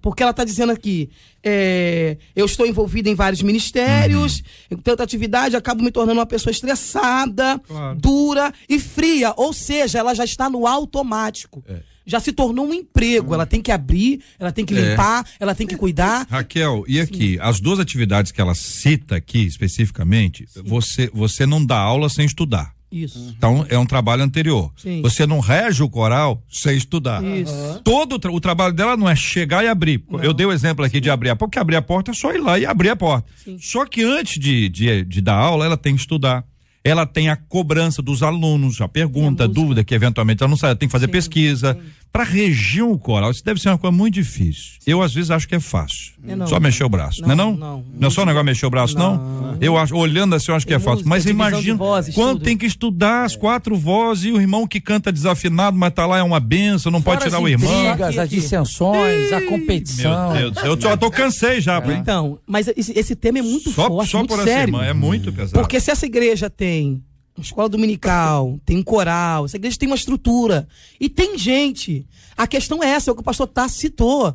Porque 0.00 0.22
ela 0.22 0.30
está 0.30 0.44
dizendo 0.44 0.70
aqui, 0.70 1.10
é, 1.42 2.16
eu 2.36 2.46
estou 2.46 2.64
envolvida 2.64 3.10
em 3.10 3.14
vários 3.16 3.42
ministérios, 3.42 4.40
uhum. 4.70 4.78
tanta 4.78 5.02
atividade, 5.02 5.56
acabo 5.56 5.82
me 5.82 5.90
tornando 5.90 6.20
uma 6.20 6.26
pessoa 6.26 6.52
estressada, 6.52 7.60
claro. 7.66 7.98
dura 7.98 8.54
e 8.68 8.78
fria. 8.78 9.34
Ou 9.36 9.52
seja, 9.52 9.98
ela 9.98 10.14
já 10.14 10.24
está 10.24 10.48
no 10.48 10.64
automático. 10.64 11.64
É. 11.66 11.80
Já 12.06 12.20
se 12.20 12.30
tornou 12.30 12.68
um 12.68 12.72
emprego. 12.72 13.30
Uhum. 13.30 13.34
Ela 13.34 13.46
tem 13.46 13.60
que 13.60 13.72
abrir, 13.72 14.22
ela 14.38 14.52
tem 14.52 14.64
que 14.64 14.72
é. 14.72 14.90
limpar, 14.90 15.26
ela 15.40 15.56
tem 15.56 15.66
que 15.66 15.76
cuidar. 15.76 16.24
Raquel, 16.30 16.84
e 16.86 17.00
aqui, 17.00 17.32
Sim. 17.32 17.38
as 17.40 17.58
duas 17.58 17.80
atividades 17.80 18.30
que 18.30 18.40
ela 18.40 18.54
cita 18.54 19.16
aqui 19.16 19.44
especificamente, 19.44 20.46
você, 20.64 21.10
você 21.12 21.46
não 21.46 21.66
dá 21.66 21.78
aula 21.78 22.08
sem 22.08 22.24
estudar. 22.24 22.75
Isso. 22.90 23.34
Então 23.36 23.66
é 23.68 23.78
um 23.78 23.86
trabalho 23.86 24.22
anterior. 24.22 24.72
Sim. 24.76 25.02
Você 25.02 25.26
não 25.26 25.40
rege 25.40 25.82
o 25.82 25.88
coral 25.88 26.42
sem 26.48 26.76
estudar. 26.76 27.22
Isso. 27.24 27.80
Todo 27.82 28.14
o, 28.14 28.34
o 28.34 28.40
trabalho 28.40 28.72
dela 28.72 28.96
não 28.96 29.08
é 29.08 29.16
chegar 29.16 29.64
e 29.64 29.68
abrir. 29.68 30.02
Não. 30.08 30.22
Eu 30.22 30.32
dei 30.32 30.46
o 30.46 30.52
exemplo 30.52 30.84
aqui 30.84 30.96
Sim. 30.96 31.02
de 31.02 31.10
abrir 31.10 31.30
a 31.30 31.36
porta, 31.36 31.46
porque 31.46 31.58
abrir 31.58 31.76
a 31.76 31.82
porta 31.82 32.10
é 32.12 32.14
só 32.14 32.32
ir 32.32 32.38
lá 32.38 32.58
e 32.58 32.64
abrir 32.64 32.90
a 32.90 32.96
porta. 32.96 33.28
Sim. 33.44 33.58
Só 33.60 33.84
que 33.84 34.02
antes 34.02 34.40
de, 34.40 34.68
de, 34.68 35.04
de 35.04 35.20
dar 35.20 35.36
aula, 35.36 35.64
ela 35.64 35.76
tem 35.76 35.94
que 35.94 36.00
estudar 36.00 36.44
ela 36.86 37.04
tem 37.04 37.28
a 37.28 37.34
cobrança 37.34 38.00
dos 38.00 38.22
alunos, 38.22 38.80
a 38.80 38.86
pergunta, 38.86 39.42
a 39.42 39.46
dúvida 39.48 39.82
que 39.82 39.92
eventualmente 39.92 40.40
ela 40.40 40.48
não 40.48 40.56
sabe, 40.56 40.70
ela 40.70 40.78
tem 40.78 40.88
que 40.88 40.92
fazer 40.92 41.06
sim, 41.06 41.12
pesquisa. 41.12 41.76
Para 42.12 42.22
região 42.22 42.96
coral, 42.96 43.30
isso 43.30 43.44
deve 43.44 43.60
ser 43.60 43.68
uma 43.68 43.76
coisa 43.76 43.94
muito 43.94 44.14
difícil. 44.14 44.76
Eu 44.86 45.02
às 45.02 45.12
vezes 45.12 45.30
acho 45.30 45.46
que 45.46 45.54
é 45.54 45.60
fácil. 45.60 46.12
Não, 46.22 46.46
só 46.46 46.58
mexer 46.58 46.84
o 46.84 46.88
braço, 46.88 47.20
não, 47.20 47.28
não 47.28 47.34
é 47.34 47.36
não? 47.36 47.56
Não, 47.56 47.84
não 47.98 48.08
é 48.08 48.10
só 48.10 48.22
o 48.22 48.24
negócio 48.24 48.46
mexer 48.46 48.66
o 48.66 48.70
braço, 48.70 48.96
não? 48.96 49.16
não? 49.16 49.58
Eu 49.60 49.76
acho, 49.76 49.94
olhando 49.94 50.34
assim, 50.34 50.50
eu 50.50 50.56
acho 50.56 50.66
que 50.66 50.72
é 50.72 50.78
fácil. 50.78 51.06
Mas 51.06 51.26
imagina 51.26 51.78
quando 52.14 52.40
tem 52.40 52.56
que 52.56 52.64
estudar 52.64 53.24
as 53.24 53.34
é. 53.34 53.38
quatro 53.38 53.76
vozes 53.76 54.24
e 54.24 54.32
o 54.32 54.40
irmão 54.40 54.66
que 54.66 54.80
canta 54.80 55.12
desafinado, 55.12 55.76
mas 55.76 55.92
tá 55.92 56.06
lá 56.06 56.18
é 56.18 56.22
uma 56.22 56.40
benção, 56.40 56.90
não 56.90 57.02
Fora 57.02 57.18
pode 57.18 57.28
tirar 57.28 57.42
o 57.42 57.48
irmão. 57.48 57.70
Intrigas, 57.70 58.16
as 58.16 58.30
dissensões, 58.30 59.32
a 59.32 59.42
competição. 59.42 60.32
Meu 60.32 60.50
Deus 60.50 60.52
do 60.52 60.60
céu, 60.60 60.90
eu, 60.90 60.90
eu 60.90 60.98
tô 60.98 61.10
cansei 61.10 61.60
já. 61.60 61.82
É. 61.82 61.92
Então, 61.94 62.38
mas 62.46 62.68
esse, 62.68 62.98
esse, 62.98 63.14
tema 63.14 63.40
é 63.40 63.42
muito 63.42 63.70
só, 63.70 63.88
forte, 63.88 64.10
só 64.10 64.18
muito 64.18 64.34
por 64.34 64.42
sério. 64.42 64.74
Acima, 64.74 64.86
é 64.86 64.92
muito 64.92 65.32
pesado. 65.32 65.60
Porque 65.60 65.78
se 65.80 65.90
essa 65.90 66.06
igreja 66.06 66.48
tem 66.48 66.75
uma 66.84 67.42
escola 67.42 67.68
dominical, 67.68 68.58
tem 68.64 68.78
um 68.78 68.82
coral, 68.82 69.44
essa 69.44 69.56
igreja 69.56 69.78
tem 69.78 69.88
uma 69.88 69.96
estrutura. 69.96 70.66
E 70.98 71.08
tem 71.08 71.36
gente. 71.36 72.06
A 72.36 72.46
questão 72.46 72.82
é 72.82 72.88
essa, 72.88 73.10
é 73.10 73.12
o 73.12 73.14
que 73.14 73.20
o 73.20 73.24
pastor 73.24 73.46
Tassi 73.46 73.78
citou. 73.78 74.34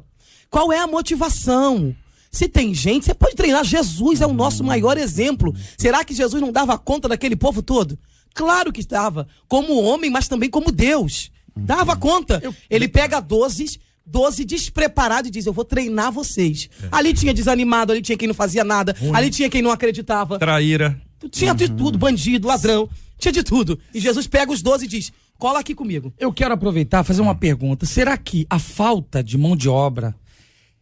Qual 0.49 0.71
é 0.71 0.79
a 0.79 0.87
motivação? 0.87 1.95
Se 2.31 2.47
tem 2.47 2.73
gente, 2.73 3.05
você 3.05 3.13
pode 3.13 3.35
treinar. 3.35 3.63
Jesus 3.63 4.21
é 4.21 4.27
o 4.27 4.33
nosso 4.33 4.63
maior 4.63 4.97
exemplo. 4.97 5.53
Será 5.77 6.03
que 6.03 6.13
Jesus 6.13 6.41
não 6.41 6.51
dava 6.51 6.77
conta 6.77 7.09
daquele 7.09 7.35
povo 7.35 7.61
todo? 7.61 7.97
Claro 8.33 8.71
que 8.71 8.85
dava. 8.85 9.27
Como 9.47 9.81
homem, 9.81 10.09
mas 10.09 10.27
também 10.27 10.49
como 10.49 10.71
Deus. 10.71 11.31
Dava 11.55 11.95
conta. 11.97 12.41
Ele 12.69 12.87
pega 12.87 13.19
dozes, 13.19 13.77
doze 14.05 14.45
despreparados 14.45 15.27
e 15.27 15.31
diz: 15.31 15.45
Eu 15.45 15.53
vou 15.53 15.65
treinar 15.65 16.11
vocês. 16.11 16.69
É. 16.83 16.87
Ali 16.91 17.13
tinha 17.13 17.33
desanimado, 17.33 17.91
ali 17.91 18.01
tinha 18.01 18.17
quem 18.17 18.27
não 18.27 18.35
fazia 18.35 18.63
nada, 18.63 18.95
ali 19.13 19.29
tinha 19.29 19.49
quem 19.49 19.61
não 19.61 19.71
acreditava. 19.71 20.39
Traíra. 20.39 20.99
Tinha 21.29 21.53
de 21.53 21.69
tudo, 21.69 21.97
bandido, 21.97 22.47
ladrão, 22.47 22.89
tinha 23.17 23.31
de 23.31 23.43
tudo. 23.43 23.77
E 23.93 23.99
Jesus 23.99 24.27
pega 24.27 24.51
os 24.51 24.61
doze 24.61 24.85
e 24.85 24.87
diz: 24.87 25.11
cola 25.37 25.59
aqui 25.59 25.75
comigo. 25.75 26.13
Eu 26.19 26.31
quero 26.31 26.53
aproveitar 26.53 27.03
e 27.03 27.07
fazer 27.07 27.21
uma 27.21 27.35
pergunta. 27.35 27.85
Será 27.85 28.17
que 28.17 28.45
a 28.49 28.59
falta 28.59 29.23
de 29.23 29.37
mão 29.37 29.55
de 29.55 29.69
obra 29.69 30.15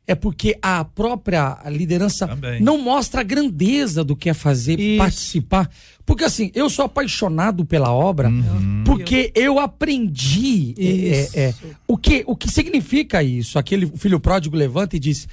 é 0.09 0.15
porque 0.15 0.57
a 0.59 0.83
própria 0.83 1.59
liderança 1.67 2.27
Também. 2.27 2.59
não 2.59 2.81
mostra 2.81 3.21
a 3.21 3.23
grandeza 3.23 4.03
do 4.03 4.15
que 4.15 4.27
é 4.27 4.33
fazer, 4.33 4.79
Isso. 4.79 4.97
participar? 4.97 5.69
Porque 6.03 6.23
assim, 6.23 6.49
eu 6.55 6.67
sou 6.67 6.85
apaixonado 6.85 7.63
pela 7.63 7.93
obra 7.93 8.27
uhum. 8.27 8.83
porque 8.83 9.31
eu 9.35 9.59
aprendi 9.59 10.73
é, 10.79 11.29
é, 11.39 11.53
o, 11.87 11.95
que, 11.95 12.23
o 12.25 12.35
que 12.35 12.49
significa 12.49 13.21
isso. 13.21 13.59
Aquele 13.59 13.85
filho 13.85 14.19
pródigo 14.19 14.57
levanta 14.57 14.95
e 14.95 14.99
diz: 14.99 15.27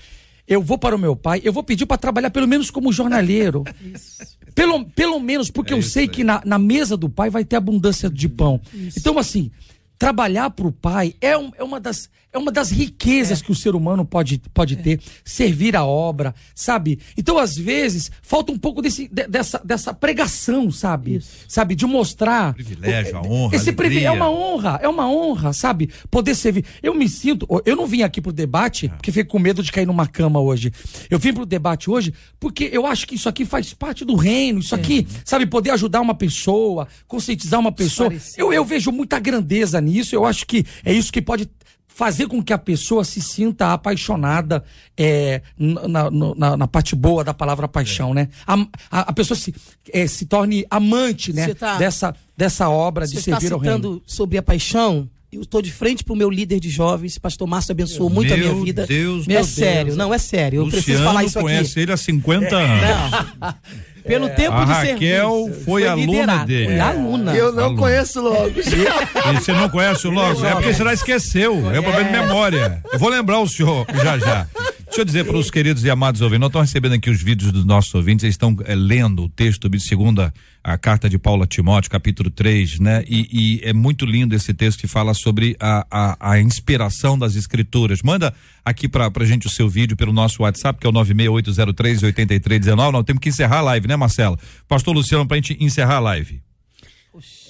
Eu 0.46 0.62
vou 0.62 0.76
para 0.76 0.94
o 0.94 0.98
meu 0.98 1.16
pai, 1.16 1.40
eu 1.42 1.54
vou 1.54 1.62
pedir 1.62 1.86
para 1.86 1.96
trabalhar 1.96 2.28
pelo 2.28 2.46
menos 2.46 2.70
como 2.70 2.92
jornaleiro. 2.92 3.64
Pelo, 4.56 4.86
pelo 4.86 5.20
menos, 5.20 5.50
porque 5.50 5.74
é 5.74 5.76
eu 5.76 5.82
sei 5.82 6.04
aí. 6.04 6.08
que 6.08 6.24
na, 6.24 6.40
na 6.44 6.58
mesa 6.58 6.96
do 6.96 7.10
pai 7.10 7.28
vai 7.28 7.44
ter 7.44 7.56
abundância 7.56 8.08
de 8.08 8.26
pão. 8.26 8.58
Isso. 8.72 8.98
Então, 8.98 9.18
assim, 9.18 9.50
trabalhar 9.98 10.50
para 10.50 10.66
o 10.66 10.72
pai 10.72 11.14
é, 11.20 11.36
um, 11.36 11.50
é, 11.56 11.64
uma 11.64 11.80
das, 11.80 12.08
é 12.32 12.38
uma 12.38 12.52
das 12.52 12.70
riquezas 12.70 13.40
é. 13.40 13.44
que 13.44 13.50
o 13.50 13.54
ser 13.54 13.74
humano 13.74 14.04
pode, 14.04 14.40
pode 14.52 14.74
é. 14.74 14.76
ter. 14.76 15.00
Servir 15.24 15.76
a 15.76 15.84
obra, 15.84 16.34
sabe? 16.54 16.98
Então, 17.16 17.38
às 17.38 17.56
vezes, 17.56 18.10
falta 18.22 18.52
um 18.52 18.58
pouco 18.58 18.82
desse, 18.82 19.08
de, 19.08 19.26
dessa, 19.26 19.60
dessa 19.64 19.94
pregação, 19.94 20.70
sabe? 20.70 21.16
Isso. 21.16 21.44
Sabe? 21.48 21.74
De 21.74 21.86
mostrar. 21.86 22.54
Privilégio, 22.54 23.16
a 23.16 23.22
honra. 23.22 23.56
Esse 23.56 23.72
privilégio 23.72 24.08
é 24.08 24.12
uma 24.12 24.30
honra, 24.30 24.78
é 24.82 24.88
uma 24.88 25.08
honra, 25.10 25.52
sabe? 25.52 25.90
Poder 26.10 26.34
servir. 26.34 26.64
Eu 26.82 26.94
me 26.94 27.08
sinto. 27.08 27.46
Eu 27.64 27.76
não 27.76 27.86
vim 27.86 28.02
aqui 28.02 28.20
pro 28.20 28.32
debate 28.32 28.88
porque 28.88 29.10
fiquei 29.10 29.24
com 29.24 29.38
medo 29.38 29.62
de 29.62 29.72
cair 29.72 29.86
numa 29.86 30.06
cama 30.06 30.40
hoje. 30.40 30.72
Eu 31.10 31.18
vim 31.18 31.32
pro 31.32 31.46
debate 31.46 31.90
hoje 31.90 32.12
porque 32.38 32.68
eu 32.72 32.86
acho 32.86 33.06
que 33.06 33.14
isso 33.14 33.28
aqui 33.28 33.44
faz 33.44 33.72
parte 33.72 34.04
do 34.04 34.14
reino. 34.14 34.60
Isso 34.60 34.74
aqui, 34.74 35.06
sabe? 35.24 35.46
Poder 35.46 35.70
ajudar 35.70 36.00
uma 36.00 36.14
pessoa, 36.14 36.86
conscientizar 37.06 37.58
uma 37.58 37.72
pessoa. 37.72 38.12
Eu, 38.36 38.52
eu 38.52 38.64
vejo 38.64 38.90
muita 38.92 39.18
grandeza 39.18 39.80
nisso. 39.86 40.14
Eu 40.14 40.24
acho 40.26 40.46
que 40.46 40.64
é 40.84 40.92
isso 40.92 41.12
que 41.12 41.22
pode 41.22 41.48
fazer 41.96 42.26
com 42.26 42.42
que 42.42 42.52
a 42.52 42.58
pessoa 42.58 43.04
se 43.04 43.22
sinta 43.22 43.72
apaixonada 43.72 44.62
é, 44.94 45.40
na, 45.58 46.10
na, 46.10 46.56
na, 46.58 46.68
parte 46.68 46.94
boa 46.94 47.24
da 47.24 47.32
palavra 47.32 47.66
paixão, 47.66 48.10
é. 48.10 48.14
né? 48.14 48.28
A, 48.46 48.54
a, 48.90 49.00
a, 49.00 49.12
pessoa 49.14 49.34
se, 49.34 49.54
é, 49.90 50.06
se 50.06 50.26
torne 50.26 50.66
amante, 50.70 51.32
né? 51.32 51.54
Tá, 51.54 51.78
dessa, 51.78 52.14
dessa 52.36 52.68
obra 52.68 53.06
de 53.06 53.18
servir 53.22 53.48
tá 53.48 53.54
ao 53.54 53.60
reino. 53.60 54.02
sobre 54.04 54.36
a 54.36 54.42
paixão, 54.42 55.08
eu 55.36 55.42
estou 55.42 55.60
de 55.60 55.70
frente 55.70 56.02
para 56.02 56.14
o 56.14 56.16
meu 56.16 56.30
líder 56.30 56.58
de 56.58 56.70
jovens, 56.70 57.18
pastor 57.18 57.46
Márcio 57.46 57.72
abençoou 57.72 58.08
muito 58.08 58.34
meu 58.34 58.48
a 58.48 58.52
minha 58.52 58.64
vida. 58.64 58.86
Deus, 58.86 59.26
meu 59.26 59.40
é 59.40 59.42
sério, 59.42 59.86
Deus. 59.86 59.96
não 59.96 60.14
é 60.14 60.18
sério. 60.18 60.60
Eu 60.60 60.64
Luciano 60.64 60.82
preciso 60.82 61.04
falar 61.04 61.24
isso 61.24 61.38
aqui. 61.38 61.46
conhece 61.46 61.80
ele 61.80 61.92
há 61.92 61.96
50 61.96 62.56
anos. 62.56 63.10
Não. 63.40 63.54
Pelo 64.02 64.26
é, 64.26 64.28
tempo 64.30 64.56
a 64.56 64.64
de 64.64 64.72
Raquel 64.72 65.30
serviço. 65.44 65.64
foi, 65.64 65.82
foi 65.82 65.86
aluna 65.86 66.44
dele. 66.44 66.66
Foi 66.66 66.80
aluna. 66.80 67.36
Eu 67.36 67.52
não 67.52 67.64
aluna. 67.64 67.78
conheço 67.78 68.20
logo. 68.20 68.52
E, 68.56 69.34
você 69.34 69.52
não 69.52 69.68
conhece 69.68 70.06
o 70.06 70.10
logo? 70.10 70.46
É 70.46 70.52
porque 70.52 70.72
você 70.72 70.84
já 70.84 70.94
esqueceu. 70.94 71.70
É 71.74 71.80
um 71.80 71.82
problema 71.82 72.04
de 72.04 72.18
memória. 72.18 72.82
Eu 72.92 72.98
vou 72.98 73.08
lembrar 73.10 73.40
o 73.40 73.48
senhor 73.48 73.84
já 74.02 74.18
já. 74.18 74.46
Deixa 74.86 75.00
eu 75.00 75.04
dizer 75.04 75.24
para 75.24 75.36
os 75.36 75.50
queridos 75.50 75.84
e 75.84 75.90
amados 75.90 76.20
ouvintes, 76.20 76.40
nós 76.40 76.48
estamos 76.48 76.68
recebendo 76.68 76.94
aqui 76.94 77.10
os 77.10 77.20
vídeos 77.20 77.50
dos 77.50 77.64
nossos 77.64 77.92
ouvintes, 77.92 78.22
eles 78.22 78.34
estão 78.34 78.56
é, 78.64 78.74
lendo 78.74 79.24
o 79.24 79.28
texto 79.28 79.68
de 79.68 79.80
segunda 79.80 80.32
a 80.62 80.78
carta 80.78 81.08
de 81.08 81.18
Paulo 81.18 81.42
a 81.42 81.46
Timóteo, 81.46 81.90
capítulo 81.90 82.30
3, 82.30 82.78
né? 82.78 83.04
E, 83.06 83.28
e, 83.30 83.60
é 83.64 83.72
muito 83.72 84.06
lindo 84.06 84.34
esse 84.34 84.54
texto 84.54 84.80
que 84.80 84.86
fala 84.86 85.12
sobre 85.12 85.56
a, 85.60 85.86
a, 85.90 86.32
a 86.32 86.40
inspiração 86.40 87.18
das 87.18 87.34
escrituras. 87.34 88.00
Manda 88.00 88.32
aqui 88.64 88.88
pra, 88.88 89.10
pra 89.10 89.24
gente 89.24 89.48
o 89.48 89.50
seu 89.50 89.68
vídeo 89.68 89.96
pelo 89.96 90.12
nosso 90.12 90.44
WhatsApp, 90.44 90.78
que 90.80 90.86
é 90.86 90.90
o 90.90 90.92
968038319. 90.92 92.92
Nós 92.92 93.04
temos 93.04 93.20
que 93.20 93.28
encerrar 93.28 93.58
a 93.58 93.62
live, 93.62 93.88
né, 93.88 93.96
Marcelo? 93.96 94.38
Pastor 94.68 94.94
Luciano, 94.94 95.26
pra 95.26 95.36
gente 95.36 95.56
encerrar 95.60 95.96
a 95.96 96.00
live. 96.00 96.40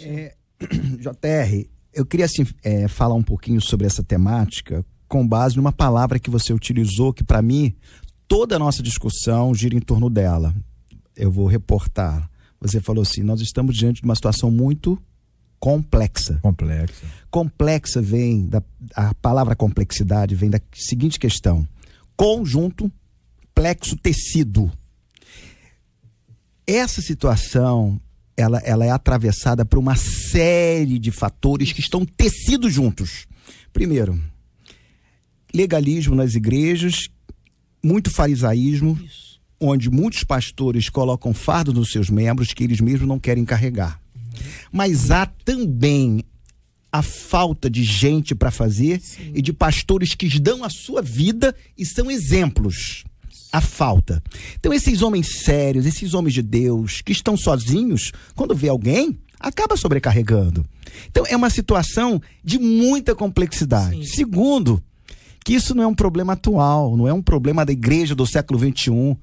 É, 0.01 0.35
JR, 1.01 1.67
eu 1.95 2.07
queria 2.07 2.27
assim, 2.27 2.47
é, 2.65 2.89
falar 2.89 3.15
um 3.15 3.23
pouquinho 3.23 3.61
sobre 3.61 3.87
essa 3.87 4.03
temática 4.03 4.85
com 5.09 5.27
base 5.27 5.57
numa 5.57 5.73
palavra 5.73 6.19
que 6.19 6.31
você 6.31 6.53
utilizou, 6.53 7.13
que 7.13 7.25
para 7.25 7.43
mim 7.43 7.75
toda 8.29 8.57
a 8.57 8.59
nossa 8.59 8.83
discussão 8.83 9.55
gira 9.55 9.77
em 9.77 9.81
torno 9.81 10.11
dela. 10.11 10.55
Eu 11.15 11.31
vou 11.31 11.47
reportar. 11.47 12.29
Você 12.61 12.81
falou 12.81 13.03
assim: 13.03 13.23
nós 13.23 13.41
estamos 13.41 13.77
diante 13.77 14.01
de 14.01 14.05
uma 14.05 14.15
situação 14.15 14.51
muito 14.51 15.01
complexa. 15.59 16.39
Complexa. 16.43 17.07
Complexa 17.31 18.03
vem 18.03 18.47
da 18.47 18.63
a 18.95 19.15
palavra 19.15 19.57
complexidade 19.57 20.35
vem 20.35 20.51
da 20.51 20.61
seguinte 20.75 21.19
questão: 21.19 21.67
conjunto, 22.17 22.91
plexo, 23.55 23.97
tecido. 23.97 24.71
Essa 26.67 27.01
situação 27.01 28.01
ela, 28.37 28.59
ela 28.59 28.85
é 28.85 28.91
atravessada 28.91 29.65
por 29.65 29.79
uma 29.79 29.97
série 29.97 30.99
de 30.99 31.11
fatores 31.11 31.73
que 31.73 31.81
estão 31.81 32.05
tecidos 32.05 32.73
juntos. 32.73 33.27
Primeiro, 33.73 34.21
legalismo 35.57 36.15
nas 36.15 36.35
igrejas, 36.35 37.09
muito 37.83 38.11
farisaísmo, 38.11 38.99
Isso. 39.05 39.41
onde 39.61 39.91
muitos 39.91 40.23
pastores 40.23 40.89
colocam 40.89 41.33
fardo 41.33 41.73
nos 41.73 41.91
seus 41.91 42.11
membros 42.11 42.53
que 42.53 42.65
eles 42.65 42.81
mesmos 42.81 43.09
não 43.09 43.19
querem 43.19 43.45
carregar. 43.45 44.01
Uhum. 44.15 44.43
Mas 44.73 45.11
há 45.11 45.27
também 45.27 46.23
a 46.93 47.03
falta 47.03 47.69
de 47.69 47.85
gente 47.85 48.35
para 48.35 48.51
fazer 48.51 49.01
Sim. 49.01 49.33
e 49.35 49.43
de 49.43 49.53
pastores 49.53 50.15
que 50.15 50.29
dão 50.39 50.65
a 50.65 50.71
sua 50.71 51.03
vida 51.03 51.55
e 51.77 51.85
são 51.85 52.11
exemplos. 52.11 53.05
A 53.53 53.61
falta. 53.61 54.23
Então, 54.59 54.73
esses 54.73 55.03
homens 55.03 55.43
sérios, 55.43 55.87
esses 55.87 56.15
homens 56.15 56.35
de 56.35 56.43
Deus, 56.43 57.01
que 57.01 57.13
estão 57.13 57.37
sozinhos, 57.37 58.13
quando 58.35 58.55
vê 58.55 58.69
alguém, 58.69 59.19
acaba 59.39 59.77
sobrecarregando. 59.77 60.65
Então, 61.09 61.25
é 61.27 61.37
uma 61.37 61.51
situação 61.51 62.21
de 62.43 62.59
muita 62.59 63.15
complexidade. 63.15 64.07
Sim. 64.07 64.17
Segundo, 64.17 64.83
que 65.47 65.55
isso 65.55 65.77
não 65.77 65.85
é 65.85 65.87
um 65.87 65.95
problema 65.95 66.33
atual, 66.33 66.97
não 66.97 67.07
é 67.07 67.13
um 67.13 67.23
problema 67.23 67.65
da 67.65 67.71
igreja 67.71 68.17
do 68.17 68.27
século 68.27 68.59
XXI. 68.59 69.17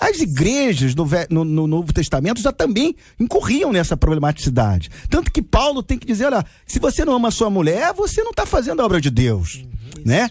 As 0.00 0.18
igrejas 0.18 0.94
no, 0.94 1.06
no, 1.28 1.44
no, 1.44 1.66
Novo 1.66 1.92
Testamento 1.92 2.40
já 2.40 2.50
também 2.50 2.96
incorriam 3.20 3.70
nessa 3.70 3.94
problematicidade. 3.94 4.88
Tanto 5.10 5.30
que 5.30 5.42
Paulo 5.42 5.82
tem 5.82 5.98
que 5.98 6.06
dizer: 6.06 6.24
olha, 6.24 6.42
se 6.66 6.78
você 6.78 7.04
não 7.04 7.12
ama 7.12 7.28
a 7.28 7.30
sua 7.30 7.50
mulher, 7.50 7.92
você 7.92 8.22
não 8.22 8.30
está 8.30 8.46
fazendo 8.46 8.80
a 8.80 8.84
obra 8.86 8.98
de 8.98 9.10
Deus. 9.10 9.56
Uhum, 9.56 10.04
né? 10.06 10.30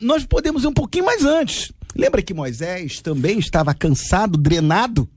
Nós 0.00 0.26
podemos 0.26 0.64
ir 0.64 0.66
um 0.66 0.74
pouquinho 0.74 1.04
mais 1.04 1.24
antes. 1.24 1.70
Lembra 1.94 2.20
que 2.20 2.34
Moisés 2.34 3.00
também 3.00 3.38
estava 3.38 3.72
cansado, 3.72 4.36
drenado? 4.36 5.08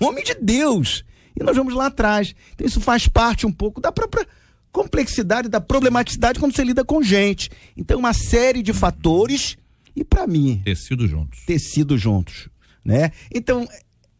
Homem 0.00 0.24
de 0.24 0.34
Deus. 0.34 1.04
E 1.38 1.44
nós 1.44 1.56
vamos 1.56 1.72
lá 1.72 1.86
atrás. 1.86 2.34
Então 2.52 2.66
isso 2.66 2.80
faz 2.80 3.06
parte 3.06 3.46
um 3.46 3.52
pouco 3.52 3.80
da 3.80 3.92
própria 3.92 4.26
complexidade 4.74 5.48
da 5.48 5.60
problematicidade 5.60 6.40
quando 6.40 6.52
você 6.52 6.64
lida 6.64 6.84
com 6.84 7.00
gente. 7.00 7.48
Então, 7.76 7.96
uma 7.96 8.12
série 8.12 8.60
de 8.60 8.72
fatores 8.72 9.56
e 9.94 10.02
para 10.02 10.26
mim, 10.26 10.60
tecido 10.64 11.06
juntos. 11.06 11.44
Tecido 11.46 11.96
juntos, 11.96 12.48
né? 12.84 13.12
Então, 13.32 13.68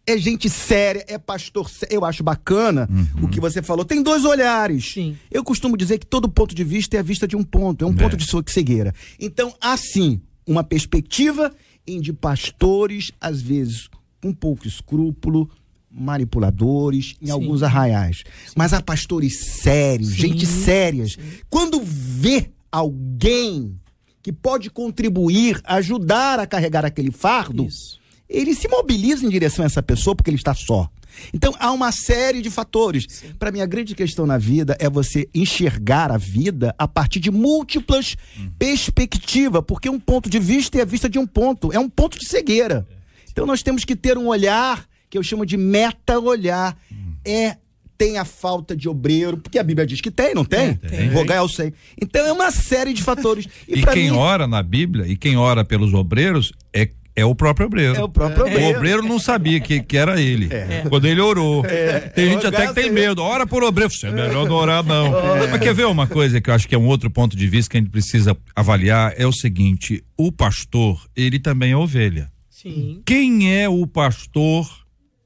é 0.07 0.17
gente 0.17 0.49
séria, 0.49 1.05
é 1.09 1.19
pastor. 1.19 1.69
Eu 1.91 2.05
acho 2.05 2.23
bacana 2.23 2.89
uhum. 2.89 3.25
o 3.25 3.29
que 3.29 3.41
você 3.41 3.63
falou. 3.63 3.85
Tem 3.85 4.01
dois 4.01 4.25
olhares. 4.25 4.93
Sim. 4.93 5.17
Eu 5.29 5.43
costumo 5.43 5.77
dizer 5.77 5.99
que 5.99 6.07
todo 6.07 6.29
ponto 6.29 6.55
de 6.55 6.63
vista 6.63 6.97
é 6.97 7.01
a 7.01 7.03
vista 7.03 7.27
de 7.27 7.35
um 7.35 7.43
ponto, 7.43 7.85
é 7.85 7.89
um 7.89 7.93
é. 7.93 7.97
ponto 7.97 8.17
de 8.17 8.25
sua 8.25 8.45
cegueira. 8.47 8.95
Então, 9.19 9.53
assim, 9.61 10.21
uma 10.47 10.63
perspectiva 10.63 11.53
em 11.85 12.01
de 12.01 12.13
pastores, 12.13 13.11
às 13.21 13.43
vezes, 13.43 13.89
com 14.23 14.33
pouco 14.33 14.69
escrúpulo, 14.69 15.51
manipuladores 15.95 17.15
em 17.23 17.27
Sim. 17.27 17.33
alguns 17.33 17.63
arraiais. 17.63 18.25
Sim. 18.47 18.53
Mas 18.57 18.73
há 18.73 18.83
pastores 18.83 19.39
sérios, 19.63 20.11
Sim. 20.11 20.17
gente 20.17 20.47
sérias. 20.47 21.17
Quando 21.49 21.81
vê 21.83 22.51
alguém 22.71 23.79
que 24.23 24.33
pode 24.33 24.71
contribuir, 24.71 25.61
ajudar 25.65 26.41
a 26.41 26.47
carregar 26.47 26.85
aquele 26.85 27.13
fardo, 27.13 27.67
Isso. 27.67 28.01
ele 28.29 28.55
se 28.55 28.67
mobiliza 28.69 29.25
em 29.25 29.29
direção 29.29 29.63
a 29.63 29.67
essa 29.67 29.83
pessoa 29.83 30.17
porque 30.17 30.31
ele 30.31 30.37
está 30.37 30.55
só. 30.55 30.91
Então 31.33 31.55
há 31.59 31.71
uma 31.71 31.93
série 31.93 32.43
de 32.43 32.51
fatores. 32.51 33.23
Para 33.39 33.53
mim, 33.53 33.61
a 33.61 33.67
grande 33.67 33.95
questão 33.95 34.27
na 34.27 34.39
vida 34.39 34.77
é 34.81 34.91
você 34.91 35.29
enxergar 35.35 36.11
a 36.11 36.17
vida 36.17 36.75
a 36.77 36.89
partir 36.89 37.21
de 37.21 37.31
múltiplas 37.31 38.17
hum. 38.39 38.51
perspectivas, 38.59 39.63
porque 39.67 39.89
um 39.89 40.01
ponto 40.01 40.29
de 40.29 40.39
vista 40.39 40.79
é 40.79 40.83
a 40.83 40.87
vista 40.87 41.09
de 41.09 41.19
um 41.19 41.27
ponto, 41.27 41.73
é 41.73 41.79
um 41.79 41.89
ponto 41.89 42.19
de 42.19 42.27
cegueira. 42.27 42.87
Então 43.31 43.47
nós 43.47 43.63
temos 43.63 43.85
que 43.85 43.97
ter 43.97 44.17
um 44.17 44.27
olhar 44.27 44.87
que 45.15 45.19
eu 45.19 45.23
chamo 45.23 45.47
de 45.47 45.57
meta-olhar. 45.57 46.77
Hum. 46.91 47.13
É 47.25 47.57
tem 47.97 48.19
a 48.19 48.25
falta 48.25 48.75
de 48.75 48.89
obreiro, 48.89 49.37
porque 49.37 49.57
a 49.57 49.63
Bíblia 49.63 49.87
diz 49.87 50.01
que 50.01 50.11
tem, 50.11 50.35
não 50.35 50.45
tem? 50.45 50.71
É, 50.83 50.89
tem. 50.89 51.09
Rogar 51.11 51.39
ao 51.39 51.49
sei. 51.49 51.73
Então 51.97 52.27
é 52.27 52.33
uma 52.33 52.51
série 52.51 52.93
de 52.93 53.01
fatores. 53.01 53.47
E, 53.69 53.79
e 53.79 53.87
quem 53.87 54.11
mim... 54.11 54.17
ora 54.17 54.49
na 54.49 54.61
Bíblia, 54.63 55.07
e 55.07 55.17
quem 55.17 55.37
ora 55.37 55.65
pelos 55.65 55.95
obreiros, 55.95 56.53
é 56.73 56.91
é 57.17 57.25
o 57.25 57.33
próprio 57.33 57.67
obreiro. 57.67 57.95
É 57.95 58.03
o 58.03 58.09
próprio 58.09 58.45
obreiro. 58.45 58.65
O 58.65 58.77
obreiro 58.77 59.03
não 59.05 59.21
sabia 59.21 59.61
que, 59.61 59.81
que 59.81 59.97
era 59.97 60.21
ele. 60.21 60.49
É. 60.51 60.85
Quando 60.89 61.07
ele 61.07 61.21
orou. 61.21 61.65
É. 61.65 62.01
Tem 62.01 62.31
gente 62.31 62.45
até 62.45 62.67
que 62.67 62.75
tem 62.75 62.91
medo. 62.91 63.23
Ora 63.23 63.47
por 63.47 63.63
obreiro. 63.63 63.93
É 64.03 64.11
melhor 64.11 64.49
não 64.49 64.57
orar, 64.57 64.83
não. 64.83 65.17
É. 65.17 65.47
Mas 65.47 65.61
quer 65.61 65.73
ver 65.73 65.87
uma 65.87 66.09
coisa 66.09 66.41
que 66.41 66.51
eu 66.51 66.55
acho 66.55 66.67
que 66.67 66.75
é 66.75 66.79
um 66.79 66.87
outro 66.87 67.09
ponto 67.09 67.37
de 67.37 67.47
vista 67.47 67.71
que 67.71 67.77
a 67.77 67.81
gente 67.81 67.91
precisa 67.91 68.37
avaliar? 68.57 69.15
É 69.17 69.25
o 69.25 69.33
seguinte: 69.33 70.03
o 70.19 70.33
pastor, 70.33 71.01
ele 71.15 71.39
também 71.39 71.71
é 71.71 71.77
ovelha. 71.77 72.29
Sim. 72.65 73.03
Quem 73.05 73.55
é 73.55 73.69
o 73.69 73.87
pastor 73.87 74.84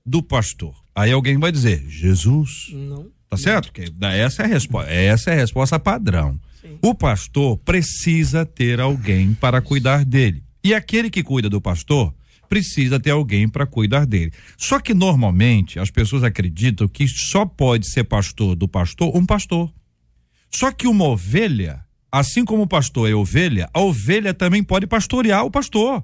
do 0.08 0.22
pastor? 0.22 0.74
Aí 0.94 1.12
alguém 1.12 1.38
vai 1.38 1.52
dizer, 1.52 1.84
Jesus. 1.88 2.70
Não. 2.72 3.06
Tá 3.30 3.36
certo? 3.36 3.72
Que 3.72 3.92
essa 4.00 4.42
é 4.42 4.44
a 4.46 4.48
resposta. 4.48 4.90
Essa 4.90 5.30
é 5.30 5.34
a 5.34 5.36
resposta 5.36 5.78
padrão. 5.78 6.40
Sim. 6.60 6.78
O 6.82 6.94
pastor 6.94 7.58
precisa 7.58 8.46
ter 8.46 8.80
alguém 8.80 9.34
para 9.34 9.60
cuidar 9.60 10.04
dele. 10.04 10.42
E 10.64 10.74
aquele 10.74 11.10
que 11.10 11.22
cuida 11.22 11.48
do 11.48 11.60
pastor 11.60 12.12
precisa 12.48 12.98
ter 12.98 13.10
alguém 13.10 13.48
para 13.48 13.66
cuidar 13.66 14.06
dele. 14.06 14.32
Só 14.56 14.80
que 14.80 14.94
normalmente 14.94 15.78
as 15.78 15.90
pessoas 15.90 16.24
acreditam 16.24 16.88
que 16.88 17.06
só 17.06 17.44
pode 17.44 17.88
ser 17.88 18.04
pastor 18.04 18.56
do 18.56 18.66
pastor 18.66 19.14
um 19.14 19.26
pastor. 19.26 19.70
Só 20.50 20.72
que 20.72 20.88
uma 20.88 21.04
ovelha, 21.04 21.84
assim 22.10 22.44
como 22.44 22.62
o 22.62 22.66
pastor 22.66 23.10
é 23.10 23.14
ovelha, 23.14 23.68
a 23.74 23.80
ovelha 23.80 24.32
também 24.32 24.64
pode 24.64 24.86
pastorear 24.86 25.44
o 25.44 25.50
pastor. 25.50 26.02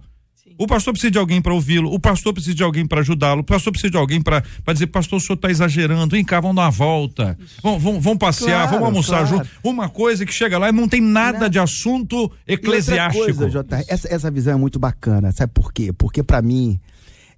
O 0.57 0.67
pastor 0.67 0.93
precisa 0.93 1.11
de 1.11 1.19
alguém 1.19 1.43
para 1.43 1.53
ouvi-lo, 1.53 1.93
o 1.93 1.99
pastor 1.99 2.33
precisa 2.33 2.55
de 2.55 2.63
alguém 2.63 2.87
para 2.87 3.01
ajudá-lo, 3.01 3.41
o 3.41 3.45
pastor 3.45 3.73
precisa 3.73 3.91
de 3.91 3.97
alguém 3.97 4.23
para 4.23 4.43
dizer, 4.73 4.87
pastor, 4.87 5.19
o 5.19 5.21
senhor 5.21 5.35
está 5.35 5.51
exagerando, 5.51 6.15
vem 6.15 6.25
cá, 6.25 6.41
vamos 6.41 6.57
dar 6.57 6.63
uma 6.63 6.71
volta, 6.71 7.37
vamos, 7.63 7.83
vamos, 7.83 8.05
vamos 8.05 8.19
passear, 8.19 8.69
claro, 8.69 8.71
vamos 8.71 8.87
almoçar 8.87 9.27
claro. 9.27 9.45
junto. 9.45 9.51
Uma 9.65 9.89
coisa 9.89 10.25
que 10.25 10.33
chega 10.33 10.57
lá 10.57 10.69
e 10.69 10.73
não 10.73 10.89
tem 10.89 11.01
nada 11.01 11.41
não. 11.41 11.49
de 11.49 11.59
assunto 11.59 12.31
eclesiástico. 12.47 13.25
Coisa, 13.25 13.51
J, 13.51 13.85
essa, 13.89 14.15
essa 14.15 14.31
visão 14.31 14.55
é 14.55 14.57
muito 14.57 14.79
bacana, 14.79 15.33
sabe 15.33 15.53
por 15.53 15.73
quê? 15.73 15.93
Porque 15.93 16.23
para 16.23 16.41
mim, 16.41 16.79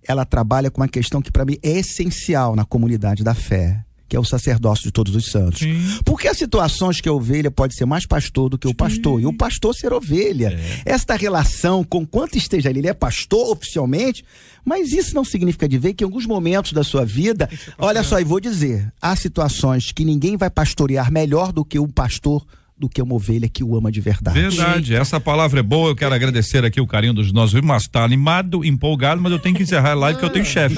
ela 0.07 0.27
trabalha 0.27 0.71
com 0.71 0.83
uma 0.83 0.89
questão 0.89 1.23
que 1.23 1.33
para 1.33 1.45
mim 1.45 1.57
é 1.63 1.79
essencial 1.79 2.55
na 2.55 2.65
comunidade 2.65 3.25
da 3.25 3.35
fé 3.35 3.86
que 4.09 4.17
é 4.17 4.21
o 4.21 4.25
sacerdócio 4.25 4.85
de 4.85 4.93
todos 4.93 5.15
os 5.15 5.27
santos. 5.27 5.61
Sim. 5.61 5.81
Porque 6.05 6.29
há 6.29 6.35
situações 6.35 7.01
que 7.01 7.09
a 7.09 7.13
ovelha 7.13 7.51
pode 7.51 7.75
ser 7.75 7.87
mais 7.87 8.07
pastor 8.07 8.49
do 8.49 8.59
que 8.59 8.67
o 8.67 8.71
Sim. 8.71 8.77
pastor, 8.77 9.21
e 9.21 9.27
o 9.27 9.33
pastor 9.33 9.75
ser 9.75 9.93
ovelha. 9.93 10.49
É. 10.49 10.93
Esta 10.93 11.15
relação, 11.17 11.83
com 11.83 12.07
quanto 12.07 12.39
esteja 12.39 12.69
ali, 12.69 12.81
ele 12.81 12.89
é 12.89 12.95
pastor 12.95 13.51
oficialmente, 13.51 14.25
mas 14.65 14.93
isso 14.93 15.15
não 15.15 15.25
significa 15.25 15.69
de 15.69 15.79
ver 15.79 15.95
que 15.95 16.05
em 16.05 16.07
alguns 16.07 16.27
momentos 16.27 16.73
da 16.73 16.85
sua 16.85 17.05
vida, 17.05 17.49
olha 17.79 18.03
só, 18.03 18.21
e 18.21 18.25
vou 18.25 18.41
dizer, 18.41 18.93
há 19.01 19.15
situações 19.17 19.93
que 19.93 20.05
ninguém 20.05 20.37
vai 20.37 20.51
pastorear 20.51 21.11
melhor 21.11 21.53
do 21.53 21.65
que 21.65 21.79
o 21.79 21.89
pastor 21.89 22.45
do 22.79 22.89
que 22.89 23.01
uma 23.01 23.15
ovelha 23.15 23.49
que 23.49 23.65
o 23.65 23.75
ama 23.75 23.91
de 23.91 24.01
verdade. 24.01 24.39
Verdade, 24.39 24.95
essa 24.95 25.19
palavra 25.19 25.61
é 25.61 25.63
boa, 25.63 25.91
eu 25.91 25.97
quero 25.97 26.15
agradecer 26.15 26.63
aqui 26.63 26.79
o 26.79 26.87
carinho 26.87 27.15
dos 27.15 27.33
nossos 27.33 27.55
irmãos, 27.55 27.85
está 27.85 28.05
animado, 28.05 28.63
empolgado, 28.65 29.21
mas 29.21 29.33
eu 29.33 29.39
tenho 29.39 29.55
que 29.55 29.63
encerrar 29.63 29.93
a 29.93 29.95
live 29.95 30.19
porque 30.19 30.27
eu 30.27 30.33
tenho 30.33 30.45
chefe. 30.45 30.77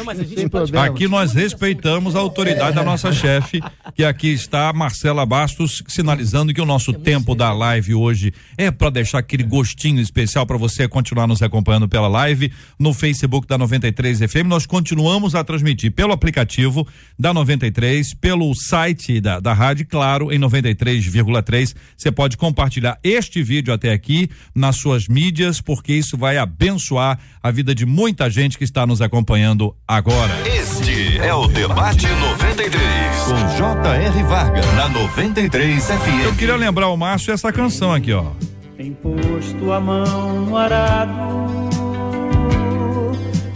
Aqui 0.79 1.09
nós 1.09 1.33
respeitamos 1.33 2.15
a 2.15 2.21
autoridade 2.21 2.77
da 2.77 2.85
nossa 2.85 3.13
chefe, 3.13 3.61
que 3.97 4.05
aqui 4.05 4.29
está 4.29 4.73
Marcela 4.73 5.27
Bastos, 5.27 5.83
sinalizando 5.89 6.55
que 6.55 6.61
o 6.61 6.67
nosso 6.67 6.93
tempo 6.93 7.35
da 7.35 7.53
live 7.53 7.95
hoje 7.95 8.33
é 8.57 8.71
para 8.71 8.91
deixar 8.91 9.19
aquele 9.19 9.43
gostinho 9.43 10.01
especial 10.01 10.47
para 10.47 10.57
você 10.57 10.87
continuar 10.87 11.27
nos 11.27 11.43
acompanhando 11.43 11.89
pela 11.89 12.07
live 12.07 12.53
no 12.79 12.95
Facebook 12.95 13.49
da 13.49 13.59
93 13.59 14.21
FM. 14.21 14.47
Nós 14.47 14.67
continuamos 14.67 15.35
a 15.35 15.43
transmitir 15.43 15.91
pelo 15.91 16.13
aplicativo 16.13 16.87
da 17.19 17.35
93, 17.35 18.15
pelo 18.15 18.55
site 18.55 19.21
da, 19.21 19.41
da 19.41 19.53
rádio, 19.53 19.85
claro, 19.89 20.33
em 20.33 20.39
93,3 20.39 21.75
você 21.97 22.11
pode 22.11 22.37
compartilhar 22.37 22.99
este 23.03 23.43
vídeo 23.43 23.73
até 23.73 23.93
aqui 23.93 24.31
nas 24.55 24.77
suas 24.77 25.09
mídias, 25.09 25.61
porque 25.61 25.93
isso 25.93 26.17
vai 26.17 26.39
abençoar 26.39 27.19
a 27.43 27.51
vida 27.51 27.75
de 27.75 27.87
muita 27.87 28.29
gente 28.31 28.57
que 28.59 28.65
está 28.65 28.87
nos 28.87 29.01
acompanhando 29.01 29.75
agora. 29.87 30.33
Este 30.49 31.19
é 31.19 31.33
o 31.35 31.47
Debate 31.47 32.07
93, 32.07 33.17
com 33.25 33.57
J.R. 33.57 34.23
Varga, 34.25 34.73
na 34.73 34.89
93 34.89 35.85
FM. 35.85 36.25
Eu 36.25 36.35
queria 36.35 36.57
lembrar 36.57 36.89
o 36.89 36.97
Márcio 36.97 37.33
essa 37.33 37.53
canção 37.53 37.93
aqui, 37.93 38.13
ó. 38.13 38.33
Tem 38.77 38.93
posto 38.93 39.73
a 39.73 39.81
mão 39.81 40.47
no 40.47 40.57
arado, 40.57 41.13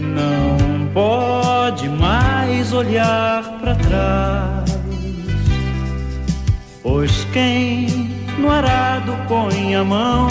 não 0.00 0.88
pode 0.92 1.88
mais 1.88 2.72
olhar 2.72 3.58
para 3.60 3.74
trás, 3.76 4.78
pois 6.82 7.24
quem 7.32 8.21
no 8.38 8.50
arado 8.50 9.16
põe 9.28 9.74
a 9.74 9.84
mão, 9.84 10.28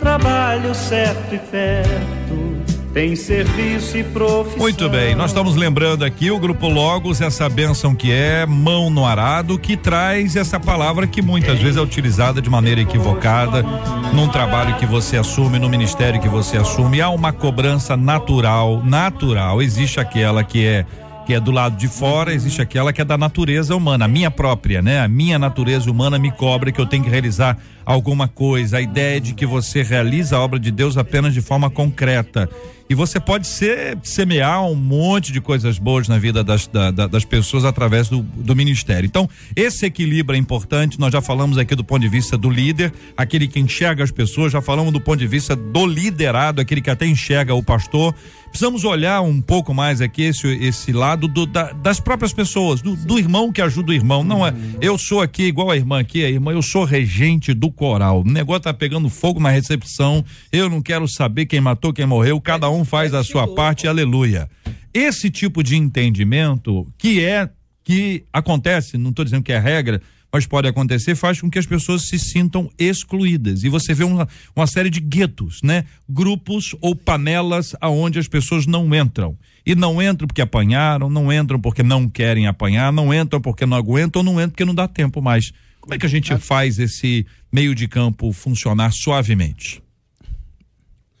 trabalho 0.00 0.74
certo 0.74 1.34
e 1.34 1.38
perto. 1.38 2.52
Tem 2.92 3.16
serviço 3.16 3.96
e 3.96 4.04
profissão. 4.04 4.58
Muito 4.58 4.86
bem, 4.90 5.14
nós 5.14 5.30
estamos 5.30 5.56
lembrando 5.56 6.04
aqui 6.04 6.30
o 6.30 6.38
Grupo 6.38 6.68
Logos, 6.68 7.22
essa 7.22 7.48
benção 7.48 7.94
que 7.94 8.12
é 8.12 8.44
mão 8.44 8.90
no 8.90 9.06
arado, 9.06 9.58
que 9.58 9.78
traz 9.78 10.36
essa 10.36 10.60
palavra 10.60 11.06
que 11.06 11.22
muitas 11.22 11.58
vezes 11.58 11.78
é 11.78 11.80
utilizada 11.80 12.42
de 12.42 12.50
maneira 12.50 12.82
equivocada 12.82 13.64
num 14.12 14.28
trabalho 14.28 14.76
que 14.76 14.84
você 14.84 15.16
assume, 15.16 15.58
no 15.58 15.70
ministério 15.70 16.20
que 16.20 16.28
você 16.28 16.58
assume. 16.58 17.00
Há 17.00 17.08
uma 17.08 17.32
cobrança 17.32 17.96
natural, 17.96 18.82
natural. 18.84 19.62
Existe 19.62 19.98
aquela 19.98 20.44
que 20.44 20.66
é 20.66 20.84
que 21.24 21.34
é 21.34 21.40
do 21.40 21.50
lado 21.50 21.76
de 21.76 21.88
fora, 21.88 22.32
existe 22.32 22.60
aquela 22.60 22.92
que 22.92 23.00
é 23.00 23.04
da 23.04 23.16
natureza 23.16 23.74
humana, 23.74 24.04
a 24.04 24.08
minha 24.08 24.30
própria, 24.30 24.82
né? 24.82 25.00
A 25.00 25.08
minha 25.08 25.38
natureza 25.38 25.90
humana 25.90 26.18
me 26.18 26.30
cobra 26.30 26.72
que 26.72 26.80
eu 26.80 26.86
tenho 26.86 27.04
que 27.04 27.10
realizar 27.10 27.58
alguma 27.84 28.28
coisa. 28.28 28.78
A 28.78 28.80
ideia 28.80 29.20
de 29.20 29.34
que 29.34 29.46
você 29.46 29.82
realiza 29.82 30.36
a 30.36 30.40
obra 30.40 30.58
de 30.58 30.70
Deus 30.70 30.96
apenas 30.96 31.34
de 31.34 31.40
forma 31.40 31.70
concreta. 31.70 32.48
E 32.92 32.94
você 32.94 33.18
pode 33.18 33.46
ser, 33.46 33.96
semear 34.02 34.62
um 34.66 34.74
monte 34.74 35.32
de 35.32 35.40
coisas 35.40 35.78
boas 35.78 36.08
na 36.08 36.18
vida 36.18 36.44
das, 36.44 36.66
da, 36.66 36.90
das 36.90 37.24
pessoas 37.24 37.64
através 37.64 38.10
do, 38.10 38.20
do 38.20 38.54
ministério. 38.54 39.06
Então, 39.06 39.30
esse 39.56 39.86
equilíbrio 39.86 40.36
é 40.36 40.38
importante. 40.38 41.00
Nós 41.00 41.10
já 41.10 41.22
falamos 41.22 41.56
aqui 41.56 41.74
do 41.74 41.82
ponto 41.82 42.02
de 42.02 42.08
vista 42.08 42.36
do 42.36 42.50
líder, 42.50 42.92
aquele 43.16 43.48
que 43.48 43.58
enxerga 43.58 44.04
as 44.04 44.10
pessoas, 44.10 44.52
já 44.52 44.60
falamos 44.60 44.92
do 44.92 45.00
ponto 45.00 45.18
de 45.18 45.26
vista 45.26 45.56
do 45.56 45.86
liderado, 45.86 46.60
aquele 46.60 46.82
que 46.82 46.90
até 46.90 47.06
enxerga 47.06 47.54
o 47.54 47.62
pastor 47.62 48.14
precisamos 48.52 48.84
olhar 48.84 49.22
um 49.22 49.40
pouco 49.40 49.72
mais 49.72 50.02
aqui 50.02 50.24
esse, 50.24 50.46
esse 50.46 50.92
lado 50.92 51.26
do, 51.26 51.46
da, 51.46 51.72
das 51.72 51.98
próprias 51.98 52.34
pessoas, 52.34 52.82
do, 52.82 52.94
do, 52.94 53.18
irmão 53.18 53.50
que 53.50 53.62
ajuda 53.62 53.90
o 53.92 53.94
irmão. 53.94 54.22
Não 54.22 54.46
é, 54.46 54.52
eu 54.80 54.98
sou 54.98 55.22
aqui 55.22 55.44
igual 55.44 55.70
a 55.70 55.76
irmã 55.76 55.98
aqui, 55.98 56.22
a 56.22 56.28
irmã, 56.28 56.52
eu 56.52 56.60
sou 56.60 56.84
regente 56.84 57.54
do 57.54 57.70
coral. 57.72 58.20
O 58.20 58.24
negócio 58.24 58.62
tá 58.62 58.74
pegando 58.74 59.08
fogo 59.08 59.40
na 59.40 59.50
recepção. 59.50 60.24
Eu 60.52 60.68
não 60.68 60.80
quero 60.80 61.08
saber 61.08 61.46
quem 61.46 61.60
matou, 61.60 61.92
quem 61.92 62.06
morreu. 62.06 62.40
Cada 62.40 62.70
um 62.70 62.84
faz 62.84 63.14
a 63.14 63.24
sua 63.24 63.52
parte. 63.54 63.88
Aleluia. 63.88 64.48
Esse 64.94 65.30
tipo 65.30 65.62
de 65.62 65.76
entendimento 65.76 66.86
que 66.98 67.24
é 67.24 67.48
que 67.84 68.24
acontece, 68.32 68.96
não 68.96 69.10
estou 69.10 69.24
dizendo 69.24 69.42
que 69.42 69.52
é 69.52 69.58
regra, 69.58 70.00
mas 70.32 70.46
pode 70.46 70.66
acontecer, 70.66 71.14
faz 71.14 71.40
com 71.40 71.50
que 71.50 71.58
as 71.58 71.66
pessoas 71.66 72.08
se 72.08 72.18
sintam 72.18 72.70
excluídas. 72.78 73.64
E 73.64 73.68
você 73.68 73.92
vê 73.92 74.02
uma, 74.02 74.26
uma 74.56 74.66
série 74.66 74.88
de 74.88 74.98
guetos, 74.98 75.60
né? 75.62 75.84
Grupos 76.08 76.74
ou 76.80 76.96
panelas 76.96 77.76
aonde 77.80 78.18
as 78.18 78.26
pessoas 78.26 78.66
não 78.66 78.94
entram. 78.94 79.36
E 79.64 79.74
não 79.74 80.02
entram 80.02 80.26
porque 80.26 80.40
apanharam, 80.40 81.10
não 81.10 81.30
entram 81.30 81.60
porque 81.60 81.82
não 81.82 82.08
querem 82.08 82.46
apanhar, 82.46 82.90
não 82.90 83.12
entram 83.12 83.40
porque 83.40 83.66
não 83.66 83.76
aguentam, 83.76 84.22
não 84.22 84.34
entram 84.34 84.50
porque 84.50 84.64
não 84.64 84.74
dá 84.74 84.88
tempo 84.88 85.20
mais. 85.20 85.52
Como 85.82 85.94
é 85.94 85.98
que 85.98 86.06
a 86.06 86.08
gente 86.08 86.34
faz 86.38 86.78
esse 86.78 87.26
meio 87.52 87.74
de 87.74 87.88
campo 87.88 88.32
funcionar 88.32 88.92
suavemente? 88.92 89.82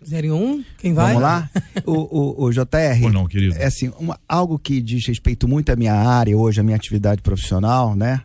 01, 0.00 0.64
quem 0.78 0.94
vai? 0.94 1.08
Vamos 1.08 1.22
lá? 1.22 1.50
O, 1.84 2.44
o, 2.44 2.44
o 2.44 2.52
JR. 2.52 3.02
Ou 3.02 3.12
não, 3.12 3.26
querido. 3.26 3.56
É 3.56 3.64
assim, 3.64 3.90
uma, 3.98 4.18
algo 4.28 4.56
que 4.56 4.80
diz 4.80 5.04
respeito 5.06 5.48
muito 5.48 5.70
à 5.70 5.76
minha 5.76 5.94
área 5.94 6.36
hoje, 6.36 6.60
à 6.60 6.62
minha 6.62 6.76
atividade 6.76 7.22
profissional, 7.22 7.96
né? 7.96 8.22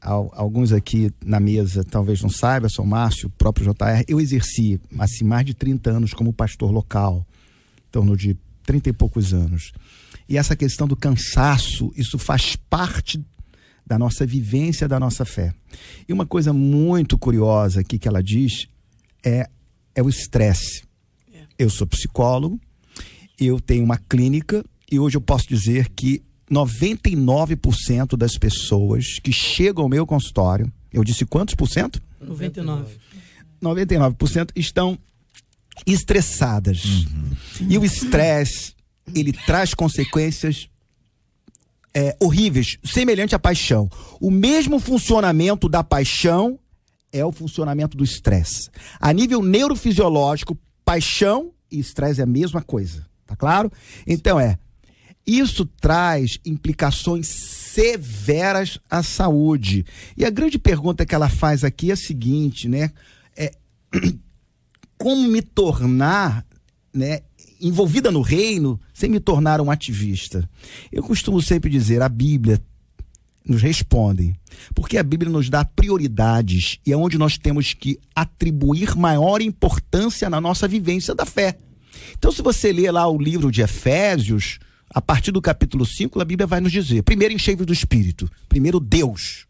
alguns 0.00 0.72
aqui 0.72 1.10
na 1.24 1.40
mesa 1.40 1.82
talvez 1.82 2.22
não 2.22 2.30
saibam, 2.30 2.70
sou 2.70 2.86
Márcio, 2.86 3.26
o 3.26 3.30
próprio 3.30 3.66
JR, 3.66 4.04
eu 4.06 4.20
exerci 4.20 4.80
assim, 4.98 5.24
mais 5.24 5.44
de 5.44 5.52
30 5.52 5.90
anos 5.90 6.14
como 6.14 6.32
pastor 6.32 6.70
local, 6.70 7.26
em 7.88 7.90
torno 7.90 8.16
de 8.16 8.36
30 8.64 8.90
e 8.90 8.92
poucos 8.92 9.34
anos. 9.34 9.72
E 10.28 10.38
essa 10.38 10.54
questão 10.54 10.86
do 10.86 10.94
cansaço, 10.94 11.92
isso 11.96 12.18
faz 12.18 12.54
parte 12.54 13.20
da 13.86 13.98
nossa 13.98 14.26
vivência, 14.26 14.88
da 14.88 14.98
nossa 14.98 15.24
fé. 15.24 15.54
E 16.08 16.12
uma 16.12 16.26
coisa 16.26 16.52
muito 16.52 17.16
curiosa 17.16 17.80
aqui 17.80 17.98
que 17.98 18.08
ela 18.08 18.22
diz 18.22 18.66
é, 19.24 19.48
é 19.94 20.02
o 20.02 20.08
estresse. 20.08 20.82
É. 21.32 21.44
Eu 21.58 21.70
sou 21.70 21.86
psicólogo, 21.86 22.60
eu 23.38 23.60
tenho 23.60 23.84
uma 23.84 23.96
clínica 23.96 24.64
e 24.90 24.98
hoje 24.98 25.16
eu 25.16 25.20
posso 25.20 25.48
dizer 25.48 25.88
que 25.90 26.22
99% 26.50 28.16
das 28.16 28.36
pessoas 28.36 29.18
que 29.22 29.32
chegam 29.32 29.84
ao 29.84 29.88
meu 29.88 30.06
consultório, 30.06 30.72
eu 30.92 31.04
disse 31.04 31.24
quantos 31.24 31.54
por 31.54 31.68
cento? 31.68 32.02
99. 32.20 32.94
99% 33.62 34.50
estão 34.56 34.98
estressadas. 35.86 36.84
Uhum. 36.84 37.30
E 37.68 37.78
o 37.78 37.84
estresse, 37.84 38.74
ele 39.14 39.32
traz 39.32 39.74
consequências 39.74 40.68
é, 41.96 42.14
horríveis, 42.20 42.76
semelhante 42.84 43.34
à 43.34 43.38
paixão. 43.38 43.88
O 44.20 44.30
mesmo 44.30 44.78
funcionamento 44.78 45.66
da 45.66 45.82
paixão 45.82 46.58
é 47.10 47.24
o 47.24 47.32
funcionamento 47.32 47.96
do 47.96 48.04
estresse. 48.04 48.68
A 49.00 49.10
nível 49.14 49.42
neurofisiológico, 49.42 50.58
paixão 50.84 51.52
e 51.72 51.78
estresse 51.78 52.20
é 52.20 52.24
a 52.24 52.26
mesma 52.26 52.60
coisa. 52.60 53.06
Tá 53.24 53.34
claro? 53.34 53.72
Então 54.06 54.38
é. 54.38 54.58
Isso 55.26 55.64
traz 55.80 56.38
implicações 56.44 57.26
severas 57.28 58.78
à 58.90 59.02
saúde. 59.02 59.86
E 60.18 60.24
a 60.24 60.30
grande 60.30 60.58
pergunta 60.58 61.06
que 61.06 61.14
ela 61.14 61.30
faz 61.30 61.64
aqui 61.64 61.88
é 61.88 61.94
a 61.94 61.96
seguinte, 61.96 62.68
né? 62.68 62.92
É, 63.34 63.52
como 64.98 65.26
me 65.28 65.40
tornar, 65.40 66.46
né, 66.92 67.22
envolvida 67.60 68.10
no 68.10 68.20
reino 68.20 68.80
sem 68.92 69.10
me 69.10 69.20
tornar 69.20 69.60
um 69.60 69.70
ativista? 69.70 70.48
Eu 70.90 71.02
costumo 71.02 71.40
sempre 71.40 71.70
dizer, 71.70 72.02
a 72.02 72.08
Bíblia 72.08 72.60
nos 73.44 73.62
responde, 73.62 74.34
porque 74.74 74.98
a 74.98 75.02
Bíblia 75.02 75.30
nos 75.30 75.48
dá 75.48 75.64
prioridades 75.64 76.78
e 76.84 76.92
é 76.92 76.96
onde 76.96 77.16
nós 77.16 77.38
temos 77.38 77.72
que 77.72 77.98
atribuir 78.14 78.96
maior 78.96 79.40
importância 79.40 80.28
na 80.28 80.40
nossa 80.40 80.66
vivência 80.66 81.14
da 81.14 81.24
fé. 81.24 81.58
Então, 82.18 82.32
se 82.32 82.42
você 82.42 82.72
ler 82.72 82.90
lá 82.90 83.06
o 83.08 83.18
livro 83.18 83.50
de 83.52 83.62
Efésios, 83.62 84.58
a 84.90 85.00
partir 85.00 85.30
do 85.30 85.42
capítulo 85.42 85.84
5, 85.84 86.20
a 86.20 86.24
Bíblia 86.24 86.46
vai 86.46 86.60
nos 86.60 86.72
dizer: 86.72 87.02
primeiro, 87.02 87.34
enchei 87.34 87.54
do 87.56 87.72
Espírito. 87.72 88.30
Primeiro, 88.48 88.80
Deus. 88.80 89.46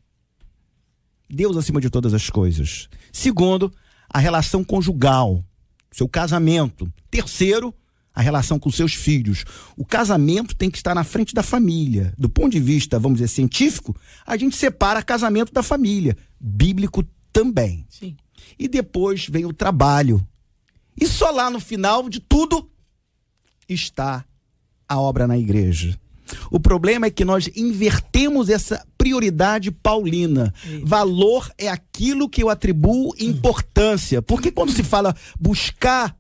Deus 1.29 1.57
acima 1.57 1.81
de 1.81 1.91
todas 1.91 2.15
as 2.15 2.31
coisas. 2.31 2.89
Segundo, 3.13 3.73
a 4.09 4.19
relação 4.19 4.63
conjugal, 4.63 5.45
seu 5.91 6.09
casamento. 6.09 6.93
Terceiro, 7.11 7.75
a 8.17 8.23
relação 8.23 8.59
com 8.59 8.71
seus 8.71 8.95
filhos. 8.95 9.45
O 9.77 9.85
casamento 9.85 10.57
tem 10.57 10.71
que 10.71 10.79
estar 10.79 10.95
na 10.95 11.05
frente 11.05 11.35
da 11.35 11.43
família. 11.43 12.15
Do 12.17 12.31
ponto 12.31 12.53
de 12.53 12.61
vista, 12.61 12.99
vamos 12.99 13.19
dizer, 13.19 13.29
científico, 13.29 13.95
a 14.27 14.39
gente 14.39 14.57
separa 14.57 15.03
casamento 15.03 15.53
da 15.53 15.63
família. 15.63 16.17
Bíblico 16.41 17.05
também. 17.31 17.85
Sim. 17.91 18.17
E 18.59 18.67
depois 18.67 19.29
vem 19.29 19.45
o 19.45 19.53
trabalho, 19.53 20.27
e 20.99 21.07
só 21.07 21.31
lá 21.31 21.51
no 21.51 21.61
final 21.61 22.09
de 22.09 22.21
tudo 22.21 22.71
está 23.69 24.25
a 24.89 24.99
obra 24.99 25.27
na 25.27 25.37
igreja. 25.37 25.99
O 26.51 26.59
problema 26.59 27.07
é 27.07 27.11
que 27.11 27.25
nós 27.25 27.51
invertemos 27.55 28.49
essa 28.49 28.85
prioridade 28.97 29.71
paulina. 29.71 30.53
Valor 30.83 31.51
é 31.59 31.69
aquilo 31.69 32.29
que 32.29 32.43
eu 32.43 32.49
atribuo 32.49 33.15
importância. 33.19 34.23
Porque 34.23 34.51
quando 34.51 34.73
se 34.73 34.83
fala 34.83 35.15
buscar 35.39 36.17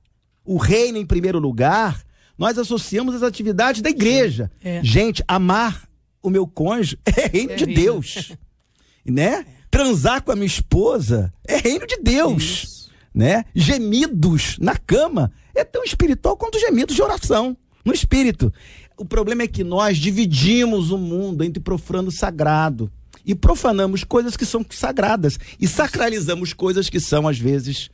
o 0.46 0.56
reino 0.56 0.98
em 0.98 1.06
primeiro 1.06 1.38
lugar, 1.38 2.02
nós 2.38 2.58
associamos 2.58 3.14
as 3.14 3.22
atividades 3.22 3.82
da 3.82 3.90
igreja. 3.90 4.50
É. 4.62 4.82
Gente, 4.82 5.22
amar 5.26 5.88
o 6.22 6.30
meu 6.30 6.46
cônjuge 6.46 6.98
é 7.04 7.28
reino 7.28 7.52
é 7.52 7.56
de 7.56 7.64
reino. 7.64 7.80
Deus. 7.80 8.32
né? 9.04 9.44
Transar 9.70 10.22
com 10.22 10.32
a 10.32 10.36
minha 10.36 10.46
esposa 10.46 11.32
é 11.46 11.56
reino 11.56 11.86
de 11.86 11.96
Deus 11.96 12.76
né? 13.16 13.46
Gemidos 13.54 14.58
na 14.60 14.76
cama 14.76 15.32
é 15.54 15.64
tão 15.64 15.82
espiritual 15.82 16.36
quanto 16.36 16.60
gemidos 16.60 16.94
de 16.94 17.00
oração 17.00 17.56
no 17.82 17.94
espírito. 17.94 18.52
O 18.98 19.06
problema 19.06 19.42
é 19.42 19.48
que 19.48 19.64
nós 19.64 19.96
dividimos 19.96 20.90
o 20.90 20.98
mundo 20.98 21.42
entre 21.42 21.58
profano 21.58 22.10
e 22.10 22.12
sagrado 22.12 22.92
e 23.24 23.34
profanamos 23.34 24.04
coisas 24.04 24.36
que 24.36 24.44
são 24.44 24.64
sagradas 24.68 25.38
e 25.58 25.66
sacralizamos 25.66 26.52
coisas 26.52 26.90
que 26.90 27.00
são 27.00 27.26
às 27.26 27.38
vezes 27.38 27.88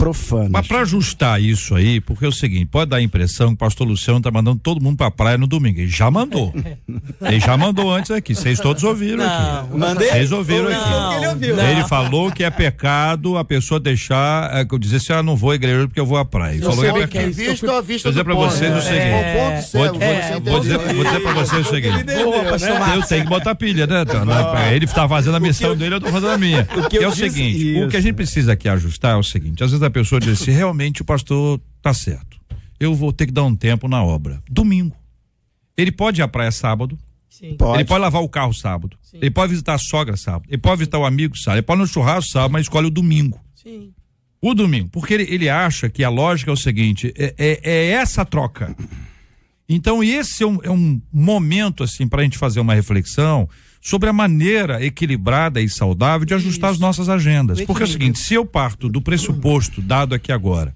profanas. 0.00 0.50
Mas 0.50 0.66
para 0.66 0.80
ajustar 0.80 1.40
isso 1.40 1.74
aí, 1.74 2.00
porque 2.00 2.24
é 2.24 2.28
o 2.28 2.32
seguinte, 2.32 2.66
pode 2.66 2.90
dar 2.90 2.96
a 2.96 3.02
impressão 3.02 3.48
que 3.48 3.54
o 3.54 3.56
pastor 3.56 3.86
Luciano 3.86 4.20
tá 4.20 4.30
mandando 4.30 4.58
todo 4.58 4.80
mundo 4.80 4.96
pra 4.96 5.10
praia 5.10 5.36
no 5.36 5.46
domingo. 5.46 5.78
Ele 5.78 5.88
já 5.88 6.10
mandou. 6.10 6.54
ele 7.20 7.40
já 7.40 7.56
mandou 7.56 7.92
antes 7.92 8.10
aqui. 8.10 8.34
Vocês 8.34 8.58
todos 8.58 8.82
ouviram 8.82 9.18
não, 9.18 9.60
aqui. 9.60 9.76
Mandei? 9.76 10.08
Vocês 10.08 10.32
ouviram 10.32 10.70
não, 10.70 11.10
aqui. 11.10 11.16
Ele, 11.16 11.26
ouviu. 11.28 11.60
ele 11.60 11.84
falou 11.84 12.32
que 12.32 12.42
é 12.42 12.50
pecado 12.50 13.36
a 13.36 13.44
pessoa 13.44 13.78
deixar, 13.78 14.50
é, 14.56 14.64
dizer 14.78 14.96
assim, 14.96 15.12
ah, 15.12 15.22
não 15.22 15.36
vou 15.36 15.50
à 15.50 15.54
igreja 15.54 15.86
porque 15.86 16.00
eu 16.00 16.06
vou 16.06 16.16
à 16.16 16.24
praia. 16.24 16.54
Ele 16.54 16.62
falou 16.62 16.80
que 16.80 16.86
é 16.86 16.92
pecado. 16.92 17.32
Visto 17.32 17.70
a 17.70 17.80
vista 17.82 18.08
vou 18.08 18.12
dizer 18.12 18.24
pra 18.24 18.34
vocês 18.34 18.76
o 18.76 18.80
seguinte. 18.80 19.00
É, 19.00 19.60
vou, 19.72 19.84
vou, 19.84 20.00
vou, 20.40 20.60
dizer, 20.60 20.78
vou 20.78 21.04
dizer 21.04 21.20
pra 21.20 21.32
vocês 21.34 21.66
o 21.66 21.70
seguinte. 21.70 21.98
Eu 21.98 23.02
tenho 23.06 23.22
que 23.24 23.28
botar 23.28 23.54
pilha, 23.54 23.86
né? 23.86 24.04
Ele 24.74 24.86
tá 24.86 25.06
fazendo 25.06 25.36
a 25.36 25.40
missão 25.40 25.76
dele, 25.76 25.96
eu 25.96 26.00
tô 26.00 26.08
fazendo 26.08 26.32
a 26.32 26.38
minha. 26.38 26.66
É 26.92 27.06
o 27.06 27.12
seguinte, 27.12 27.82
o 27.82 27.88
que 27.88 27.96
a 27.96 28.00
gente 28.00 28.14
precisa 28.14 28.52
aqui 28.52 28.68
ajustar 28.68 29.14
é 29.14 29.16
o 29.16 29.22
seguinte, 29.22 29.62
às 29.62 29.70
vezes 29.70 29.82
a 29.82 29.89
a 29.90 29.92
pessoa 29.92 30.20
disse: 30.20 30.50
realmente 30.50 31.02
o 31.02 31.04
pastor 31.04 31.60
tá 31.82 31.92
certo. 31.92 32.40
Eu 32.78 32.94
vou 32.94 33.12
ter 33.12 33.26
que 33.26 33.32
dar 33.32 33.44
um 33.44 33.54
tempo 33.54 33.86
na 33.88 34.02
obra. 34.02 34.42
Domingo. 34.48 34.96
Ele 35.76 35.92
pode 35.92 36.20
ir 36.20 36.22
à 36.22 36.28
praia 36.28 36.50
sábado. 36.50 36.98
Sim. 37.28 37.54
Pode. 37.56 37.78
Ele 37.78 37.84
pode 37.84 38.00
lavar 38.00 38.22
o 38.22 38.28
carro 38.28 38.54
sábado. 38.54 38.96
Sim. 39.02 39.18
Ele 39.18 39.30
pode 39.30 39.50
visitar 39.50 39.74
a 39.74 39.78
sogra 39.78 40.16
sábado. 40.16 40.46
Ele 40.48 40.58
pode 40.58 40.78
visitar 40.78 40.98
o 40.98 41.04
amigo 41.04 41.36
sábado. 41.36 41.58
Ele 41.58 41.66
pode 41.66 41.80
ir 41.80 41.82
no 41.82 41.86
churrasco 41.86 42.30
sábado, 42.32 42.52
mas 42.52 42.62
escolhe 42.62 42.86
o 42.86 42.90
domingo. 42.90 43.40
Sim. 43.54 43.92
O 44.40 44.54
domingo. 44.54 44.88
Porque 44.88 45.14
ele, 45.14 45.22
ele 45.24 45.48
acha 45.48 45.88
que 45.90 46.02
a 46.02 46.08
lógica 46.08 46.50
é 46.50 46.54
o 46.54 46.56
seguinte: 46.56 47.12
é, 47.16 47.34
é, 47.36 47.60
é 47.62 47.86
essa 47.90 48.24
troca. 48.24 48.74
Então, 49.68 50.02
esse 50.02 50.42
é 50.42 50.46
um, 50.46 50.58
é 50.64 50.70
um 50.70 51.00
momento, 51.12 51.84
assim, 51.84 52.08
para 52.08 52.22
a 52.22 52.24
gente 52.24 52.38
fazer 52.38 52.58
uma 52.58 52.74
reflexão 52.74 53.48
sobre 53.80 54.08
a 54.08 54.12
maneira 54.12 54.84
equilibrada 54.84 55.60
e 55.60 55.68
saudável 55.68 56.26
de 56.26 56.34
ajustar 56.34 56.70
Isso. 56.70 56.76
as 56.76 56.80
nossas 56.80 57.08
agendas. 57.08 57.60
Porque 57.62 57.82
é 57.82 57.86
o 57.86 57.88
seguinte, 57.88 58.18
se 58.18 58.34
eu 58.34 58.44
parto 58.44 58.88
do 58.88 59.00
pressuposto 59.00 59.80
dado 59.80 60.14
aqui 60.14 60.30
agora 60.30 60.74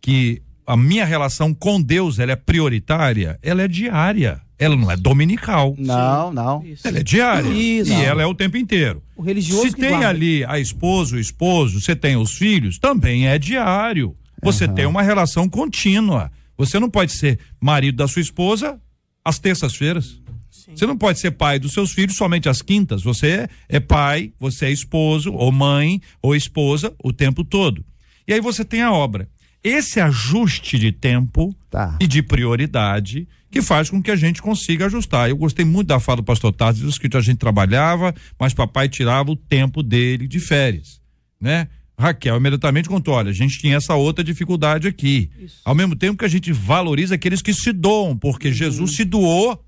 que 0.00 0.40
a 0.66 0.76
minha 0.76 1.04
relação 1.04 1.52
com 1.52 1.80
Deus 1.80 2.18
ela 2.18 2.32
é 2.32 2.36
prioritária, 2.36 3.38
ela 3.42 3.62
é 3.62 3.68
diária. 3.68 4.40
Ela 4.58 4.74
não 4.74 4.90
é 4.90 4.96
dominical. 4.96 5.74
Não, 5.78 6.32
não. 6.32 6.64
Ela 6.82 6.98
é 6.98 7.02
diária. 7.02 7.48
Isso. 7.48 7.92
E 7.92 8.02
ela 8.02 8.22
é 8.22 8.26
o 8.26 8.34
tempo 8.34 8.56
inteiro. 8.56 9.00
O 9.14 9.22
religioso 9.22 9.70
Se 9.70 9.76
tem 9.76 9.90
guarda. 9.90 10.08
ali 10.08 10.44
a 10.44 10.58
esposa, 10.58 11.16
o 11.16 11.18
esposo, 11.18 11.80
você 11.80 11.94
tem 11.94 12.16
os 12.16 12.36
filhos, 12.36 12.76
também 12.76 13.28
é 13.28 13.38
diário. 13.38 14.16
Você 14.42 14.64
uhum. 14.64 14.74
tem 14.74 14.86
uma 14.86 15.02
relação 15.02 15.48
contínua. 15.48 16.30
Você 16.56 16.78
não 16.80 16.90
pode 16.90 17.12
ser 17.12 17.38
marido 17.60 17.96
da 17.96 18.08
sua 18.08 18.20
esposa 18.20 18.80
às 19.24 19.38
terças-feiras. 19.38 20.20
Você 20.50 20.86
não 20.86 20.96
pode 20.96 21.18
ser 21.18 21.32
pai 21.32 21.58
dos 21.58 21.72
seus 21.72 21.92
filhos 21.92 22.16
somente 22.16 22.48
às 22.48 22.62
quintas. 22.62 23.02
Você 23.02 23.48
é 23.68 23.80
pai, 23.80 24.32
você 24.38 24.66
é 24.66 24.70
esposo, 24.70 25.32
ou 25.32 25.50
mãe, 25.52 26.00
ou 26.20 26.34
esposa 26.34 26.94
o 27.02 27.12
tempo 27.12 27.44
todo. 27.44 27.84
E 28.26 28.32
aí 28.32 28.40
você 28.40 28.64
tem 28.64 28.82
a 28.82 28.92
obra. 28.92 29.28
Esse 29.62 30.00
ajuste 30.00 30.78
de 30.78 30.92
tempo 30.92 31.54
tá. 31.70 31.96
e 32.00 32.06
de 32.06 32.22
prioridade 32.22 33.26
que 33.50 33.62
faz 33.62 33.90
com 33.90 34.02
que 34.02 34.10
a 34.10 34.16
gente 34.16 34.42
consiga 34.42 34.86
ajustar. 34.86 35.28
Eu 35.28 35.36
gostei 35.36 35.64
muito 35.64 35.88
da 35.88 35.98
fala 35.98 36.16
do 36.16 36.22
pastor 36.22 36.52
Tarso, 36.52 37.00
que 37.00 37.16
a 37.16 37.20
gente 37.20 37.38
trabalhava, 37.38 38.14
mas 38.38 38.54
papai 38.54 38.88
tirava 38.88 39.30
o 39.30 39.36
tempo 39.36 39.82
dele 39.82 40.28
de 40.28 40.38
férias, 40.38 41.00
né? 41.40 41.68
Raquel 41.98 42.36
imediatamente 42.36 42.88
contou: 42.88 43.14
olha, 43.14 43.30
a 43.30 43.34
gente 43.34 43.58
tinha 43.58 43.76
essa 43.76 43.94
outra 43.94 44.22
dificuldade 44.22 44.86
aqui. 44.86 45.30
Isso. 45.38 45.60
Ao 45.64 45.74
mesmo 45.74 45.96
tempo 45.96 46.18
que 46.18 46.24
a 46.24 46.28
gente 46.28 46.52
valoriza 46.52 47.16
aqueles 47.16 47.42
que 47.42 47.52
se 47.52 47.72
doam, 47.72 48.16
porque 48.16 48.48
uhum. 48.48 48.54
Jesus 48.54 48.94
se 48.94 49.04
doou 49.04 49.60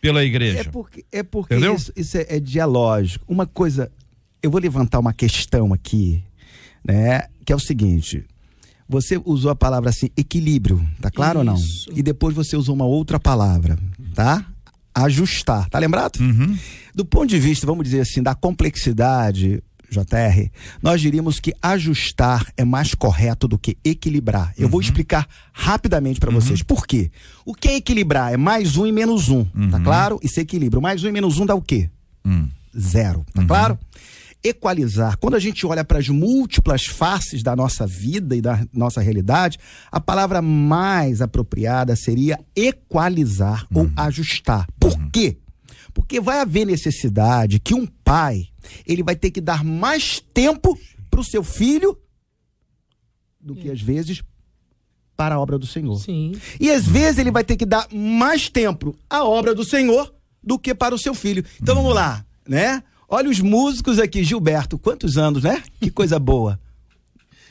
pela 0.00 0.24
igreja. 0.24 0.60
É 0.60 0.64
porque, 0.64 1.04
é 1.10 1.22
porque 1.22 1.54
Entendeu? 1.54 1.74
isso, 1.74 1.92
isso 1.96 2.16
é, 2.18 2.26
é 2.28 2.40
dialógico. 2.40 3.24
Uma 3.28 3.46
coisa, 3.46 3.90
eu 4.42 4.50
vou 4.50 4.60
levantar 4.60 4.98
uma 4.98 5.12
questão 5.12 5.72
aqui, 5.72 6.22
né? 6.84 7.24
Que 7.44 7.52
é 7.52 7.56
o 7.56 7.60
seguinte. 7.60 8.24
Você 8.88 9.20
usou 9.24 9.50
a 9.50 9.56
palavra 9.56 9.90
assim, 9.90 10.08
equilíbrio, 10.16 10.86
tá 11.00 11.10
claro 11.10 11.40
isso. 11.42 11.88
ou 11.88 11.92
não? 11.92 11.98
E 11.98 12.02
depois 12.02 12.34
você 12.34 12.56
usou 12.56 12.74
uma 12.74 12.86
outra 12.86 13.20
palavra, 13.20 13.78
tá? 14.14 14.46
Ajustar, 14.94 15.68
tá 15.68 15.78
lembrado? 15.78 16.18
Uhum. 16.20 16.56
Do 16.94 17.04
ponto 17.04 17.26
de 17.26 17.38
vista, 17.38 17.66
vamos 17.66 17.84
dizer 17.84 18.00
assim, 18.00 18.22
da 18.22 18.34
complexidade, 18.34 19.62
JR, 19.90 20.50
nós 20.82 21.00
diríamos 21.00 21.40
que 21.40 21.52
ajustar 21.62 22.46
é 22.56 22.64
mais 22.64 22.94
correto 22.94 23.48
do 23.48 23.58
que 23.58 23.76
equilibrar. 23.84 24.52
Eu 24.56 24.64
uhum. 24.64 24.72
vou 24.72 24.80
explicar 24.80 25.26
rapidamente 25.52 26.20
para 26.20 26.30
uhum. 26.30 26.40
vocês. 26.40 26.62
Por 26.62 26.86
quê? 26.86 27.10
O 27.44 27.54
que 27.54 27.68
é 27.68 27.76
equilibrar? 27.76 28.32
É 28.32 28.36
mais 28.36 28.76
um 28.76 28.86
e 28.86 28.92
menos 28.92 29.28
um, 29.28 29.44
tá 29.44 29.58
uhum. 29.58 29.70
tá 29.70 29.80
claro? 29.80 30.20
E 30.22 30.28
se 30.28 30.40
equilibra. 30.40 30.80
Mais 30.80 31.02
um 31.02 31.08
e 31.08 31.12
menos 31.12 31.38
um 31.38 31.46
dá 31.46 31.54
o 31.54 31.62
quê? 31.62 31.88
Hum. 32.24 32.48
Zero, 32.78 33.24
tá 33.32 33.40
uhum. 33.40 33.46
claro? 33.46 33.78
equalizar. 34.42 35.16
Quando 35.18 35.34
a 35.34 35.40
gente 35.40 35.66
olha 35.66 35.84
para 35.84 35.98
as 35.98 36.08
múltiplas 36.08 36.86
faces 36.86 37.42
da 37.42 37.56
nossa 37.56 37.86
vida 37.86 38.36
e 38.36 38.40
da 38.40 38.64
nossa 38.72 39.00
realidade, 39.00 39.58
a 39.90 40.00
palavra 40.00 40.40
mais 40.40 41.20
apropriada 41.20 41.96
seria 41.96 42.38
equalizar 42.54 43.66
uhum. 43.70 43.82
ou 43.82 43.90
ajustar. 43.96 44.66
Por 44.78 44.92
uhum. 44.92 45.10
quê? 45.10 45.38
Porque 45.92 46.20
vai 46.20 46.40
haver 46.40 46.64
necessidade 46.64 47.58
que 47.58 47.74
um 47.74 47.86
pai, 47.86 48.46
ele 48.86 49.02
vai 49.02 49.16
ter 49.16 49.30
que 49.30 49.40
dar 49.40 49.64
mais 49.64 50.20
tempo 50.32 50.78
para 51.10 51.20
o 51.20 51.24
seu 51.24 51.42
filho 51.42 51.98
do 53.40 53.54
que 53.54 53.70
às 53.70 53.80
vezes 53.80 54.22
para 55.16 55.34
a 55.34 55.40
obra 55.40 55.58
do 55.58 55.66
Senhor. 55.66 55.98
Sim. 55.98 56.32
E 56.60 56.70
às 56.70 56.86
vezes 56.86 57.18
ele 57.18 57.30
vai 57.30 57.42
ter 57.42 57.56
que 57.56 57.66
dar 57.66 57.88
mais 57.92 58.48
tempo 58.48 58.96
à 59.10 59.24
obra 59.24 59.54
do 59.54 59.64
Senhor 59.64 60.14
do 60.42 60.58
que 60.58 60.74
para 60.74 60.94
o 60.94 60.98
seu 60.98 61.14
filho. 61.14 61.44
Então 61.60 61.74
vamos 61.74 61.94
lá, 61.94 62.24
né? 62.46 62.82
Olha 63.08 63.28
os 63.28 63.40
músicos 63.40 63.98
aqui, 63.98 64.22
Gilberto, 64.22 64.78
quantos 64.78 65.18
anos, 65.18 65.42
né? 65.42 65.62
Que 65.80 65.90
coisa 65.90 66.18
boa. 66.18 66.60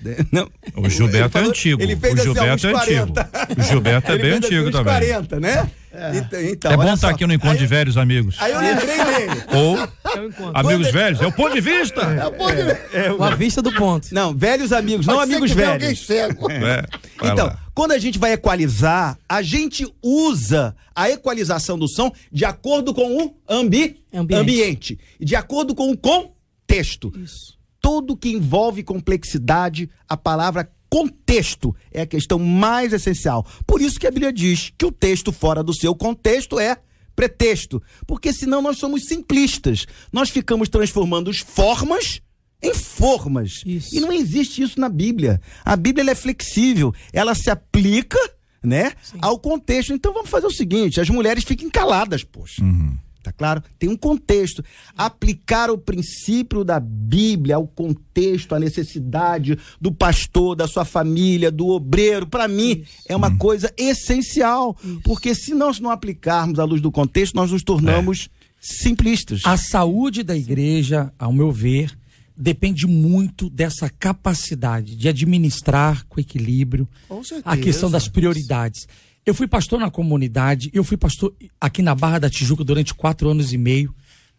Não. 0.31 0.49
O 0.75 0.89
Gilberto 0.89 1.37
é 1.37 1.41
é 1.41 1.45
antigo. 1.45 1.81
Ele 1.81 1.95
fez 1.95 2.13
o 2.13 2.15
assim, 2.15 2.23
Gilberto 2.23 2.67
assim, 2.67 2.67
é 2.67 2.97
antigo. 2.97 3.13
O 3.57 3.63
Gilberto 3.63 4.11
é 4.11 4.17
bem 4.17 4.31
assim, 4.31 4.37
antigo 4.37 4.71
também. 4.71 4.93
40, 4.93 5.39
né? 5.39 5.71
É, 5.97 6.17
então, 6.17 6.41
então, 6.41 6.71
é 6.71 6.77
bom 6.77 6.93
estar 6.93 7.09
aqui 7.09 7.25
no 7.25 7.33
encontro 7.33 7.53
aí, 7.53 7.57
de 7.57 7.65
velhos 7.65 7.97
amigos. 7.97 8.35
Aí 8.39 8.51
eu 8.51 8.59
lembrei 8.59 8.97
dele. 8.97 9.43
Ou 9.51 10.53
amigos 10.53 10.91
velhos, 10.91 11.19
é 11.21 11.25
o 11.25 11.31
ponto 11.31 11.55
de 11.55 11.61
vista. 11.61 12.01
É, 12.01 12.19
é 12.19 12.27
o 12.27 12.31
ponto 12.33 12.55
de 12.55 12.63
vista. 12.63 12.89
É, 12.93 13.07
a 13.19 13.35
vista 13.35 13.61
do 13.63 13.73
ponto. 13.73 14.13
Não, 14.13 14.35
velhos 14.35 14.71
amigos, 14.71 15.07
Pode 15.07 15.17
não 15.17 15.23
amigos 15.23 15.51
velhos. 15.51 16.05
Cego. 16.05 16.51
É, 16.51 16.85
então, 17.23 17.47
lá. 17.47 17.59
quando 17.73 17.93
a 17.93 17.97
gente 17.97 18.19
vai 18.19 18.33
equalizar, 18.33 19.17
a 19.27 19.41
gente 19.41 19.91
usa 20.03 20.75
a 20.95 21.09
equalização 21.09 21.79
do 21.79 21.87
som 21.87 22.11
de 22.31 22.45
acordo 22.45 22.93
com 22.93 23.17
o 23.17 23.35
ambi 23.49 23.99
ambiente. 24.13 24.39
ambiente 24.39 24.99
e 25.19 25.25
de 25.25 25.35
acordo 25.35 25.73
com 25.73 25.89
o 25.89 25.97
contexto. 25.97 27.11
Isso. 27.17 27.56
Tudo 27.81 28.17
que 28.17 28.29
envolve 28.29 28.83
complexidade, 28.83 29.89
a 30.07 30.17
palavra 30.17 30.71
contexto 30.89 31.75
é 31.91 32.01
a 32.01 32.07
questão 32.07 32.39
mais 32.39 32.93
essencial. 32.93 33.45
Por 33.65 33.81
isso 33.81 33.99
que 33.99 34.07
a 34.07 34.11
Bíblia 34.11 34.31
diz 34.31 34.71
que 34.77 34.85
o 34.85 34.91
texto 34.91 35.31
fora 35.31 35.63
do 35.63 35.73
seu 35.73 35.93
contexto 35.93 36.59
é 36.59 36.77
pretexto, 37.15 37.81
porque 38.05 38.31
senão 38.31 38.61
nós 38.61 38.77
somos 38.77 39.05
simplistas. 39.05 39.85
Nós 40.11 40.29
ficamos 40.29 40.69
transformando 40.69 41.29
as 41.29 41.39
formas 41.39 42.21
em 42.61 42.73
formas. 42.73 43.61
Isso. 43.65 43.95
E 43.95 43.99
não 43.99 44.11
existe 44.11 44.61
isso 44.61 44.79
na 44.79 44.89
Bíblia. 44.89 45.41
A 45.63 45.75
Bíblia 45.75 46.11
é 46.11 46.15
flexível, 46.15 46.93
ela 47.11 47.35
se 47.35 47.49
aplica, 47.49 48.19
né, 48.63 48.93
ao 49.21 49.39
contexto. 49.39 49.93
Então 49.93 50.13
vamos 50.13 50.29
fazer 50.29 50.47
o 50.47 50.51
seguinte, 50.51 50.99
as 50.99 51.09
mulheres 51.09 51.43
fiquem 51.43 51.69
caladas, 51.69 52.23
poxa. 52.23 52.63
Uhum. 52.63 52.97
Tá 53.27 53.33
claro? 53.33 53.61
Tem 53.77 53.89
um 53.89 53.97
contexto. 53.97 54.63
Aplicar 54.97 55.69
o 55.69 55.77
princípio 55.77 56.63
da 56.63 56.79
Bíblia 56.79 57.57
ao 57.57 57.67
contexto, 57.67 58.55
à 58.55 58.59
necessidade 58.59 59.57
do 59.81 59.91
pastor, 59.91 60.55
da 60.55 60.65
sua 60.65 60.85
família, 60.85 61.51
do 61.51 61.67
obreiro, 61.67 62.25
para 62.25 62.47
mim 62.47 62.83
Isso. 62.83 63.03
é 63.09 63.15
uma 63.15 63.27
hum. 63.27 63.37
coisa 63.37 63.73
essencial. 63.75 64.77
Isso. 64.81 65.01
Porque 65.03 65.35
se 65.35 65.53
nós 65.53 65.77
não 65.77 65.89
aplicarmos 65.89 66.57
à 66.57 66.63
luz 66.63 66.79
do 66.79 66.89
contexto, 66.89 67.35
nós 67.35 67.51
nos 67.51 67.63
tornamos 67.63 68.29
é. 68.29 68.47
simplistas. 68.61 69.41
A 69.43 69.57
saúde 69.57 70.23
da 70.23 70.35
igreja, 70.37 71.11
ao 71.19 71.33
meu 71.33 71.51
ver, 71.51 71.97
depende 72.37 72.87
muito 72.87 73.49
dessa 73.49 73.89
capacidade 73.89 74.95
de 74.95 75.09
administrar 75.09 76.05
com 76.07 76.21
equilíbrio 76.21 76.87
com 77.09 77.21
a 77.43 77.57
questão 77.57 77.91
das 77.91 78.07
prioridades. 78.07 78.87
Eu 79.27 79.33
fui 79.33 79.45
pastor 79.45 79.77
na 79.77 79.91
comunidade, 79.91 80.71
eu 80.73 80.85
fui 80.85 80.95
pastor 80.95 81.35
aqui 81.59 81.81
na 81.81 81.93
Barra 81.93 82.17
da 82.17 82.29
Tijuca 82.29 82.63
durante 82.63 82.93
quatro 82.93 83.29
anos 83.29 83.51
e 83.51 83.57
meio, 83.57 83.93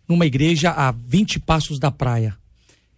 numa 0.08 0.24
igreja 0.24 0.70
a 0.70 0.90
20 0.90 1.40
passos 1.40 1.78
da 1.78 1.90
praia. 1.90 2.34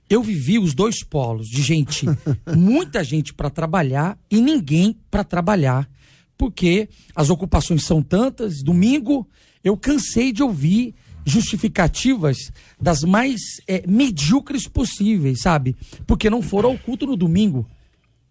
Eu 0.08 0.22
vivi 0.22 0.56
os 0.56 0.72
dois 0.72 1.02
polos 1.02 1.48
de 1.48 1.60
gente, 1.60 2.06
muita 2.56 3.02
gente 3.02 3.34
para 3.34 3.50
trabalhar 3.50 4.16
e 4.30 4.40
ninguém 4.40 4.96
para 5.10 5.24
trabalhar, 5.24 5.90
porque 6.38 6.88
as 7.12 7.28
ocupações 7.28 7.84
são 7.84 8.00
tantas. 8.00 8.62
Domingo 8.62 9.26
eu 9.64 9.76
cansei 9.76 10.32
de 10.32 10.44
ouvir 10.44 10.94
justificativas 11.26 12.52
das 12.80 13.02
mais 13.02 13.40
é, 13.66 13.82
medíocres 13.84 14.68
possíveis, 14.68 15.40
sabe? 15.40 15.74
Porque 16.06 16.30
não 16.30 16.40
foram 16.40 16.70
ao 16.70 16.78
culto 16.78 17.04
no 17.04 17.16
domingo. 17.16 17.66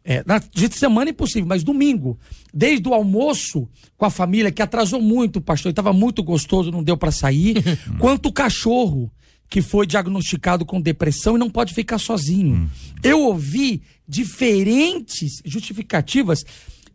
É, 0.10 0.24
na 0.26 0.40
de 0.40 0.76
semana 0.76 1.12
é 1.12 1.12
impossível, 1.12 1.48
mas 1.48 1.64
domingo, 1.64 2.18
desde 2.52 2.90
o 2.90 2.96
almoço 2.96 3.70
com 3.96 4.06
a 4.06 4.10
família, 4.10 4.52
que 4.52 4.60
atrasou 4.60 5.00
muito, 5.00 5.40
pastor, 5.40 5.70
estava 5.70 5.94
muito 5.94 6.24
gostoso, 6.24 6.72
não 6.72 6.82
deu 6.82 6.98
para 6.98 7.12
sair, 7.12 7.64
quanto 8.00 8.26
o 8.30 8.34
cachorro 8.34 9.12
que 9.48 9.62
foi 9.62 9.86
diagnosticado 9.86 10.66
com 10.66 10.82
depressão 10.82 11.36
e 11.36 11.40
não 11.40 11.48
pode 11.48 11.76
ficar 11.76 12.00
sozinho. 12.00 12.56
Hum. 12.56 12.70
Eu 13.04 13.22
ouvi 13.22 13.84
diferentes 14.08 15.44
justificativas 15.46 16.44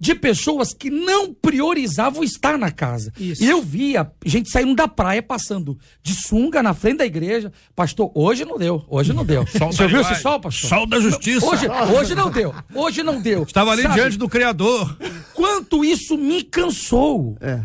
de 0.05 0.15
pessoas 0.15 0.75
que 0.75 0.91
não 0.91 1.33
priorizavam 1.33 2.23
estar 2.23 2.59
na 2.59 2.71
casa. 2.71 3.11
Isso. 3.19 3.43
E 3.43 3.49
eu 3.49 3.63
via 3.63 4.13
gente 4.23 4.51
saindo 4.51 4.75
da 4.75 4.87
praia, 4.87 5.23
passando 5.23 5.79
de 6.03 6.13
sunga 6.13 6.63
na 6.63 6.75
frente 6.75 6.99
da 6.99 7.07
igreja. 7.07 7.51
Pastor, 7.75 8.13
hoje 8.15 8.45
não 8.45 8.59
deu, 8.59 8.85
hoje 8.87 9.15
não 9.15 9.25
deu. 9.25 9.47
Sol 9.57 9.73
Você 9.73 9.87
viu 9.89 10.03
esse 10.03 10.17
sol, 10.17 10.39
pastor? 10.39 10.69
Sol 10.69 10.87
da 10.87 11.01
justiça. 11.01 11.47
Hoje, 11.47 11.67
hoje 11.97 12.15
não 12.15 12.31
deu, 12.31 12.55
hoje 12.75 13.03
não 13.03 13.19
deu. 13.19 13.45
Estava 13.45 13.71
ali 13.71 13.81
Sabe? 13.81 13.95
diante 13.95 14.19
do 14.19 14.29
Criador. 14.29 14.95
Quanto 15.33 15.83
isso 15.83 16.19
me 16.19 16.43
cansou. 16.43 17.39
É 17.41 17.63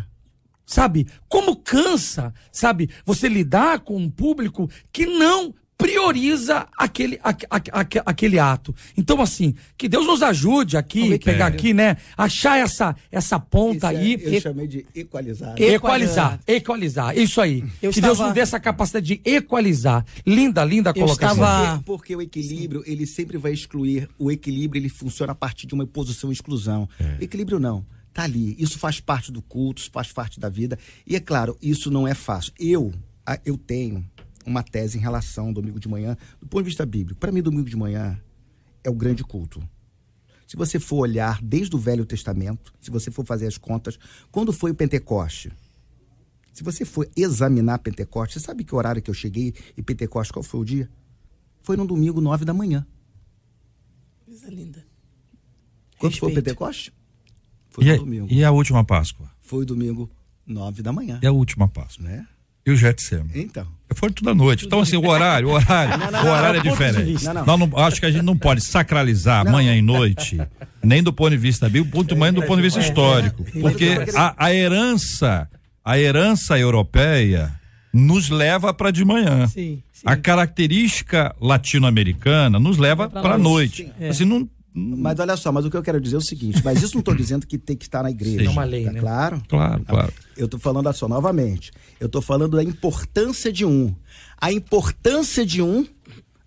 sabe? 0.70 1.08
Como 1.28 1.56
cansa, 1.56 2.32
sabe? 2.52 2.88
Você 3.04 3.28
lidar 3.28 3.80
com 3.80 3.96
um 3.96 4.08
público 4.08 4.70
que 4.92 5.04
não 5.04 5.52
prioriza 5.80 6.68
aquele, 6.76 7.18
a, 7.22 7.30
a, 7.30 7.80
a, 7.80 7.86
aquele 8.06 8.38
ato. 8.38 8.74
Então, 8.96 9.20
assim, 9.20 9.54
que 9.76 9.88
Deus 9.88 10.06
nos 10.06 10.22
ajude 10.22 10.76
aqui, 10.76 11.18
pegar 11.18 11.46
aqui, 11.46 11.72
né? 11.72 11.96
Achar 12.16 12.58
essa, 12.58 12.94
essa 13.10 13.38
ponta 13.38 13.92
isso 13.92 14.00
aí. 14.00 14.14
É, 14.14 14.26
eu 14.26 14.32
e... 14.34 14.40
chamei 14.40 14.66
de 14.68 14.86
equalizar. 14.94 15.54
Equalizar, 15.60 16.40
equalizar, 16.46 17.16
isso 17.16 17.40
aí. 17.40 17.64
Eu 17.82 17.90
que 17.90 17.98
estava... 17.98 18.14
Deus 18.14 18.26
nos 18.26 18.34
dê 18.34 18.40
essa 18.40 18.60
capacidade 18.60 19.06
de 19.06 19.20
equalizar. 19.24 20.04
Linda, 20.26 20.64
linda 20.64 20.92
colocação. 20.92 21.44
Estava... 21.44 21.78
Porque, 21.78 21.84
porque, 21.84 22.16
o 22.16 22.22
equilíbrio, 22.22 22.84
Sim. 22.84 22.92
ele 22.92 23.06
sempre 23.06 23.38
vai 23.38 23.52
excluir. 23.52 24.08
O 24.18 24.30
equilíbrio, 24.30 24.80
ele 24.80 24.88
funciona 24.88 25.32
a 25.32 25.34
partir 25.34 25.66
de 25.66 25.74
uma 25.74 25.86
posição 25.86 26.30
exclusão. 26.30 26.88
É. 26.98 27.24
Equilíbrio 27.24 27.58
não 27.58 27.84
tá 28.12 28.24
ali. 28.24 28.56
Isso 28.58 28.78
faz 28.78 29.00
parte 29.00 29.30
do 29.30 29.40
culto, 29.40 29.82
isso 29.82 29.90
faz 29.92 30.12
parte 30.12 30.40
da 30.40 30.48
vida. 30.48 30.78
E 31.06 31.16
é 31.16 31.20
claro, 31.20 31.56
isso 31.62 31.90
não 31.90 32.06
é 32.06 32.14
fácil. 32.14 32.52
Eu, 32.58 32.92
eu 33.44 33.56
tenho 33.56 34.04
uma 34.50 34.62
tese 34.62 34.98
em 34.98 35.00
relação 35.00 35.46
ao 35.46 35.52
domingo 35.52 35.80
de 35.80 35.88
manhã, 35.88 36.16
do 36.40 36.46
ponto 36.46 36.62
de 36.62 36.68
vista 36.68 36.84
bíblico. 36.84 37.18
Para 37.18 37.32
mim, 37.32 37.40
domingo 37.40 37.68
de 37.68 37.76
manhã 37.76 38.20
é 38.82 38.90
o 38.90 38.94
grande 38.94 39.24
culto. 39.24 39.62
Se 40.46 40.56
você 40.56 40.80
for 40.80 40.98
olhar 40.98 41.40
desde 41.40 41.74
o 41.76 41.78
Velho 41.78 42.04
Testamento, 42.04 42.74
se 42.80 42.90
você 42.90 43.10
for 43.10 43.24
fazer 43.24 43.46
as 43.46 43.56
contas, 43.56 43.98
quando 44.32 44.52
foi 44.52 44.72
o 44.72 44.74
Pentecoste? 44.74 45.52
Se 46.52 46.64
você 46.64 46.84
for 46.84 47.08
examinar 47.16 47.78
Pentecoste, 47.78 48.34
você 48.34 48.46
sabe 48.46 48.64
que 48.64 48.74
horário 48.74 49.00
que 49.00 49.08
eu 49.08 49.14
cheguei 49.14 49.54
e 49.76 49.82
Pentecoste, 49.82 50.32
qual 50.32 50.42
foi 50.42 50.60
o 50.60 50.64
dia? 50.64 50.90
Foi 51.62 51.76
no 51.76 51.86
domingo, 51.86 52.20
nove 52.20 52.44
da 52.44 52.52
manhã. 52.52 52.84
Coisa 54.26 54.50
linda. 54.50 54.84
Quando 55.98 56.12
Respeito. 56.12 56.18
foi 56.18 56.32
o 56.32 56.34
Pentecoste? 56.34 56.92
Foi 57.68 57.84
e 57.84 57.92
no 57.92 57.98
domingo. 57.98 58.26
E 58.28 58.42
a 58.42 58.50
última 58.50 58.84
Páscoa? 58.84 59.30
Foi 59.40 59.64
domingo, 59.64 60.10
nove 60.44 60.82
da 60.82 60.92
manhã. 60.92 61.20
E 61.22 61.26
a 61.26 61.32
última 61.32 61.68
Páscoa? 61.68 62.04
Né? 62.04 62.26
E 62.66 62.72
o 62.72 62.76
Getsemane? 62.76 63.30
Então. 63.34 63.79
Foi 63.94 64.10
tudo 64.10 64.30
à 64.30 64.34
noite. 64.34 64.66
Então, 64.66 64.80
assim, 64.80 64.96
o 64.96 65.06
horário, 65.06 65.48
o 65.48 65.52
horário, 65.52 65.98
não, 65.98 66.10
não, 66.10 66.24
o 66.24 66.28
horário 66.28 66.62
não, 66.62 66.70
é 66.70 66.70
diferente. 66.70 67.24
Não, 67.24 67.58
não. 67.58 67.78
acho 67.78 68.00
que 68.00 68.06
a 68.06 68.10
gente 68.10 68.22
não 68.22 68.36
pode 68.36 68.60
sacralizar 68.60 69.44
manhã 69.50 69.74
e 69.74 69.82
noite, 69.82 70.40
nem 70.82 71.02
do 71.02 71.12
ponto 71.12 71.30
de 71.30 71.36
vista 71.36 71.68
bíblico, 71.68 71.96
muito 71.96 72.16
mais 72.16 72.32
do 72.32 72.42
ponto 72.42 72.56
de 72.56 72.62
vista 72.62 72.80
histórico. 72.80 73.44
Porque 73.60 73.98
a, 74.14 74.46
a 74.46 74.54
herança, 74.54 75.48
a 75.84 75.98
herança 75.98 76.58
europeia 76.58 77.52
nos 77.92 78.30
leva 78.30 78.72
para 78.72 78.90
de 78.90 79.04
manhã. 79.04 79.46
Sim, 79.48 79.82
sim. 79.92 80.02
A 80.04 80.16
característica 80.16 81.34
latino-americana 81.40 82.58
nos 82.58 82.78
leva 82.78 83.08
para 83.08 83.34
a 83.34 83.38
noite. 83.38 83.90
É. 84.00 84.08
Assim, 84.08 84.24
não, 84.24 84.48
mas 84.72 85.18
olha 85.18 85.36
só, 85.36 85.50
mas 85.50 85.64
o 85.64 85.70
que 85.70 85.76
eu 85.76 85.82
quero 85.82 86.00
dizer 86.00 86.16
é 86.16 86.18
o 86.18 86.22
seguinte, 86.22 86.62
mas 86.64 86.82
isso 86.82 86.94
não 86.94 87.00
estou 87.00 87.14
dizendo 87.14 87.46
que 87.46 87.58
tem 87.58 87.76
que 87.76 87.84
estar 87.84 88.02
na 88.02 88.10
igreja. 88.10 88.44
É 88.44 88.48
uma 88.48 88.64
lei, 88.64 88.84
tá 88.84 88.92
né? 88.92 89.00
Claro? 89.00 89.42
Claro, 89.48 89.84
claro. 89.84 90.12
Eu 90.36 90.46
estou 90.46 90.58
falando 90.58 90.92
só 90.92 91.08
novamente. 91.08 91.72
Eu 91.98 92.06
estou 92.06 92.22
falando 92.22 92.56
da 92.56 92.62
importância 92.62 93.52
de 93.52 93.64
um. 93.64 93.94
A 94.40 94.52
importância 94.52 95.44
de 95.44 95.60
um 95.60 95.86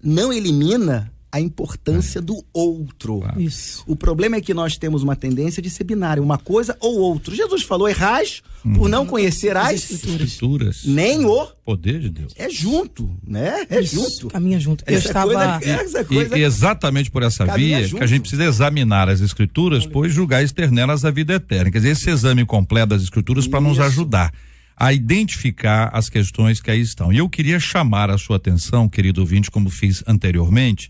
não 0.01 0.33
elimina 0.33 1.12
a 1.33 1.41
importância 1.41 2.19
é. 2.19 2.21
do 2.21 2.45
outro. 2.53 3.21
Claro. 3.21 3.41
Isso. 3.41 3.83
O 3.87 3.95
problema 3.95 4.35
é 4.35 4.41
que 4.41 4.53
nós 4.53 4.77
temos 4.77 5.01
uma 5.01 5.15
tendência 5.15 5.63
de 5.63 5.69
ser 5.71 5.83
binário, 5.83 6.21
uma 6.21 6.37
coisa 6.37 6.77
ou 6.79 6.99
outra. 6.99 7.33
Jesus 7.33 7.63
falou: 7.63 7.89
errais 7.89 8.43
hum. 8.63 8.73
por 8.73 8.87
não 8.87 9.03
conhecer 9.03 9.57
as 9.57 9.89
escrituras. 9.89 10.83
Nem 10.85 11.25
o 11.25 11.47
poder 11.65 11.99
de 11.99 12.11
Deus. 12.11 12.33
É 12.37 12.47
junto, 12.51 13.09
né? 13.25 13.65
É 13.67 13.81
Isso. 13.81 13.95
junto. 13.95 14.27
Caminha 14.27 14.59
junto. 14.59 14.83
Eu 14.85 14.99
estava. 14.99 15.59
Coisa, 15.59 16.05
coisa... 16.05 16.37
E, 16.37 16.43
exatamente 16.43 17.09
por 17.09 17.23
essa 17.23 17.45
via 17.47 17.81
junto. 17.83 17.97
que 17.97 18.03
a 18.03 18.07
gente 18.07 18.21
precisa 18.21 18.45
examinar 18.45 19.09
as 19.09 19.19
escrituras, 19.19 19.87
pois 19.87 20.13
julgar 20.13 20.43
externelas 20.43 21.03
a 21.03 21.09
vida 21.09 21.33
eterna. 21.33 21.71
Quer 21.71 21.79
dizer, 21.79 21.89
esse 21.89 22.11
exame 22.11 22.45
completo 22.45 22.89
das 22.89 23.01
escrituras 23.01 23.47
para 23.47 23.59
nos 23.59 23.79
ajudar 23.79 24.31
a 24.77 24.93
identificar 24.93 25.89
as 25.93 26.09
questões 26.09 26.61
que 26.61 26.69
aí 26.69 26.81
estão. 26.81 27.11
E 27.11 27.17
eu 27.17 27.27
queria 27.27 27.59
chamar 27.59 28.11
a 28.11 28.17
sua 28.19 28.37
atenção, 28.37 28.87
querido 28.87 29.21
ouvinte, 29.21 29.49
como 29.49 29.69
fiz 29.69 30.03
anteriormente, 30.05 30.89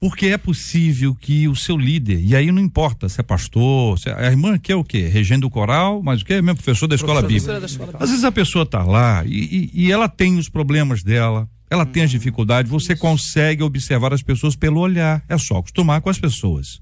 porque 0.00 0.28
é 0.28 0.38
possível 0.38 1.14
que 1.14 1.46
o 1.46 1.54
seu 1.54 1.76
líder, 1.76 2.24
e 2.24 2.34
aí 2.34 2.50
não 2.50 2.62
importa 2.62 3.06
se 3.06 3.20
é 3.20 3.22
pastor, 3.22 3.98
se 3.98 4.08
é, 4.08 4.14
a 4.14 4.30
irmã 4.30 4.58
quer 4.58 4.74
o 4.74 4.82
quê? 4.82 5.06
Regendo 5.06 5.46
o 5.46 5.50
coral, 5.50 6.02
mas 6.02 6.22
o 6.22 6.24
que? 6.24 6.32
É 6.32 6.40
mesmo 6.40 6.56
professor 6.56 6.86
da 6.86 6.94
escola 6.94 7.20
bíblica. 7.20 7.58
Às 7.98 8.08
vezes 8.08 8.24
a 8.24 8.32
pessoa 8.32 8.62
está 8.62 8.82
lá 8.82 9.22
e, 9.26 9.70
e, 9.74 9.84
e, 9.84 9.92
ela 9.92 10.08
tem 10.08 10.38
os 10.38 10.48
problemas 10.48 11.02
dela, 11.02 11.46
ela 11.68 11.84
hum. 11.84 11.86
tem 11.86 12.02
as 12.02 12.10
dificuldades, 12.10 12.72
você 12.72 12.94
Isso. 12.94 13.02
consegue 13.02 13.62
observar 13.62 14.14
as 14.14 14.22
pessoas 14.22 14.56
pelo 14.56 14.80
olhar, 14.80 15.22
é 15.28 15.36
só 15.36 15.58
acostumar 15.58 16.00
com 16.00 16.08
as 16.08 16.18
pessoas. 16.18 16.80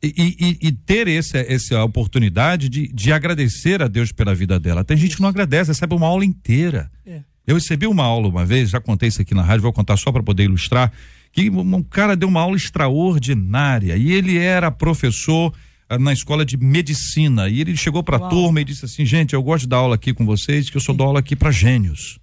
E, 0.00 0.14
e, 0.16 0.68
e, 0.68 0.72
ter 0.72 1.08
esse, 1.08 1.36
essa 1.36 1.82
oportunidade 1.82 2.68
de, 2.68 2.88
de 2.88 3.12
agradecer 3.12 3.82
a 3.82 3.88
Deus 3.88 4.12
pela 4.12 4.34
vida 4.34 4.58
dela. 4.58 4.84
Tem 4.84 4.96
gente 4.96 5.16
que 5.16 5.20
não 5.20 5.28
agradece, 5.28 5.72
recebe 5.72 5.94
uma 5.94 6.06
aula 6.06 6.24
inteira. 6.24 6.90
É. 7.04 7.20
Eu 7.46 7.56
recebi 7.56 7.86
uma 7.86 8.04
aula 8.04 8.28
uma 8.28 8.46
vez, 8.46 8.70
já 8.70 8.80
contei 8.80 9.08
isso 9.08 9.20
aqui 9.20 9.34
na 9.34 9.42
rádio, 9.42 9.62
vou 9.62 9.72
contar 9.72 9.98
só 9.98 10.10
para 10.10 10.22
poder 10.22 10.44
ilustrar 10.44 10.90
que 11.32 11.48
um 11.50 11.82
cara 11.82 12.16
deu 12.16 12.28
uma 12.28 12.40
aula 12.40 12.56
extraordinária 12.56 13.96
e 13.96 14.12
ele 14.12 14.36
era 14.36 14.70
professor 14.70 15.52
ah, 15.88 15.98
na 15.98 16.12
escola 16.12 16.44
de 16.44 16.56
medicina 16.56 17.48
e 17.48 17.60
ele 17.60 17.76
chegou 17.76 18.02
para 18.02 18.16
a 18.16 18.28
turma 18.28 18.60
e 18.60 18.64
disse 18.64 18.84
assim, 18.84 19.04
gente, 19.04 19.34
eu 19.34 19.42
gosto 19.42 19.62
de 19.62 19.68
dar 19.68 19.78
aula 19.78 19.94
aqui 19.94 20.12
com 20.12 20.26
vocês, 20.26 20.70
que 20.70 20.76
eu 20.76 20.80
sou 20.80 20.94
dou 20.94 21.08
aula 21.08 21.20
aqui 21.20 21.36
para 21.36 21.50
gênios. 21.50 22.18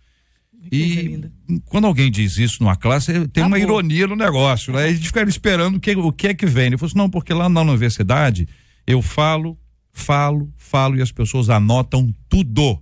E 0.72 1.22
quando 1.66 1.88
alguém 1.88 2.12
diz 2.12 2.38
isso 2.38 2.62
numa 2.62 2.76
classe, 2.76 3.28
tem 3.30 3.43
uma 3.43 3.60
ironia 3.60 4.08
no 4.08 4.16
negócio, 4.16 4.74
né? 4.74 4.86
A 4.86 4.93
gente 4.93 5.08
fica 5.08 5.24
esperando 5.24 5.78
o 5.78 5.80
que, 5.80 5.95
o 5.95 6.12
que 6.12 6.28
é 6.28 6.34
que 6.34 6.45
vem. 6.45 6.68
Ele 6.68 6.78
falou 6.78 6.89
assim, 6.89 6.97
não, 6.97 7.10
porque 7.10 7.34
lá 7.34 7.47
na 7.47 7.62
universidade 7.62 8.47
eu 8.86 9.01
falo, 9.01 9.58
falo, 9.93 10.51
falo 10.58 10.97
e 10.97 11.01
as 11.01 11.12
pessoas 11.12 11.49
anotam 11.49 12.14
tudo. 12.28 12.82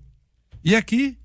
E 0.64 0.76
aqui, 0.76 1.18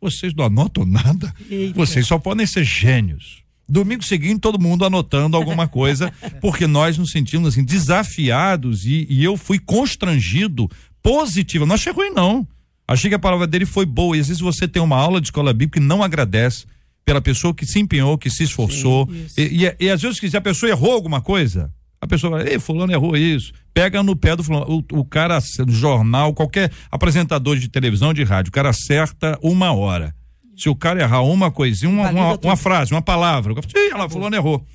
vocês 0.00 0.34
não 0.34 0.46
anotam 0.46 0.84
nada. 0.84 1.32
Eita. 1.48 1.74
Vocês 1.74 2.06
só 2.06 2.18
podem 2.18 2.46
ser 2.46 2.64
gênios. 2.64 3.41
Domingo 3.72 4.04
seguinte, 4.04 4.38
todo 4.40 4.60
mundo 4.60 4.84
anotando 4.84 5.34
alguma 5.34 5.66
coisa, 5.66 6.12
porque 6.42 6.66
nós 6.66 6.98
nos 6.98 7.10
sentimos 7.10 7.48
assim, 7.48 7.64
desafiados 7.64 8.84
e, 8.84 9.06
e 9.08 9.24
eu 9.24 9.34
fui 9.34 9.58
constrangido 9.58 10.68
positivo. 11.02 11.64
Não 11.64 11.74
achei 11.74 11.90
ruim, 11.90 12.10
não. 12.10 12.46
Achei 12.86 13.08
que 13.08 13.14
a 13.14 13.18
palavra 13.18 13.46
dele 13.46 13.64
foi 13.64 13.86
boa. 13.86 14.14
E 14.14 14.20
às 14.20 14.28
vezes 14.28 14.42
você 14.42 14.68
tem 14.68 14.82
uma 14.82 14.96
aula 14.96 15.22
de 15.22 15.28
escola 15.28 15.54
bíblica 15.54 15.78
e 15.78 15.82
não 15.82 16.02
agradece 16.02 16.66
pela 17.02 17.22
pessoa 17.22 17.54
que 17.54 17.64
se 17.64 17.80
empenhou, 17.80 18.18
que 18.18 18.28
se 18.28 18.44
esforçou. 18.44 19.08
Sim, 19.10 19.42
e, 19.42 19.64
e, 19.64 19.86
e, 19.86 19.90
às 19.90 20.02
vezes, 20.02 20.18
se 20.18 20.36
a 20.36 20.40
pessoa 20.40 20.68
errou 20.68 20.92
alguma 20.92 21.22
coisa, 21.22 21.72
a 21.98 22.06
pessoa 22.06 22.38
vai, 22.38 22.52
ei, 22.52 22.58
fulano 22.58 22.92
errou 22.92 23.16
isso. 23.16 23.54
Pega 23.72 24.02
no 24.02 24.14
pé 24.14 24.36
do 24.36 24.44
fulano. 24.44 24.66
O, 24.92 25.00
o 25.00 25.04
cara, 25.04 25.38
no 25.66 25.72
jornal, 25.72 26.34
qualquer 26.34 26.70
apresentador 26.90 27.56
de 27.56 27.68
televisão, 27.68 28.12
de 28.12 28.22
rádio, 28.22 28.50
o 28.50 28.52
cara 28.52 28.68
acerta 28.68 29.38
uma 29.42 29.72
hora. 29.72 30.14
Se 30.56 30.68
o 30.68 30.76
cara 30.76 31.00
errar 31.00 31.22
uma 31.22 31.50
coisinha, 31.50 31.90
uma, 31.90 32.10
uma, 32.10 32.38
uma 32.42 32.56
frase, 32.56 32.92
uma 32.92 33.02
palavra, 33.02 33.54
ela 33.90 34.08
falou, 34.08 34.32
errou 34.32 34.66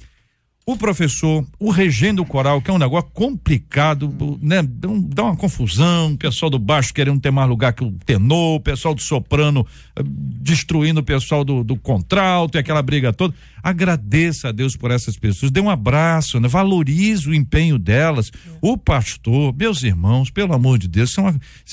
o 0.70 0.76
professor, 0.76 1.48
o 1.58 1.72
regendo 1.72 2.26
coral, 2.26 2.62
que 2.62 2.70
é 2.70 2.74
um 2.74 2.78
negócio 2.78 3.10
complicado, 3.14 4.14
hum. 4.20 4.38
né? 4.42 4.62
Dá 4.62 5.24
uma 5.24 5.36
confusão, 5.38 6.12
o 6.12 6.18
pessoal 6.18 6.50
do 6.50 6.60
baixo 6.60 6.94
querendo 6.94 7.22
ter 7.22 7.32
mais 7.32 7.48
lugar 7.48 7.72
que 7.72 7.86
o 7.86 7.92
tenor, 8.06 8.58
o 8.58 8.60
pessoal 8.60 8.94
do 8.94 9.02
soprano 9.02 9.62
uh, 9.62 10.04
destruindo 10.04 11.00
o 11.00 11.04
pessoal 11.04 11.46
do, 11.46 11.64
do 11.64 11.78
contralto 11.78 12.58
e 12.58 12.60
aquela 12.60 12.82
briga 12.82 13.14
toda. 13.14 13.34
Agradeça 13.64 14.50
a 14.50 14.52
Deus 14.52 14.76
por 14.76 14.92
essas 14.92 15.16
pessoas, 15.16 15.52
dê 15.52 15.62
um 15.62 15.70
abraço, 15.70 16.38
né? 16.38 16.50
valorize 16.50 17.30
o 17.30 17.34
empenho 17.34 17.80
delas. 17.80 18.30
É. 18.30 18.58
O 18.62 18.78
pastor, 18.78 19.56
meus 19.56 19.84
irmãos, 19.84 20.30
pelo 20.30 20.54
amor 20.54 20.78
de 20.78 20.90
Deus, 20.90 21.18
é, 21.18 21.22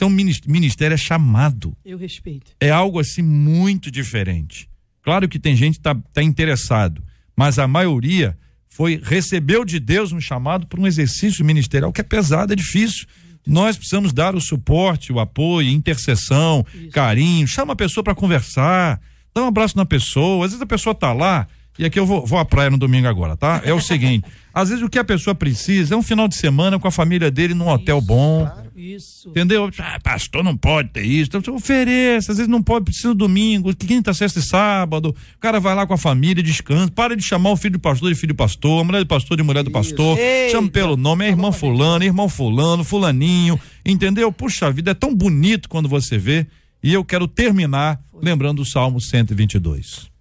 é 0.00 0.06
um 0.06 0.10
ministério 0.46 0.94
é 0.94 0.98
chamado. 0.98 1.76
Eu 1.84 1.98
respeito. 1.98 2.52
É 2.60 2.70
algo 2.70 3.00
assim 3.00 3.22
muito 3.22 3.90
diferente. 3.90 4.68
Claro 5.02 5.28
que 5.28 5.40
tem 5.40 5.56
gente 5.56 5.78
que 5.78 5.82
tá, 5.82 5.96
tá 6.12 6.22
interessado, 6.22 7.02
mas 7.36 7.58
a 7.58 7.66
maioria 7.66 8.38
foi 8.74 9.00
recebeu 9.00 9.64
de 9.64 9.78
Deus 9.78 10.10
um 10.10 10.20
chamado 10.20 10.66
para 10.66 10.80
um 10.80 10.86
exercício 10.86 11.44
ministerial 11.44 11.92
que 11.92 12.00
é 12.00 12.04
pesado, 12.04 12.52
é 12.52 12.56
difícil. 12.56 13.06
Nós 13.46 13.76
precisamos 13.76 14.12
dar 14.12 14.34
o 14.34 14.40
suporte, 14.40 15.12
o 15.12 15.20
apoio, 15.20 15.68
intercessão, 15.68 16.66
Isso. 16.74 16.90
carinho. 16.90 17.46
Chama 17.46 17.74
a 17.74 17.76
pessoa 17.76 18.02
para 18.02 18.16
conversar, 18.16 19.00
dá 19.32 19.44
um 19.44 19.46
abraço 19.46 19.76
na 19.76 19.86
pessoa. 19.86 20.44
Às 20.44 20.50
vezes 20.50 20.62
a 20.62 20.66
pessoa 20.66 20.92
tá 20.92 21.12
lá 21.12 21.46
e 21.78 21.84
aqui 21.84 21.98
eu 21.98 22.06
vou, 22.06 22.24
vou 22.24 22.38
à 22.38 22.44
praia 22.44 22.70
no 22.70 22.78
domingo 22.78 23.06
agora, 23.08 23.36
tá? 23.36 23.60
É 23.64 23.72
o 23.72 23.80
seguinte, 23.82 24.24
às 24.52 24.68
vezes 24.68 24.84
o 24.84 24.88
que 24.88 24.98
a 24.98 25.04
pessoa 25.04 25.34
precisa 25.34 25.94
é 25.94 25.96
um 25.96 26.02
final 26.02 26.28
de 26.28 26.36
semana 26.36 26.78
com 26.78 26.86
a 26.86 26.90
família 26.90 27.30
dele 27.30 27.54
num 27.54 27.68
hotel 27.68 27.98
isso, 27.98 28.06
bom. 28.06 28.46
Claro. 28.46 28.64
Isso. 28.76 29.28
Entendeu? 29.28 29.70
Ah, 29.78 29.98
pastor, 30.02 30.42
não 30.42 30.56
pode 30.56 30.90
ter 30.90 31.04
isso. 31.04 31.30
Então, 31.32 31.54
ofereça, 31.54 32.32
às 32.32 32.38
vezes 32.38 32.50
não 32.50 32.62
pode, 32.62 32.86
precisa 32.86 33.14
domingo, 33.14 33.74
quinta, 33.74 34.12
sexta 34.12 34.40
e 34.40 34.42
sábado. 34.42 35.14
O 35.36 35.38
cara 35.38 35.60
vai 35.60 35.74
lá 35.74 35.86
com 35.86 35.94
a 35.94 35.98
família, 35.98 36.42
descansa. 36.42 36.90
Para 36.90 37.16
de 37.16 37.22
chamar 37.22 37.50
o 37.50 37.56
filho 37.56 37.74
do 37.74 37.78
pastor 37.78 38.12
de 38.12 38.18
filho 38.18 38.34
do 38.34 38.36
pastor, 38.36 38.80
a 38.80 38.84
mulher 38.84 38.98
do 39.00 39.06
pastor 39.06 39.36
de 39.36 39.42
mulher 39.42 39.62
do 39.62 39.70
pastor. 39.70 40.18
Chama 40.50 40.68
pelo 40.68 40.96
nome, 40.96 41.24
é 41.24 41.28
irmão 41.28 41.52
fulano, 41.52 42.04
irmão 42.04 42.28
fulano, 42.28 42.82
fulaninho. 42.82 43.58
Entendeu? 43.86 44.32
Puxa 44.32 44.70
vida, 44.72 44.90
é 44.90 44.94
tão 44.94 45.14
bonito 45.14 45.68
quando 45.68 45.88
você 45.88 46.18
vê. 46.18 46.46
E 46.82 46.92
eu 46.92 47.04
quero 47.04 47.28
terminar 47.28 48.00
lembrando 48.20 48.60
o 48.60 48.66
Salmo 48.66 49.00
122. 49.00 50.13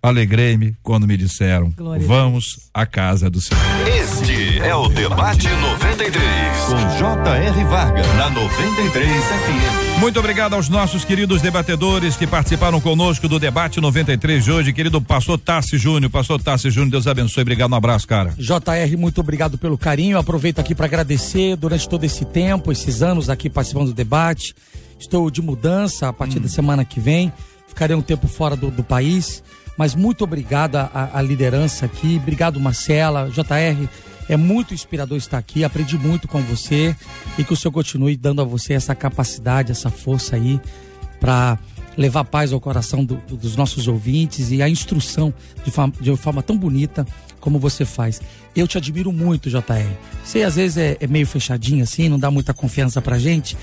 Alegrei-me 0.00 0.76
quando 0.80 1.08
me 1.08 1.16
disseram: 1.16 1.70
Glória 1.76 2.06
Vamos 2.06 2.70
à 2.72 2.86
casa 2.86 3.28
do 3.28 3.40
Senhor. 3.40 3.60
Este 3.88 4.60
é 4.60 4.72
o 4.72 4.88
Debate 4.88 5.48
93, 5.48 6.22
com 6.68 6.98
J.R. 6.98 7.64
Varga, 7.64 8.14
na 8.14 8.30
93 8.30 9.08
FM. 9.08 9.98
Muito 9.98 10.20
obrigado 10.20 10.54
aos 10.54 10.68
nossos 10.68 11.04
queridos 11.04 11.42
debatedores 11.42 12.16
que 12.16 12.28
participaram 12.28 12.80
conosco 12.80 13.26
do 13.26 13.40
Debate 13.40 13.80
93 13.80 14.44
de 14.44 14.52
hoje. 14.52 14.72
Querido 14.72 15.02
pastor 15.02 15.36
Tassi 15.36 15.76
Júnior, 15.76 16.12
pastor 16.12 16.40
Tassi 16.40 16.70
Júnior, 16.70 16.92
Deus 16.92 17.08
abençoe. 17.08 17.42
Obrigado, 17.42 17.72
um 17.72 17.76
abraço, 17.76 18.06
cara. 18.06 18.32
JR, 18.38 18.96
muito 18.96 19.20
obrigado 19.20 19.58
pelo 19.58 19.76
carinho. 19.76 20.16
aproveito 20.16 20.60
aqui 20.60 20.76
para 20.76 20.86
agradecer 20.86 21.56
durante 21.56 21.88
todo 21.88 22.04
esse 22.04 22.24
tempo, 22.24 22.70
esses 22.70 23.02
anos 23.02 23.28
aqui 23.28 23.50
participando 23.50 23.86
do 23.86 23.94
debate. 23.94 24.54
Estou 25.00 25.28
de 25.28 25.42
mudança 25.42 26.08
a 26.08 26.12
partir 26.12 26.38
hum. 26.38 26.42
da 26.42 26.48
semana 26.48 26.84
que 26.84 27.00
vem. 27.00 27.32
Ficarei 27.66 27.96
um 27.96 28.02
tempo 28.02 28.28
fora 28.28 28.54
do, 28.54 28.70
do 28.70 28.84
país 28.84 29.42
mas 29.78 29.94
muito 29.94 30.24
obrigado 30.24 30.76
à 30.76 31.22
liderança 31.22 31.86
aqui, 31.86 32.18
obrigado 32.20 32.58
Marcela, 32.58 33.30
JR, 33.30 33.88
é 34.28 34.36
muito 34.36 34.74
inspirador 34.74 35.16
estar 35.16 35.38
aqui, 35.38 35.62
aprendi 35.62 35.96
muito 35.96 36.26
com 36.26 36.42
você 36.42 36.94
e 37.38 37.44
que 37.44 37.52
o 37.52 37.56
Senhor 37.56 37.72
continue 37.72 38.16
dando 38.16 38.42
a 38.42 38.44
você 38.44 38.74
essa 38.74 38.94
capacidade, 38.94 39.70
essa 39.70 39.88
força 39.88 40.34
aí 40.34 40.60
para 41.20 41.58
levar 41.96 42.24
paz 42.24 42.52
ao 42.52 42.60
coração 42.60 43.04
do, 43.04 43.16
do, 43.26 43.36
dos 43.36 43.56
nossos 43.56 43.88
ouvintes 43.88 44.50
e 44.50 44.60
a 44.60 44.68
instrução 44.68 45.32
de, 45.64 45.70
forma, 45.70 45.92
de 46.00 46.16
forma 46.16 46.42
tão 46.42 46.56
bonita 46.56 47.06
como 47.40 47.58
você 47.58 47.84
faz. 47.84 48.20
Eu 48.54 48.68
te 48.68 48.78
admiro 48.78 49.12
muito, 49.12 49.48
JR. 49.48 49.62
Você 50.24 50.42
às 50.42 50.56
vezes 50.56 50.76
é, 50.76 50.96
é 51.00 51.06
meio 51.06 51.26
fechadinho 51.26 51.82
assim, 51.82 52.08
não 52.08 52.18
dá 52.18 52.30
muita 52.30 52.52
confiança 52.52 53.00
pra 53.00 53.18
gente, 53.18 53.56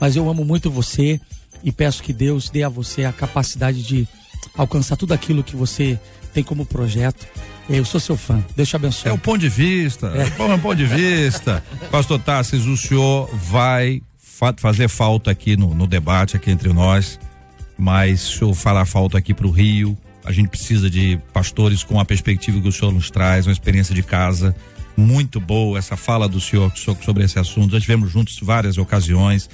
mas 0.00 0.16
eu 0.16 0.28
amo 0.28 0.44
muito 0.44 0.70
você 0.70 1.20
e 1.62 1.70
peço 1.70 2.02
que 2.02 2.12
Deus 2.12 2.48
dê 2.50 2.62
a 2.62 2.68
você 2.68 3.04
a 3.04 3.12
capacidade 3.12 3.82
de 3.82 4.08
alcançar 4.56 4.96
tudo 4.96 5.12
aquilo 5.14 5.42
que 5.44 5.56
você 5.56 5.98
tem 6.32 6.42
como 6.42 6.64
projeto. 6.66 7.26
Eu 7.68 7.84
sou 7.84 8.00
seu 8.00 8.16
fã. 8.16 8.42
Deus 8.56 8.68
te 8.68 8.76
abençoe. 8.76 9.10
É 9.10 9.12
o 9.12 9.18
ponto 9.18 9.38
de 9.38 9.48
vista. 9.48 10.12
É, 10.14 10.22
é 10.22 10.54
o 10.54 10.58
ponto 10.58 10.76
de 10.76 10.86
vista. 10.86 11.62
Pastor 11.90 12.18
Tassis, 12.18 12.64
o 12.64 12.76
senhor 12.76 13.28
vai 13.34 14.02
fa 14.16 14.54
fazer 14.56 14.88
falta 14.88 15.30
aqui 15.30 15.56
no, 15.56 15.74
no, 15.74 15.86
debate, 15.86 16.36
aqui 16.36 16.50
entre 16.50 16.72
nós, 16.72 17.18
mas 17.76 18.28
o 18.28 18.38
senhor 18.38 18.54
fará 18.54 18.84
falta 18.84 19.18
aqui 19.18 19.34
para 19.34 19.46
o 19.46 19.50
Rio. 19.50 19.98
A 20.24 20.32
gente 20.32 20.48
precisa 20.48 20.88
de 20.88 21.18
pastores 21.32 21.82
com 21.82 21.98
a 21.98 22.04
perspectiva 22.04 22.60
que 22.60 22.68
o 22.68 22.72
senhor 22.72 22.92
nos 22.92 23.10
traz, 23.10 23.46
uma 23.46 23.52
experiência 23.52 23.94
de 23.94 24.02
casa 24.02 24.54
muito 24.96 25.40
boa. 25.40 25.78
Essa 25.78 25.96
fala 25.96 26.28
do 26.28 26.40
senhor 26.40 26.72
sobre 26.76 27.24
esse 27.24 27.38
assunto. 27.38 27.72
Já 27.72 27.80
tivemos 27.80 28.10
juntos 28.10 28.38
várias 28.42 28.78
ocasiões 28.78 29.48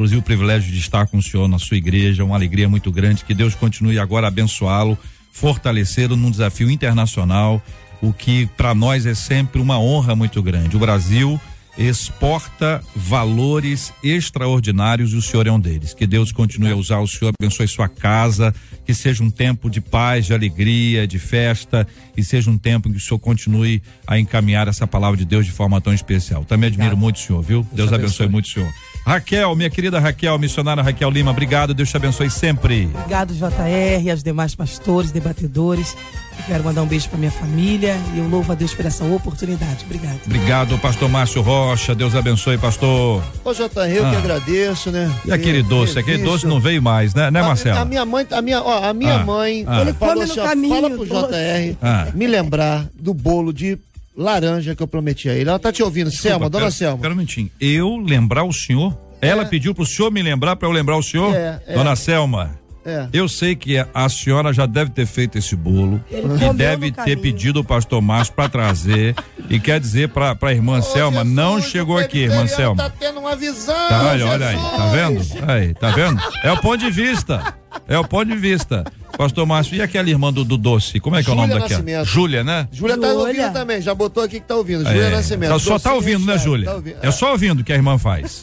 inclusive 0.00 0.18
o 0.18 0.22
privilégio 0.22 0.72
de 0.72 0.78
estar 0.78 1.06
com 1.06 1.18
o 1.18 1.22
senhor 1.22 1.46
na 1.46 1.58
sua 1.58 1.76
igreja, 1.76 2.24
uma 2.24 2.34
alegria 2.34 2.66
muito 2.66 2.90
grande. 2.90 3.22
Que 3.22 3.34
Deus 3.34 3.54
continue 3.54 3.98
agora 3.98 4.26
a 4.26 4.28
abençoá-lo, 4.28 4.96
fortalecê-lo 5.30 6.16
num 6.16 6.30
desafio 6.30 6.70
internacional, 6.70 7.62
o 8.00 8.10
que 8.10 8.46
para 8.56 8.74
nós 8.74 9.04
é 9.04 9.14
sempre 9.14 9.60
uma 9.60 9.78
honra 9.78 10.16
muito 10.16 10.42
grande. 10.42 10.74
O 10.74 10.80
Brasil 10.80 11.38
exporta 11.76 12.82
valores 12.96 13.92
extraordinários 14.02 15.12
e 15.12 15.16
o 15.16 15.22
senhor 15.22 15.46
é 15.46 15.52
um 15.52 15.60
deles. 15.60 15.92
Que 15.92 16.06
Deus 16.06 16.32
continue 16.32 16.72
a 16.72 16.76
usar 16.76 17.00
o 17.00 17.06
senhor, 17.06 17.34
abençoe 17.38 17.68
sua 17.68 17.86
casa, 17.86 18.54
que 18.86 18.94
seja 18.94 19.22
um 19.22 19.30
tempo 19.30 19.68
de 19.68 19.82
paz, 19.82 20.24
de 20.24 20.32
alegria, 20.32 21.06
de 21.06 21.18
festa 21.18 21.86
e 22.16 22.24
seja 22.24 22.50
um 22.50 22.56
tempo 22.56 22.88
em 22.88 22.92
que 22.92 22.98
o 22.98 23.00
senhor 23.00 23.18
continue 23.18 23.82
a 24.06 24.18
encaminhar 24.18 24.66
essa 24.66 24.86
palavra 24.86 25.18
de 25.18 25.26
Deus 25.26 25.44
de 25.44 25.52
forma 25.52 25.78
tão 25.78 25.92
especial. 25.92 26.42
Também 26.42 26.68
admiro 26.68 26.92
Obrigado. 26.92 27.02
muito 27.02 27.16
o 27.16 27.18
senhor, 27.18 27.42
viu? 27.42 27.60
Deus, 27.64 27.76
Deus 27.76 27.92
abençoe. 27.92 28.24
abençoe 28.24 28.28
muito 28.28 28.46
o 28.46 28.48
senhor. 28.48 28.72
Raquel, 29.04 29.54
minha 29.56 29.70
querida 29.70 29.98
Raquel, 29.98 30.38
missionária 30.38 30.82
Raquel 30.82 31.10
Lima, 31.10 31.30
obrigado, 31.30 31.74
Deus 31.74 31.90
te 31.90 31.96
abençoe 31.96 32.30
sempre. 32.30 32.88
Obrigado, 32.94 33.34
JR, 33.34 34.10
aos 34.10 34.22
demais 34.22 34.54
pastores, 34.54 35.10
debatedores. 35.10 35.96
Eu 36.40 36.44
quero 36.46 36.64
mandar 36.64 36.82
um 36.82 36.86
beijo 36.86 37.08
para 37.08 37.18
minha 37.18 37.30
família 37.30 37.96
e 38.14 38.18
eu 38.18 38.26
louvo 38.26 38.50
a 38.52 38.54
Deus 38.54 38.72
por 38.72 38.86
essa 38.86 39.04
oportunidade. 39.04 39.84
Obrigado. 39.84 40.20
Obrigado, 40.24 40.78
pastor 40.78 41.08
Márcio 41.08 41.42
Rocha. 41.42 41.94
Deus 41.94 42.14
abençoe, 42.14 42.56
pastor. 42.56 43.22
Ô, 43.44 43.52
JR, 43.52 43.66
eu 43.90 44.06
ah. 44.06 44.10
que 44.10 44.16
agradeço, 44.16 44.90
né? 44.90 45.12
E 45.24 45.32
aquele 45.32 45.62
doce? 45.62 45.98
Aquele 45.98 46.22
doce 46.22 46.46
não 46.46 46.58
veio 46.58 46.82
mais, 46.82 47.14
né, 47.14 47.30
né 47.30 47.42
Marcelo? 47.42 47.78
A, 47.78 47.82
a 47.82 47.84
minha 47.84 48.06
mãe, 48.06 48.26
a 48.30 48.40
minha, 48.40 48.62
ó, 48.62 48.84
a 48.84 48.94
minha 48.94 49.16
ah. 49.16 49.24
mãe, 49.24 49.64
ah. 49.66 49.82
ele 49.82 49.92
falou 49.92 50.22
assim, 50.22 50.36
caminho, 50.36 50.74
fala 50.74 50.90
pro 50.90 51.04
JR 51.04 51.76
ah. 51.82 52.08
me 52.14 52.26
lembrar 52.26 52.86
do 52.94 53.12
bolo 53.12 53.52
de 53.52 53.78
laranja 54.16 54.74
que 54.74 54.82
eu 54.82 54.88
prometi 54.88 55.28
a 55.28 55.34
ele. 55.34 55.48
Ela 55.48 55.58
tá 55.58 55.72
te 55.72 55.82
ouvindo, 55.82 56.10
Desculpa, 56.10 56.28
Selma, 56.30 56.50
dona 56.50 56.64
pera, 56.64 56.70
Selma. 56.70 56.98
Pera 56.98 57.14
um 57.14 57.16
minutinho. 57.16 57.50
Eu 57.60 57.96
lembrar 57.96 58.44
o 58.44 58.52
senhor? 58.52 58.96
É. 59.20 59.28
Ela 59.28 59.44
pediu 59.44 59.74
pro 59.74 59.84
senhor 59.84 60.10
me 60.10 60.22
lembrar 60.22 60.56
para 60.56 60.66
eu 60.66 60.72
lembrar 60.72 60.96
o 60.96 61.02
senhor? 61.02 61.34
É, 61.34 61.62
é. 61.66 61.74
Dona 61.74 61.94
Selma. 61.94 62.59
É. 62.90 63.08
Eu 63.12 63.28
sei 63.28 63.54
que 63.54 63.76
a 63.94 64.08
senhora 64.08 64.52
já 64.52 64.66
deve 64.66 64.90
ter 64.90 65.06
feito 65.06 65.38
esse 65.38 65.54
bolo 65.54 66.02
e 66.10 66.54
deve 66.54 66.90
ter 66.90 67.16
pedido 67.16 67.60
o 67.60 67.64
pastor 67.64 68.02
Márcio 68.02 68.34
para 68.34 68.48
trazer 68.48 69.14
e 69.48 69.60
quer 69.60 69.78
dizer 69.78 70.08
para 70.08 70.36
a 70.40 70.52
irmã 70.52 70.78
Ô, 70.78 70.82
Selma, 70.82 71.20
Jesus, 71.20 71.34
não 71.34 71.60
chegou 71.60 71.98
aqui, 71.98 72.18
irmã 72.18 72.46
Selma. 72.46 72.82
Tá 72.82 72.90
tendo 72.90 73.20
uma 73.20 73.36
visão. 73.36 73.88
Tá, 73.88 74.06
olha, 74.08 74.26
olha 74.26 74.48
aí, 74.48 74.56
tá 74.56 74.90
vendo? 74.92 75.50
Aí, 75.50 75.74
tá 75.74 75.90
vendo? 75.90 76.20
É 76.42 76.50
o 76.50 76.56
ponto 76.60 76.78
de 76.78 76.90
vista. 76.90 77.54
É 77.86 77.98
o 77.98 78.04
ponto 78.04 78.26
de 78.26 78.36
vista. 78.36 78.84
Pastor 79.16 79.46
Márcio, 79.46 79.76
e 79.76 79.82
aquela 79.82 80.08
irmã 80.08 80.32
do, 80.32 80.44
do 80.44 80.56
doce? 80.56 80.98
Como 80.98 81.14
é 81.14 81.18
que 81.18 81.26
Júlia 81.26 81.42
é 81.42 81.44
o 81.44 81.48
nome 81.48 81.60
daquela? 81.60 82.04
Júlia, 82.04 82.44
né? 82.44 82.68
Júlia 82.72 82.96
tá 82.96 83.12
ouvindo 83.12 83.52
também, 83.52 83.82
já 83.82 83.94
botou 83.94 84.22
aqui 84.22 84.40
que 84.40 84.46
tá 84.46 84.56
ouvindo. 84.56 84.82
Júlia 84.84 85.02
é, 85.02 85.10
Nascimento. 85.10 85.58
Só, 85.58 85.58
só 85.58 85.78
tá 85.78 85.92
ouvindo, 85.92 86.24
né, 86.24 86.38
Júlia? 86.38 86.66
Tá 86.66 86.74
ouvindo. 86.76 86.96
É 87.02 87.10
só 87.10 87.32
ouvindo 87.32 87.62
que 87.62 87.72
a 87.72 87.76
irmã 87.76 87.98
faz. 87.98 88.42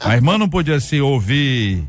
a 0.00 0.14
irmã 0.14 0.38
não 0.38 0.48
podia 0.48 0.80
se 0.80 1.00
ouvir 1.00 1.84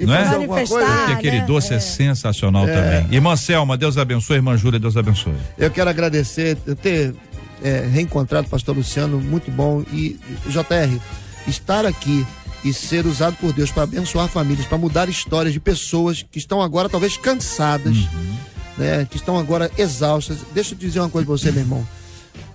e 0.00 0.06
não 0.06 0.14
é? 0.14 0.24
Porque 0.66 1.12
aquele 1.12 1.40
né? 1.40 1.46
doce 1.46 1.74
é, 1.74 1.76
é 1.76 1.80
sensacional 1.80 2.66
é. 2.66 2.72
também. 2.72 3.14
Irmã 3.14 3.36
Selma, 3.36 3.76
Deus 3.76 3.98
abençoe. 3.98 4.36
Irmã 4.36 4.56
Júlia, 4.56 4.80
Deus 4.80 4.96
abençoe. 4.96 5.34
Eu 5.58 5.70
quero 5.70 5.90
agradecer, 5.90 6.56
eu 6.66 6.74
ter 6.74 7.14
é, 7.62 7.86
reencontrado 7.92 8.46
o 8.46 8.50
pastor 8.50 8.74
Luciano, 8.74 9.20
muito 9.20 9.50
bom. 9.50 9.84
E, 9.92 10.18
JR, 10.46 10.98
estar 11.46 11.84
aqui 11.84 12.26
e 12.64 12.72
ser 12.72 13.06
usado 13.06 13.36
por 13.36 13.52
Deus 13.52 13.70
para 13.70 13.82
abençoar 13.82 14.26
famílias, 14.28 14.66
para 14.66 14.78
mudar 14.78 15.08
histórias 15.08 15.52
de 15.52 15.60
pessoas 15.60 16.22
que 16.22 16.38
estão 16.38 16.62
agora 16.62 16.88
talvez 16.88 17.18
cansadas, 17.18 17.96
uhum. 17.96 18.36
né, 18.78 19.06
que 19.10 19.16
estão 19.16 19.38
agora 19.38 19.70
exaustas. 19.76 20.38
Deixa 20.54 20.74
eu 20.74 20.78
dizer 20.78 21.00
uma 21.00 21.10
coisa 21.10 21.26
para 21.26 21.36
você, 21.36 21.52
meu 21.52 21.60
irmão. 21.60 21.86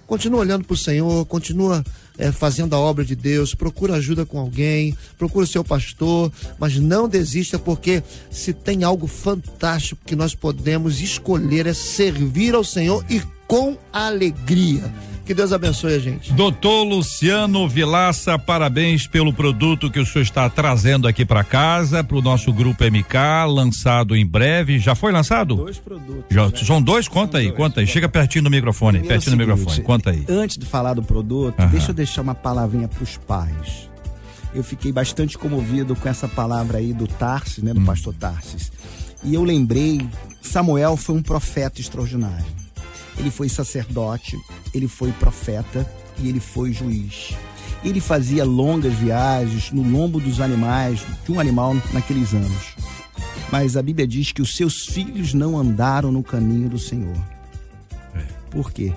Continua 0.07 0.39
olhando 0.39 0.63
para 0.63 0.73
o 0.73 0.77
Senhor, 0.77 1.25
continua 1.25 1.83
é, 2.17 2.31
fazendo 2.31 2.75
a 2.75 2.79
obra 2.79 3.03
de 3.03 3.15
Deus, 3.15 3.53
procura 3.53 3.95
ajuda 3.95 4.25
com 4.25 4.39
alguém, 4.39 4.97
procura 5.17 5.45
o 5.45 5.47
seu 5.47 5.63
pastor, 5.63 6.31
mas 6.59 6.77
não 6.77 7.07
desista, 7.07 7.57
porque 7.59 8.03
se 8.29 8.53
tem 8.53 8.83
algo 8.83 9.07
fantástico 9.07 10.01
que 10.05 10.15
nós 10.15 10.35
podemos 10.35 11.01
escolher 11.01 11.67
é 11.67 11.73
servir 11.73 12.55
ao 12.55 12.63
Senhor 12.63 13.05
e 13.09 13.21
com 13.47 13.77
alegria. 13.91 14.91
Que 15.25 15.33
Deus 15.33 15.51
abençoe 15.51 15.95
a 15.95 15.99
gente. 15.99 16.31
Doutor 16.33 16.83
Luciano 16.83 17.67
Vilaça, 17.67 18.37
parabéns 18.37 19.07
pelo 19.07 19.33
produto 19.33 19.89
que 19.89 19.99
o 19.99 20.05
senhor 20.05 20.21
está 20.21 20.47
trazendo 20.47 21.07
aqui 21.07 21.25
para 21.25 21.43
casa, 21.43 22.03
para 22.03 22.15
o 22.15 22.21
nosso 22.21 22.53
grupo 22.53 22.83
MK, 22.83 23.47
lançado 23.47 24.15
em 24.15 24.23
breve. 24.23 24.77
Já 24.77 24.93
foi 24.93 25.11
lançado? 25.11 25.55
Dois 25.55 25.79
produtos. 25.79 26.25
Já, 26.29 26.47
né? 26.47 26.51
São 26.57 26.79
dois? 26.79 27.07
Conta 27.07 27.31
são 27.31 27.39
aí, 27.39 27.47
dois. 27.47 27.57
conta 27.57 27.79
aí. 27.79 27.87
Chega 27.87 28.07
pertinho 28.07 28.43
do 28.43 28.51
microfone, 28.51 28.99
Primeiro 28.99 29.19
pertinho 29.19 29.35
seguinte, 29.35 29.47
do 29.47 29.57
microfone. 29.57 29.83
Conta 29.83 30.11
aí. 30.11 30.25
Antes 30.29 30.57
de 30.59 30.65
falar 30.67 30.93
do 30.93 31.01
produto, 31.01 31.59
Aham. 31.59 31.71
deixa 31.71 31.89
eu 31.89 31.95
deixar 31.95 32.21
uma 32.21 32.35
palavrinha 32.35 32.87
para 32.87 33.03
os 33.03 33.17
pais. 33.17 33.89
Eu 34.53 34.63
fiquei 34.63 34.91
bastante 34.91 35.39
comovido 35.39 35.95
com 35.95 36.07
essa 36.07 36.27
palavra 36.27 36.77
aí 36.77 36.93
do 36.93 37.07
Tarsis, 37.07 37.63
né, 37.63 37.73
do 37.73 37.79
hum. 37.79 37.85
pastor 37.85 38.13
Tarsis. 38.13 38.71
E 39.23 39.33
eu 39.33 39.43
lembrei, 39.43 40.07
Samuel 40.39 40.95
foi 40.95 41.15
um 41.15 41.23
profeta 41.23 41.81
extraordinário 41.81 42.64
ele 43.17 43.31
foi 43.31 43.49
sacerdote, 43.49 44.37
ele 44.73 44.87
foi 44.87 45.11
profeta 45.13 45.89
e 46.19 46.29
ele 46.29 46.39
foi 46.39 46.73
juiz. 46.73 47.35
Ele 47.83 47.99
fazia 47.99 48.43
longas 48.43 48.93
viagens 48.93 49.71
no 49.71 49.83
lombo 49.83 50.19
dos 50.19 50.41
animais, 50.41 51.05
de 51.23 51.31
um 51.31 51.39
animal 51.39 51.75
naqueles 51.93 52.33
anos. 52.33 52.75
Mas 53.51 53.77
a 53.77 53.81
Bíblia 53.81 54.07
diz 54.07 54.31
que 54.31 54.41
os 54.41 54.55
seus 54.55 54.87
filhos 54.87 55.33
não 55.33 55.57
andaram 55.57 56.11
no 56.11 56.23
caminho 56.23 56.67
do 56.67 56.79
Senhor. 56.79 57.15
É. 58.15 58.23
Por 58.49 58.71
quê? 58.71 58.91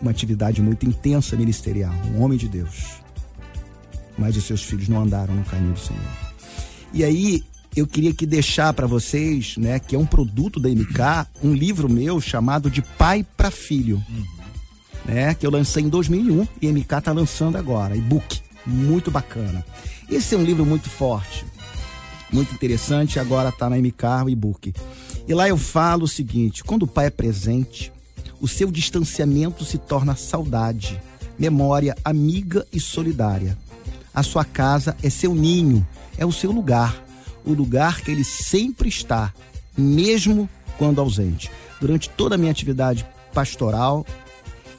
Uma 0.00 0.10
atividade 0.10 0.62
muito 0.62 0.86
intensa 0.86 1.36
ministerial, 1.36 1.94
um 2.14 2.22
homem 2.22 2.38
de 2.38 2.48
Deus. 2.48 3.02
Mas 4.16 4.36
os 4.36 4.44
seus 4.44 4.62
filhos 4.62 4.88
não 4.88 5.02
andaram 5.02 5.34
no 5.34 5.44
caminho 5.44 5.74
do 5.74 5.80
Senhor. 5.80 6.02
E 6.92 7.04
aí 7.04 7.44
eu 7.76 7.86
queria 7.86 8.14
que 8.14 8.24
deixar 8.24 8.72
para 8.72 8.86
vocês, 8.86 9.56
né, 9.56 9.78
que 9.78 9.96
é 9.96 9.98
um 9.98 10.06
produto 10.06 10.60
da 10.60 10.68
MK, 10.68 11.28
um 11.42 11.52
livro 11.52 11.88
meu 11.88 12.20
chamado 12.20 12.70
de 12.70 12.80
Pai 12.80 13.26
para 13.36 13.50
Filho, 13.50 14.02
uhum. 14.08 14.24
né, 15.04 15.34
que 15.34 15.44
eu 15.44 15.50
lancei 15.50 15.82
em 15.82 15.88
2001 15.88 16.46
e 16.62 16.68
a 16.68 16.72
MK 16.72 17.00
tá 17.02 17.12
lançando 17.12 17.56
agora, 17.56 17.96
e-book, 17.96 18.40
muito 18.64 19.10
bacana. 19.10 19.64
Esse 20.08 20.34
é 20.34 20.38
um 20.38 20.44
livro 20.44 20.64
muito 20.64 20.88
forte, 20.88 21.44
muito 22.32 22.54
interessante, 22.54 23.18
agora 23.18 23.50
tá 23.50 23.68
na 23.68 23.76
MK 23.76 24.24
o 24.24 24.30
e-book. 24.30 24.72
E 25.26 25.34
lá 25.34 25.48
eu 25.48 25.56
falo 25.56 26.04
o 26.04 26.08
seguinte: 26.08 26.62
quando 26.62 26.82
o 26.82 26.86
pai 26.86 27.06
é 27.06 27.10
presente, 27.10 27.92
o 28.40 28.46
seu 28.46 28.70
distanciamento 28.70 29.64
se 29.64 29.78
torna 29.78 30.14
saudade, 30.14 31.00
memória 31.38 31.96
amiga 32.04 32.66
e 32.72 32.78
solidária. 32.78 33.56
A 34.14 34.22
sua 34.22 34.44
casa 34.44 34.96
é 35.02 35.10
seu 35.10 35.34
ninho, 35.34 35.86
é 36.16 36.24
o 36.24 36.30
seu 36.30 36.52
lugar 36.52 37.03
o 37.44 37.52
lugar 37.52 38.00
que 38.00 38.10
ele 38.10 38.24
sempre 38.24 38.88
está, 38.88 39.32
mesmo 39.76 40.48
quando 40.78 41.00
ausente. 41.00 41.50
Durante 41.80 42.08
toda 42.08 42.34
a 42.34 42.38
minha 42.38 42.50
atividade 42.50 43.06
pastoral, 43.32 44.06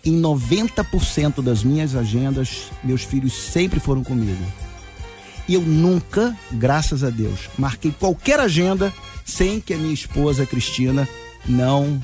em 0.04 0.20
90% 0.22 1.42
das 1.42 1.64
minhas 1.64 1.96
agendas, 1.96 2.72
meus 2.84 3.04
filhos 3.04 3.34
sempre 3.34 3.80
foram 3.80 4.04
comigo. 4.04 4.46
E 5.48 5.54
eu 5.54 5.62
nunca, 5.62 6.36
graças 6.52 7.04
a 7.04 7.10
Deus, 7.10 7.50
marquei 7.58 7.92
qualquer 7.92 8.40
agenda 8.40 8.94
sem 9.24 9.60
que 9.60 9.74
a 9.74 9.78
minha 9.78 9.94
esposa 9.94 10.46
Cristina 10.46 11.08
não 11.48 12.02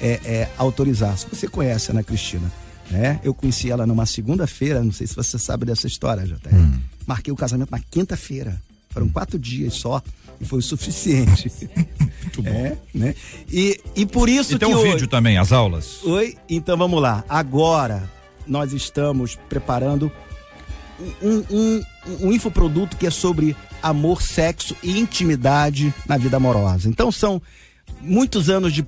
é, 0.00 0.20
é, 0.24 0.48
autorizasse. 0.56 1.26
Você 1.32 1.48
conhece 1.48 1.90
a 1.90 1.94
Ana 1.94 2.02
Cristina, 2.02 2.50
né? 2.90 3.20
Eu 3.22 3.34
conheci 3.34 3.70
ela 3.70 3.86
numa 3.86 4.06
segunda-feira, 4.06 4.82
não 4.82 4.92
sei 4.92 5.06
se 5.06 5.14
você 5.14 5.38
sabe 5.38 5.64
dessa 5.64 5.86
história, 5.86 6.26
já 6.26 6.36
hum. 6.52 6.80
Marquei 7.06 7.32
o 7.32 7.36
casamento 7.36 7.70
na 7.70 7.80
quinta-feira. 7.80 8.60
Foram 8.90 9.08
quatro 9.08 9.38
dias 9.38 9.74
só 9.74 10.02
e 10.40 10.44
foi 10.44 10.58
o 10.58 10.62
suficiente. 10.62 11.50
Muito 12.22 12.42
bom. 12.42 12.50
É, 12.50 12.76
né? 12.94 13.14
E, 13.50 13.80
e 13.94 14.04
por 14.04 14.28
isso 14.28 14.54
e 14.54 14.58
tem 14.58 14.68
que. 14.68 14.74
Tem 14.74 14.74
um 14.74 14.78
hoje... 14.78 14.92
vídeo 14.92 15.08
também, 15.08 15.38
as 15.38 15.52
aulas. 15.52 16.02
Oi? 16.04 16.36
Então 16.48 16.76
vamos 16.76 17.00
lá. 17.00 17.24
Agora 17.28 18.10
nós 18.46 18.72
estamos 18.72 19.36
preparando 19.48 20.10
um, 21.22 21.44
um, 21.50 21.82
um 22.20 22.32
infoproduto 22.32 22.96
que 22.96 23.06
é 23.06 23.10
sobre 23.10 23.56
amor, 23.82 24.20
sexo 24.20 24.76
e 24.82 24.98
intimidade 24.98 25.94
na 26.06 26.16
vida 26.16 26.36
amorosa. 26.36 26.88
Então 26.88 27.12
são 27.12 27.40
muitos 28.00 28.50
anos 28.50 28.72
de 28.72 28.84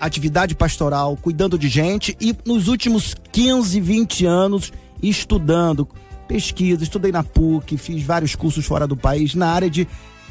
atividade 0.00 0.54
pastoral, 0.54 1.16
cuidando 1.16 1.58
de 1.58 1.68
gente 1.68 2.16
e 2.20 2.36
nos 2.44 2.68
últimos 2.68 3.14
15, 3.32 3.80
20 3.80 4.26
anos 4.26 4.72
estudando 5.02 5.88
pesquisa, 6.24 6.82
estudei 6.82 7.12
na 7.12 7.22
PUC, 7.22 7.76
fiz 7.76 8.02
vários 8.02 8.34
cursos 8.34 8.64
fora 8.64 8.86
do 8.86 8.96
país 8.96 9.34
na 9.34 9.48
área 9.48 9.70
de 9.70 9.86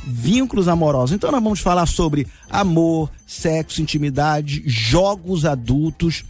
vínculos 0.06 0.68
amorosos. 0.68 1.16
Então 1.16 1.32
nós 1.32 1.42
vamos 1.42 1.60
falar 1.60 1.86
sobre 1.86 2.28
amor, 2.50 3.10
sexo, 3.26 3.82
intimidade, 3.82 4.64
jogos 4.66 5.46
adultos, 5.46 6.24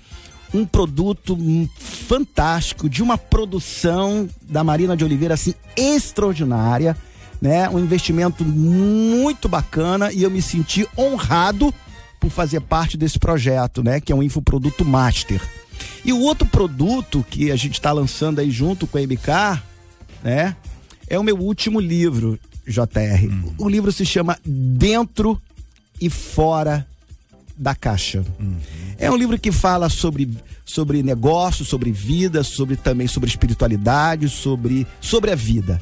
um 0.54 0.66
produto 0.66 1.38
fantástico 1.80 2.88
de 2.88 3.02
uma 3.02 3.18
produção 3.18 4.30
da 4.42 4.64
Marina 4.64 4.96
de 4.96 5.04
Oliveira 5.04 5.34
assim 5.34 5.56
extraordinária, 5.76 6.96
né? 7.42 7.68
Um 7.70 7.80
investimento 7.80 8.46
muito 8.46 9.50
bacana 9.50 10.12
e 10.14 10.22
eu 10.22 10.30
me 10.30 10.42
senti 10.42 10.88
honrado 10.98 11.74
por 12.20 12.30
fazer 12.30 12.62
parte 12.62 12.96
desse 12.96 13.20
projeto, 13.20 13.84
né, 13.84 14.00
que 14.00 14.10
é 14.10 14.16
um 14.16 14.24
infoproduto 14.24 14.86
master. 14.86 15.42
E 16.04 16.12
o 16.12 16.20
outro 16.20 16.48
produto 16.48 17.26
que 17.30 17.52
a 17.52 17.56
gente 17.56 17.74
está 17.74 17.92
lançando 17.92 18.40
aí 18.40 18.52
junto 18.52 18.86
com 18.88 18.98
a 18.98 19.02
MK, 19.02 19.62
né? 20.24 20.56
É 21.08 21.18
o 21.20 21.24
meu 21.24 21.38
último 21.38 21.80
livro, 21.80 22.40
JR. 22.66 23.28
Uhum. 23.30 23.54
O 23.58 23.70
livro 23.70 23.92
se 23.92 24.06
chama 24.06 24.38
Dentro 24.46 25.42
e 26.00 26.10
Fora 26.10 26.88
da 27.56 27.76
Caixa. 27.76 28.24
Uhum. 28.40 28.58
É 28.98 29.12
um 29.12 29.16
livro 29.16 29.38
que 29.40 29.52
fala 29.52 29.90
sobre, 29.90 30.30
sobre 30.66 31.04
negócio, 31.04 31.64
sobre 31.64 31.92
vida, 31.92 32.44
sobre 32.44 32.76
também 32.76 33.08
sobre 33.08 33.30
espiritualidade, 33.30 34.30
sobre, 34.30 34.88
sobre 35.00 35.32
a 35.32 35.36
vida. 35.36 35.80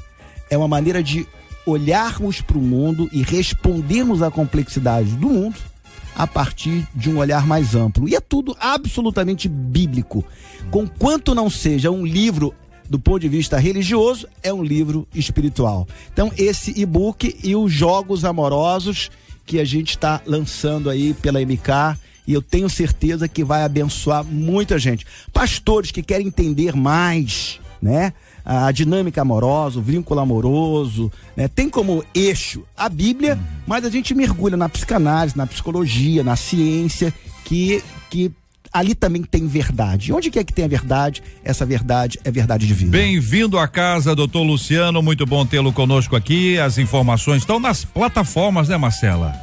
É 0.49 0.57
uma 0.57 0.67
maneira 0.67 1.01
de 1.01 1.25
olharmos 1.65 2.41
para 2.41 2.57
o 2.57 2.61
mundo 2.61 3.09
e 3.11 3.21
respondermos 3.21 4.21
à 4.21 4.31
complexidade 4.31 5.11
do 5.11 5.29
mundo 5.29 5.70
a 6.15 6.27
partir 6.27 6.87
de 6.95 7.09
um 7.09 7.17
olhar 7.17 7.45
mais 7.45 7.75
amplo. 7.75 8.07
E 8.07 8.15
é 8.15 8.19
tudo 8.19 8.55
absolutamente 8.59 9.47
bíblico. 9.47 10.23
Conquanto 10.69 11.35
não 11.35 11.49
seja 11.49 11.91
um 11.91 12.05
livro 12.05 12.53
do 12.89 12.99
ponto 12.99 13.21
de 13.21 13.29
vista 13.29 13.57
religioso, 13.57 14.27
é 14.43 14.53
um 14.53 14.61
livro 14.61 15.07
espiritual. 15.15 15.87
Então, 16.11 16.29
esse 16.37 16.77
e-book 16.77 17.37
e 17.41 17.55
os 17.55 17.71
jogos 17.71 18.25
amorosos 18.25 19.09
que 19.45 19.59
a 19.59 19.65
gente 19.65 19.91
está 19.91 20.21
lançando 20.25 20.89
aí 20.89 21.13
pela 21.13 21.39
MK 21.39 21.97
e 22.27 22.33
eu 22.33 22.41
tenho 22.41 22.69
certeza 22.69 23.27
que 23.27 23.43
vai 23.43 23.63
abençoar 23.63 24.23
muita 24.23 24.77
gente. 24.77 25.05
Pastores 25.33 25.91
que 25.91 26.03
querem 26.03 26.27
entender 26.27 26.75
mais, 26.75 27.59
né? 27.81 28.13
A 28.43 28.71
dinâmica 28.71 29.21
amorosa, 29.21 29.79
o 29.79 29.81
vínculo 29.81 30.19
amoroso, 30.19 31.11
né? 31.35 31.47
tem 31.47 31.69
como 31.69 32.03
eixo 32.13 32.63
a 32.75 32.89
Bíblia, 32.89 33.39
mas 33.67 33.85
a 33.85 33.89
gente 33.89 34.13
mergulha 34.13 34.57
na 34.57 34.67
psicanálise, 34.67 35.37
na 35.37 35.45
psicologia, 35.45 36.23
na 36.23 36.35
ciência, 36.35 37.13
que, 37.45 37.83
que 38.09 38.31
ali 38.71 38.95
também 38.95 39.23
tem 39.23 39.47
verdade. 39.47 40.13
Onde 40.13 40.31
quer 40.31 40.43
que 40.43 40.53
tenha 40.53 40.67
verdade, 40.67 41.21
essa 41.43 41.65
verdade 41.65 42.19
é 42.23 42.31
verdade 42.31 42.65
de 42.65 42.73
vida. 42.73 42.91
Bem-vindo 42.91 43.59
à 43.59 43.67
casa, 43.67 44.15
doutor 44.15 44.43
Luciano. 44.43 45.01
Muito 45.01 45.25
bom 45.25 45.45
tê-lo 45.45 45.73
conosco 45.73 46.15
aqui. 46.15 46.57
As 46.57 46.77
informações 46.77 47.41
estão 47.41 47.59
nas 47.59 47.83
plataformas, 47.83 48.69
né, 48.69 48.77
Marcela? 48.77 49.33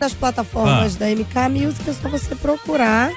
Nas 0.00 0.12
plataformas 0.12 0.96
ah. 0.96 0.98
da 0.98 1.06
MK 1.06 1.64
Music, 1.64 1.88
é 1.88 1.92
só 1.92 2.08
você 2.08 2.34
procurar 2.34 3.12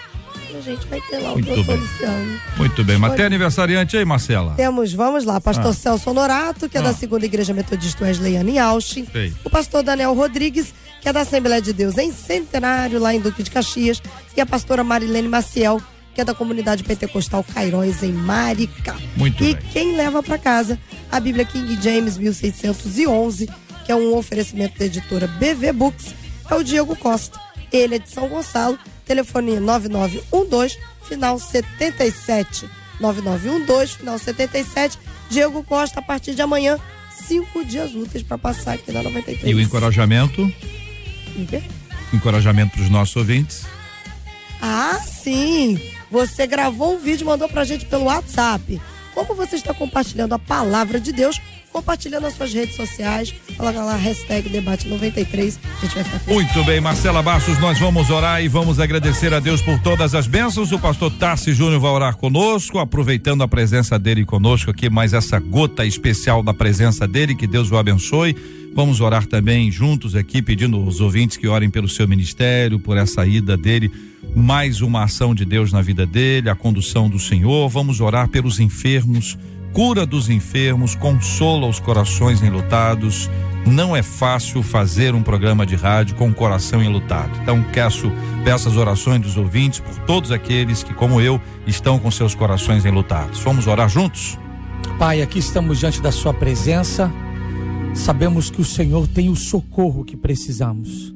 a 0.57 0.61
gente 0.61 0.87
vai 0.87 1.01
ter 1.01 1.19
lá 1.19 1.31
Muito 1.31 1.51
o 1.51 1.75
Luciano. 1.75 2.39
Muito 2.57 2.83
bem. 2.83 2.97
Mas 2.97 3.15
tem 3.15 3.25
aniversariante 3.25 3.97
aí, 3.97 4.05
Marcela? 4.05 4.53
Temos, 4.55 4.93
vamos 4.93 5.25
lá, 5.25 5.41
pastor 5.41 5.71
ah. 5.71 5.73
Celso 5.73 6.09
Honorato, 6.09 6.69
que 6.69 6.77
é 6.77 6.81
ah. 6.81 6.85
da 6.85 6.93
segunda 6.93 7.25
igreja 7.25 7.53
metodista 7.53 8.03
Wesleyana 8.03 8.49
em 8.49 8.59
Austin. 8.59 9.05
Sei. 9.11 9.33
O 9.43 9.49
pastor 9.49 9.83
Daniel 9.83 10.13
Rodrigues, 10.13 10.73
que 11.01 11.09
é 11.09 11.13
da 11.13 11.21
Assembleia 11.21 11.61
de 11.61 11.73
Deus 11.73 11.97
em 11.97 12.11
Centenário, 12.11 12.99
lá 12.99 13.13
em 13.13 13.19
Duque 13.19 13.43
de 13.43 13.51
Caxias. 13.51 14.01
E 14.35 14.41
a 14.41 14.45
pastora 14.45 14.83
Marilene 14.83 15.27
Maciel, 15.27 15.81
que 16.13 16.21
é 16.21 16.25
da 16.25 16.33
comunidade 16.33 16.83
pentecostal 16.83 17.43
Cairóis, 17.43 18.01
em 18.01 18.13
Maricá. 18.13 18.95
Muito 19.17 19.43
e 19.43 19.53
bem. 19.53 19.63
quem 19.71 19.95
leva 19.95 20.23
para 20.23 20.37
casa 20.37 20.79
a 21.11 21.19
Bíblia 21.19 21.45
King 21.45 21.77
James 21.81 22.17
1611, 22.17 23.49
que 23.85 23.91
é 23.91 23.95
um 23.95 24.15
oferecimento 24.15 24.79
da 24.79 24.85
editora 24.85 25.27
BV 25.27 25.73
Books, 25.73 26.15
é 26.49 26.55
o 26.55 26.63
Diego 26.63 26.95
Costa. 26.95 27.39
Ele 27.71 27.95
é 27.95 27.99
de 27.99 28.09
São 28.09 28.29
Gonçalo 28.29 28.79
telefone 29.05 29.59
9912, 29.59 30.77
final 31.03 31.39
77. 31.39 32.69
9912, 32.99 33.97
final 33.97 34.17
77. 34.19 34.97
Diego 35.29 35.63
Costa, 35.63 35.99
a 35.99 36.03
partir 36.03 36.35
de 36.35 36.41
amanhã, 36.41 36.77
cinco 37.27 37.63
dias 37.63 37.93
úteis 37.93 38.23
para 38.23 38.37
passar 38.37 38.73
aqui 38.73 38.91
na 38.91 39.01
93. 39.03 39.47
E 39.47 39.53
o 39.53 39.61
encorajamento? 39.61 40.43
O 40.43 41.45
quê? 41.45 41.63
Encorajamento 42.13 42.73
para 42.73 42.83
os 42.83 42.89
nossos 42.89 43.15
ouvintes. 43.15 43.65
Ah, 44.61 44.99
sim! 45.05 45.79
Você 46.09 46.47
gravou 46.47 46.95
um 46.95 46.99
vídeo 46.99 47.23
e 47.23 47.27
mandou 47.27 47.49
pra 47.49 47.63
gente 47.63 47.85
pelo 47.85 48.05
WhatsApp. 48.05 48.81
Como 49.13 49.33
você 49.33 49.55
está 49.55 49.73
compartilhando 49.73 50.33
a 50.33 50.39
palavra 50.39 50.99
de 50.99 51.11
Deus 51.11 51.41
compartilhando 51.75 52.23
nas 52.23 52.35
suas 52.35 52.53
redes 52.53 52.73
sociais. 52.73 53.33
Coloca 53.57 53.83
lá, 53.83 53.97
hashtag 53.97 54.47
debate 54.47 54.87
93. 54.87 55.59
A 55.61 55.85
gente 55.85 55.95
vai 55.95 56.03
ficar 56.05 56.19
feliz. 56.19 56.43
Muito 56.43 56.63
bem, 56.63 56.79
Marcela 56.79 57.21
Bastos, 57.21 57.59
nós 57.59 57.77
vamos 57.77 58.09
orar 58.09 58.41
e 58.41 58.47
vamos 58.47 58.79
agradecer 58.79 59.33
a 59.33 59.41
Deus 59.41 59.61
por 59.61 59.77
todas 59.79 60.15
as 60.15 60.25
bênçãos. 60.25 60.71
O 60.71 60.79
pastor 60.79 61.11
Tassi 61.11 61.51
Júnior 61.51 61.81
vai 61.81 61.91
orar 61.91 62.15
conosco, 62.15 62.79
aproveitando 62.79 63.43
a 63.43 63.47
presença 63.47 63.99
dele 63.99 64.23
conosco 64.23 64.71
aqui, 64.71 64.89
mais 64.89 65.11
essa 65.11 65.37
gota 65.37 65.85
especial 65.85 66.41
da 66.41 66.53
presença 66.53 67.05
dele, 67.05 67.35
que 67.35 67.45
Deus 67.45 67.69
o 67.69 67.75
abençoe. 67.75 68.33
Vamos 68.73 69.01
orar 69.01 69.25
também 69.25 69.69
juntos 69.69 70.15
aqui, 70.15 70.41
pedindo 70.41 70.77
aos 70.77 71.01
ouvintes 71.01 71.35
que 71.35 71.47
orem 71.47 71.69
pelo 71.69 71.89
seu 71.89 72.07
ministério, 72.07 72.79
por 72.79 72.95
essa 72.95 73.25
ida 73.25 73.57
dele, 73.57 73.91
mais 74.33 74.79
uma 74.79 75.03
ação 75.03 75.35
de 75.35 75.43
Deus 75.43 75.73
na 75.73 75.81
vida 75.81 76.05
dele, 76.05 76.49
a 76.49 76.55
condução 76.55 77.09
do 77.09 77.19
Senhor. 77.19 77.67
Vamos 77.67 77.99
orar 77.99 78.29
pelos 78.29 78.61
enfermos 78.61 79.37
cura 79.75 80.05
dos 80.05 80.29
enfermos, 80.29 80.95
consola 80.95 81.67
os 81.67 81.81
corações 81.81 82.41
enlutados. 82.41 83.29
Não 83.67 83.93
é 83.93 84.01
fácil 84.01 84.63
fazer 84.63 85.13
um 85.13 85.21
programa 85.21 85.65
de 85.65 85.75
rádio 85.75 86.15
com 86.15 86.29
o 86.29 86.33
coração 86.33 86.81
enlutado. 86.81 87.37
Então, 87.41 87.61
peço, 87.73 88.09
peço 88.45 88.69
as 88.69 88.77
orações 88.77 89.19
dos 89.19 89.35
ouvintes 89.35 89.81
por 89.81 89.93
todos 90.05 90.31
aqueles 90.31 90.81
que, 90.81 90.93
como 90.93 91.19
eu, 91.19 91.41
estão 91.67 91.99
com 91.99 92.09
seus 92.09 92.33
corações 92.33 92.85
enlutados. 92.85 93.41
Vamos 93.41 93.67
orar 93.67 93.89
juntos? 93.89 94.39
Pai, 94.97 95.21
aqui 95.21 95.39
estamos 95.39 95.79
diante 95.79 96.01
da 96.01 96.11
Sua 96.11 96.33
presença. 96.33 97.11
Sabemos 97.93 98.49
que 98.49 98.61
o 98.61 98.65
Senhor 98.65 99.05
tem 99.09 99.27
o 99.27 99.35
socorro 99.35 100.05
que 100.05 100.15
precisamos. 100.15 101.13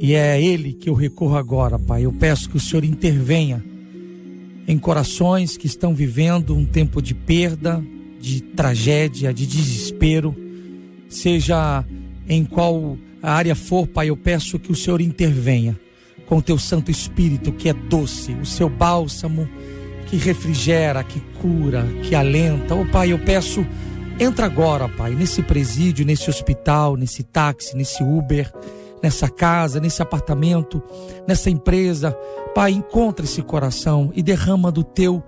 E 0.00 0.14
é 0.14 0.42
Ele 0.42 0.72
que 0.72 0.90
eu 0.90 0.94
recorro 0.94 1.36
agora, 1.36 1.78
Pai. 1.78 2.06
Eu 2.06 2.12
peço 2.12 2.50
que 2.50 2.56
o 2.56 2.60
Senhor 2.60 2.82
intervenha 2.82 3.62
em 4.66 4.78
corações 4.78 5.56
que 5.56 5.66
estão 5.66 5.94
vivendo 5.94 6.56
um 6.56 6.64
tempo 6.64 7.02
de 7.02 7.14
perda, 7.14 7.82
de 8.20 8.40
tragédia, 8.40 9.34
de 9.34 9.46
desespero, 9.46 10.34
seja 11.08 11.84
em 12.28 12.44
qual 12.44 12.96
área 13.22 13.54
for, 13.54 13.86
Pai, 13.86 14.10
eu 14.10 14.16
peço 14.16 14.58
que 14.58 14.72
o 14.72 14.76
Senhor 14.76 15.00
intervenha 15.00 15.78
com 16.26 16.38
o 16.38 16.42
teu 16.42 16.58
Santo 16.58 16.90
Espírito, 16.90 17.52
que 17.52 17.68
é 17.68 17.72
doce, 17.72 18.32
o 18.32 18.46
seu 18.46 18.68
bálsamo 18.68 19.48
que 20.06 20.16
refrigera, 20.16 21.02
que 21.02 21.20
cura, 21.40 21.86
que 22.02 22.14
alenta. 22.14 22.74
Oh, 22.74 22.84
Pai, 22.86 23.12
eu 23.12 23.18
peço, 23.18 23.66
entra 24.18 24.46
agora, 24.46 24.88
Pai, 24.88 25.14
nesse 25.14 25.42
presídio, 25.42 26.04
nesse 26.04 26.30
hospital, 26.30 26.96
nesse 26.96 27.22
táxi, 27.22 27.76
nesse 27.76 28.02
Uber 28.02 28.50
nessa 29.02 29.28
casa, 29.28 29.80
nesse 29.80 30.00
apartamento, 30.00 30.82
nessa 31.26 31.50
empresa. 31.50 32.16
Pai, 32.54 32.72
encontra 32.72 33.24
esse 33.24 33.42
coração 33.42 34.12
e 34.14 34.22
derrama 34.22 34.70
do 34.70 34.84
teu 34.84 35.22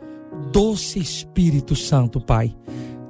doce 0.53 0.99
Espírito 0.99 1.75
Santo, 1.75 2.21
Pai. 2.21 2.55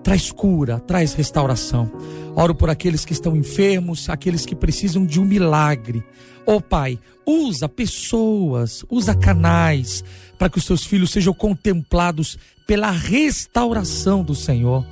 Traz 0.03 0.31
cura, 0.31 0.81
traz 0.81 1.15
restauração. 1.15 1.91
Oro 2.37 2.55
por 2.55 2.69
aqueles 2.69 3.05
que 3.05 3.13
estão 3.13 3.37
enfermos, 3.37 4.09
aqueles 4.09 4.45
que 4.45 4.55
precisam 4.55 5.07
de 5.07 5.21
um 5.21 5.25
milagre. 5.25 6.05
Oh, 6.47 6.61
Pai, 6.61 6.99
usa 7.27 7.69
pessoas, 7.69 8.85
usa 8.91 9.15
canais 9.15 10.05
para 10.39 10.51
que 10.51 10.59
os 10.59 10.65
seus 10.65 10.85
filhos 10.85 11.11
sejam 11.11 11.33
contemplados 11.33 12.37
pela 12.67 12.91
restauração 12.91 14.23
do 14.23 14.35
Senhor. 14.35 14.85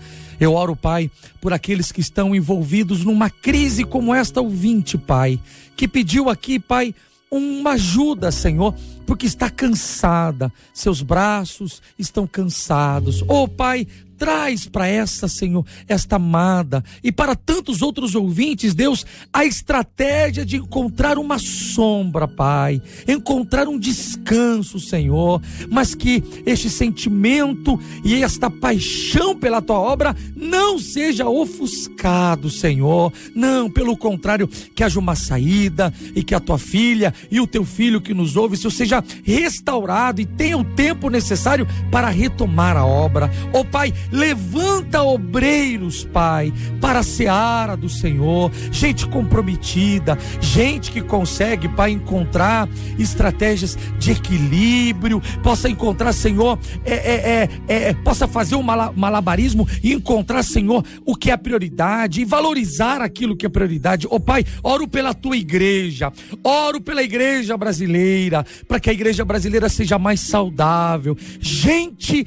Eu 0.42 0.54
oro, 0.54 0.74
Pai, 0.74 1.08
por 1.40 1.52
aqueles 1.52 1.92
que 1.92 2.00
estão 2.00 2.34
envolvidos 2.34 3.04
numa 3.04 3.30
crise 3.30 3.84
como 3.84 4.12
esta 4.12 4.40
ouvinte, 4.40 4.98
Pai, 4.98 5.38
que 5.76 5.86
pediu 5.86 6.28
aqui, 6.28 6.58
Pai, 6.58 6.92
uma 7.30 7.74
ajuda, 7.74 8.32
Senhor, 8.32 8.74
porque 9.06 9.26
está 9.26 9.50
cansada, 9.50 10.52
seus 10.72 11.02
braços 11.02 11.82
estão 11.98 12.26
cansados. 12.26 13.22
Oh, 13.28 13.46
Pai, 13.48 13.86
traz 14.22 14.66
para 14.68 14.86
essa, 14.86 15.26
Senhor, 15.26 15.66
esta 15.88 16.14
amada 16.14 16.84
e 17.02 17.10
para 17.10 17.34
tantos 17.34 17.82
outros 17.82 18.14
ouvintes, 18.14 18.72
Deus, 18.72 19.04
a 19.32 19.44
estratégia 19.44 20.46
de 20.46 20.58
encontrar 20.58 21.18
uma 21.18 21.40
sombra, 21.40 22.28
Pai, 22.28 22.80
encontrar 23.08 23.66
um 23.66 23.76
descanso, 23.76 24.78
Senhor, 24.78 25.42
mas 25.68 25.96
que 25.96 26.22
este 26.46 26.70
sentimento 26.70 27.76
e 28.04 28.22
esta 28.22 28.48
paixão 28.48 29.36
pela 29.36 29.60
tua 29.60 29.80
obra 29.80 30.14
não 30.36 30.78
seja 30.78 31.28
ofuscado, 31.28 32.48
Senhor. 32.48 33.12
Não, 33.34 33.68
pelo 33.68 33.96
contrário, 33.96 34.46
que 34.46 34.84
haja 34.84 35.00
uma 35.00 35.16
saída 35.16 35.92
e 36.14 36.22
que 36.22 36.34
a 36.34 36.38
tua 36.38 36.58
filha 36.58 37.12
e 37.28 37.40
o 37.40 37.46
teu 37.46 37.64
filho 37.64 38.00
que 38.00 38.14
nos 38.14 38.36
ouve, 38.36 38.56
Senhor, 38.56 38.70
seja 38.70 38.91
restaurado 39.22 40.20
e 40.20 40.26
tenha 40.26 40.58
o 40.58 40.64
tempo 40.64 41.08
necessário 41.08 41.66
para 41.90 42.08
retomar 42.08 42.76
a 42.76 42.84
obra. 42.84 43.30
Oh, 43.52 43.64
Pai, 43.64 43.92
Levanta 44.10 45.02
obreiros, 45.02 46.04
Pai, 46.04 46.52
para 46.80 46.98
a 46.98 47.02
seara 47.02 47.76
do 47.76 47.88
Senhor, 47.88 48.50
gente 48.70 49.06
comprometida, 49.06 50.18
gente 50.40 50.90
que 50.90 51.00
consegue, 51.00 51.68
Pai, 51.68 51.92
encontrar 51.92 52.68
estratégias 52.98 53.78
de 53.98 54.12
equilíbrio, 54.12 55.20
possa 55.42 55.68
encontrar, 55.68 56.12
Senhor, 56.12 56.58
é, 56.84 56.94
é, 56.94 57.48
é, 57.68 57.88
é 57.88 57.94
possa 57.94 58.28
fazer 58.28 58.54
um 58.54 58.62
malabarismo 58.62 59.66
e 59.82 59.92
encontrar, 59.92 60.42
Senhor, 60.42 60.84
o 61.06 61.16
que 61.16 61.30
é 61.30 61.36
prioridade 61.36 62.20
e 62.20 62.24
valorizar 62.24 63.00
aquilo 63.00 63.36
que 63.36 63.46
é 63.46 63.48
prioridade. 63.48 64.06
Ó 64.06 64.16
oh, 64.16 64.20
Pai, 64.20 64.44
oro 64.62 64.86
pela 64.86 65.14
tua 65.14 65.36
igreja, 65.36 66.12
oro 66.44 66.80
pela 66.80 67.02
igreja 67.02 67.56
brasileira, 67.56 68.44
para 68.68 68.78
que 68.82 68.90
a 68.90 68.92
igreja 68.92 69.24
brasileira 69.24 69.68
seja 69.68 69.98
mais 69.98 70.20
saudável, 70.20 71.16
gente 71.40 72.26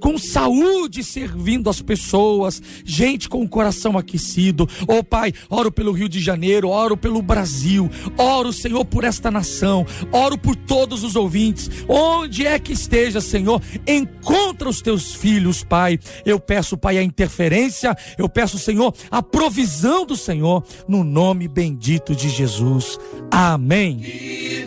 com 0.00 0.18
saúde, 0.18 1.04
servindo 1.04 1.70
as 1.70 1.80
pessoas, 1.80 2.60
gente 2.84 3.28
com 3.28 3.42
o 3.42 3.48
coração 3.48 3.96
aquecido. 3.96 4.68
Oh 4.88 5.04
Pai, 5.04 5.32
oro 5.48 5.70
pelo 5.70 5.92
Rio 5.92 6.08
de 6.08 6.20
Janeiro, 6.20 6.68
oro 6.68 6.96
pelo 6.96 7.22
Brasil, 7.22 7.88
oro, 8.18 8.52
Senhor, 8.52 8.84
por 8.84 9.04
esta 9.04 9.30
nação, 9.30 9.86
oro 10.10 10.36
por 10.36 10.56
todos 10.56 11.04
os 11.04 11.14
ouvintes, 11.14 11.70
onde 11.88 12.46
é 12.46 12.58
que 12.58 12.72
esteja, 12.72 13.20
Senhor, 13.20 13.62
encontra 13.86 14.68
os 14.68 14.82
teus 14.82 15.14
filhos, 15.14 15.62
Pai. 15.62 15.98
Eu 16.26 16.40
peço, 16.40 16.76
Pai, 16.76 16.98
a 16.98 17.02
interferência, 17.02 17.96
eu 18.18 18.28
peço, 18.28 18.58
Senhor, 18.58 18.92
a 19.08 19.22
provisão 19.22 20.04
do 20.04 20.16
Senhor, 20.16 20.64
no 20.88 21.04
nome 21.04 21.46
bendito 21.46 22.14
de 22.14 22.28
Jesus. 22.28 22.98
Amém. 23.30 23.98
Que 23.98 24.66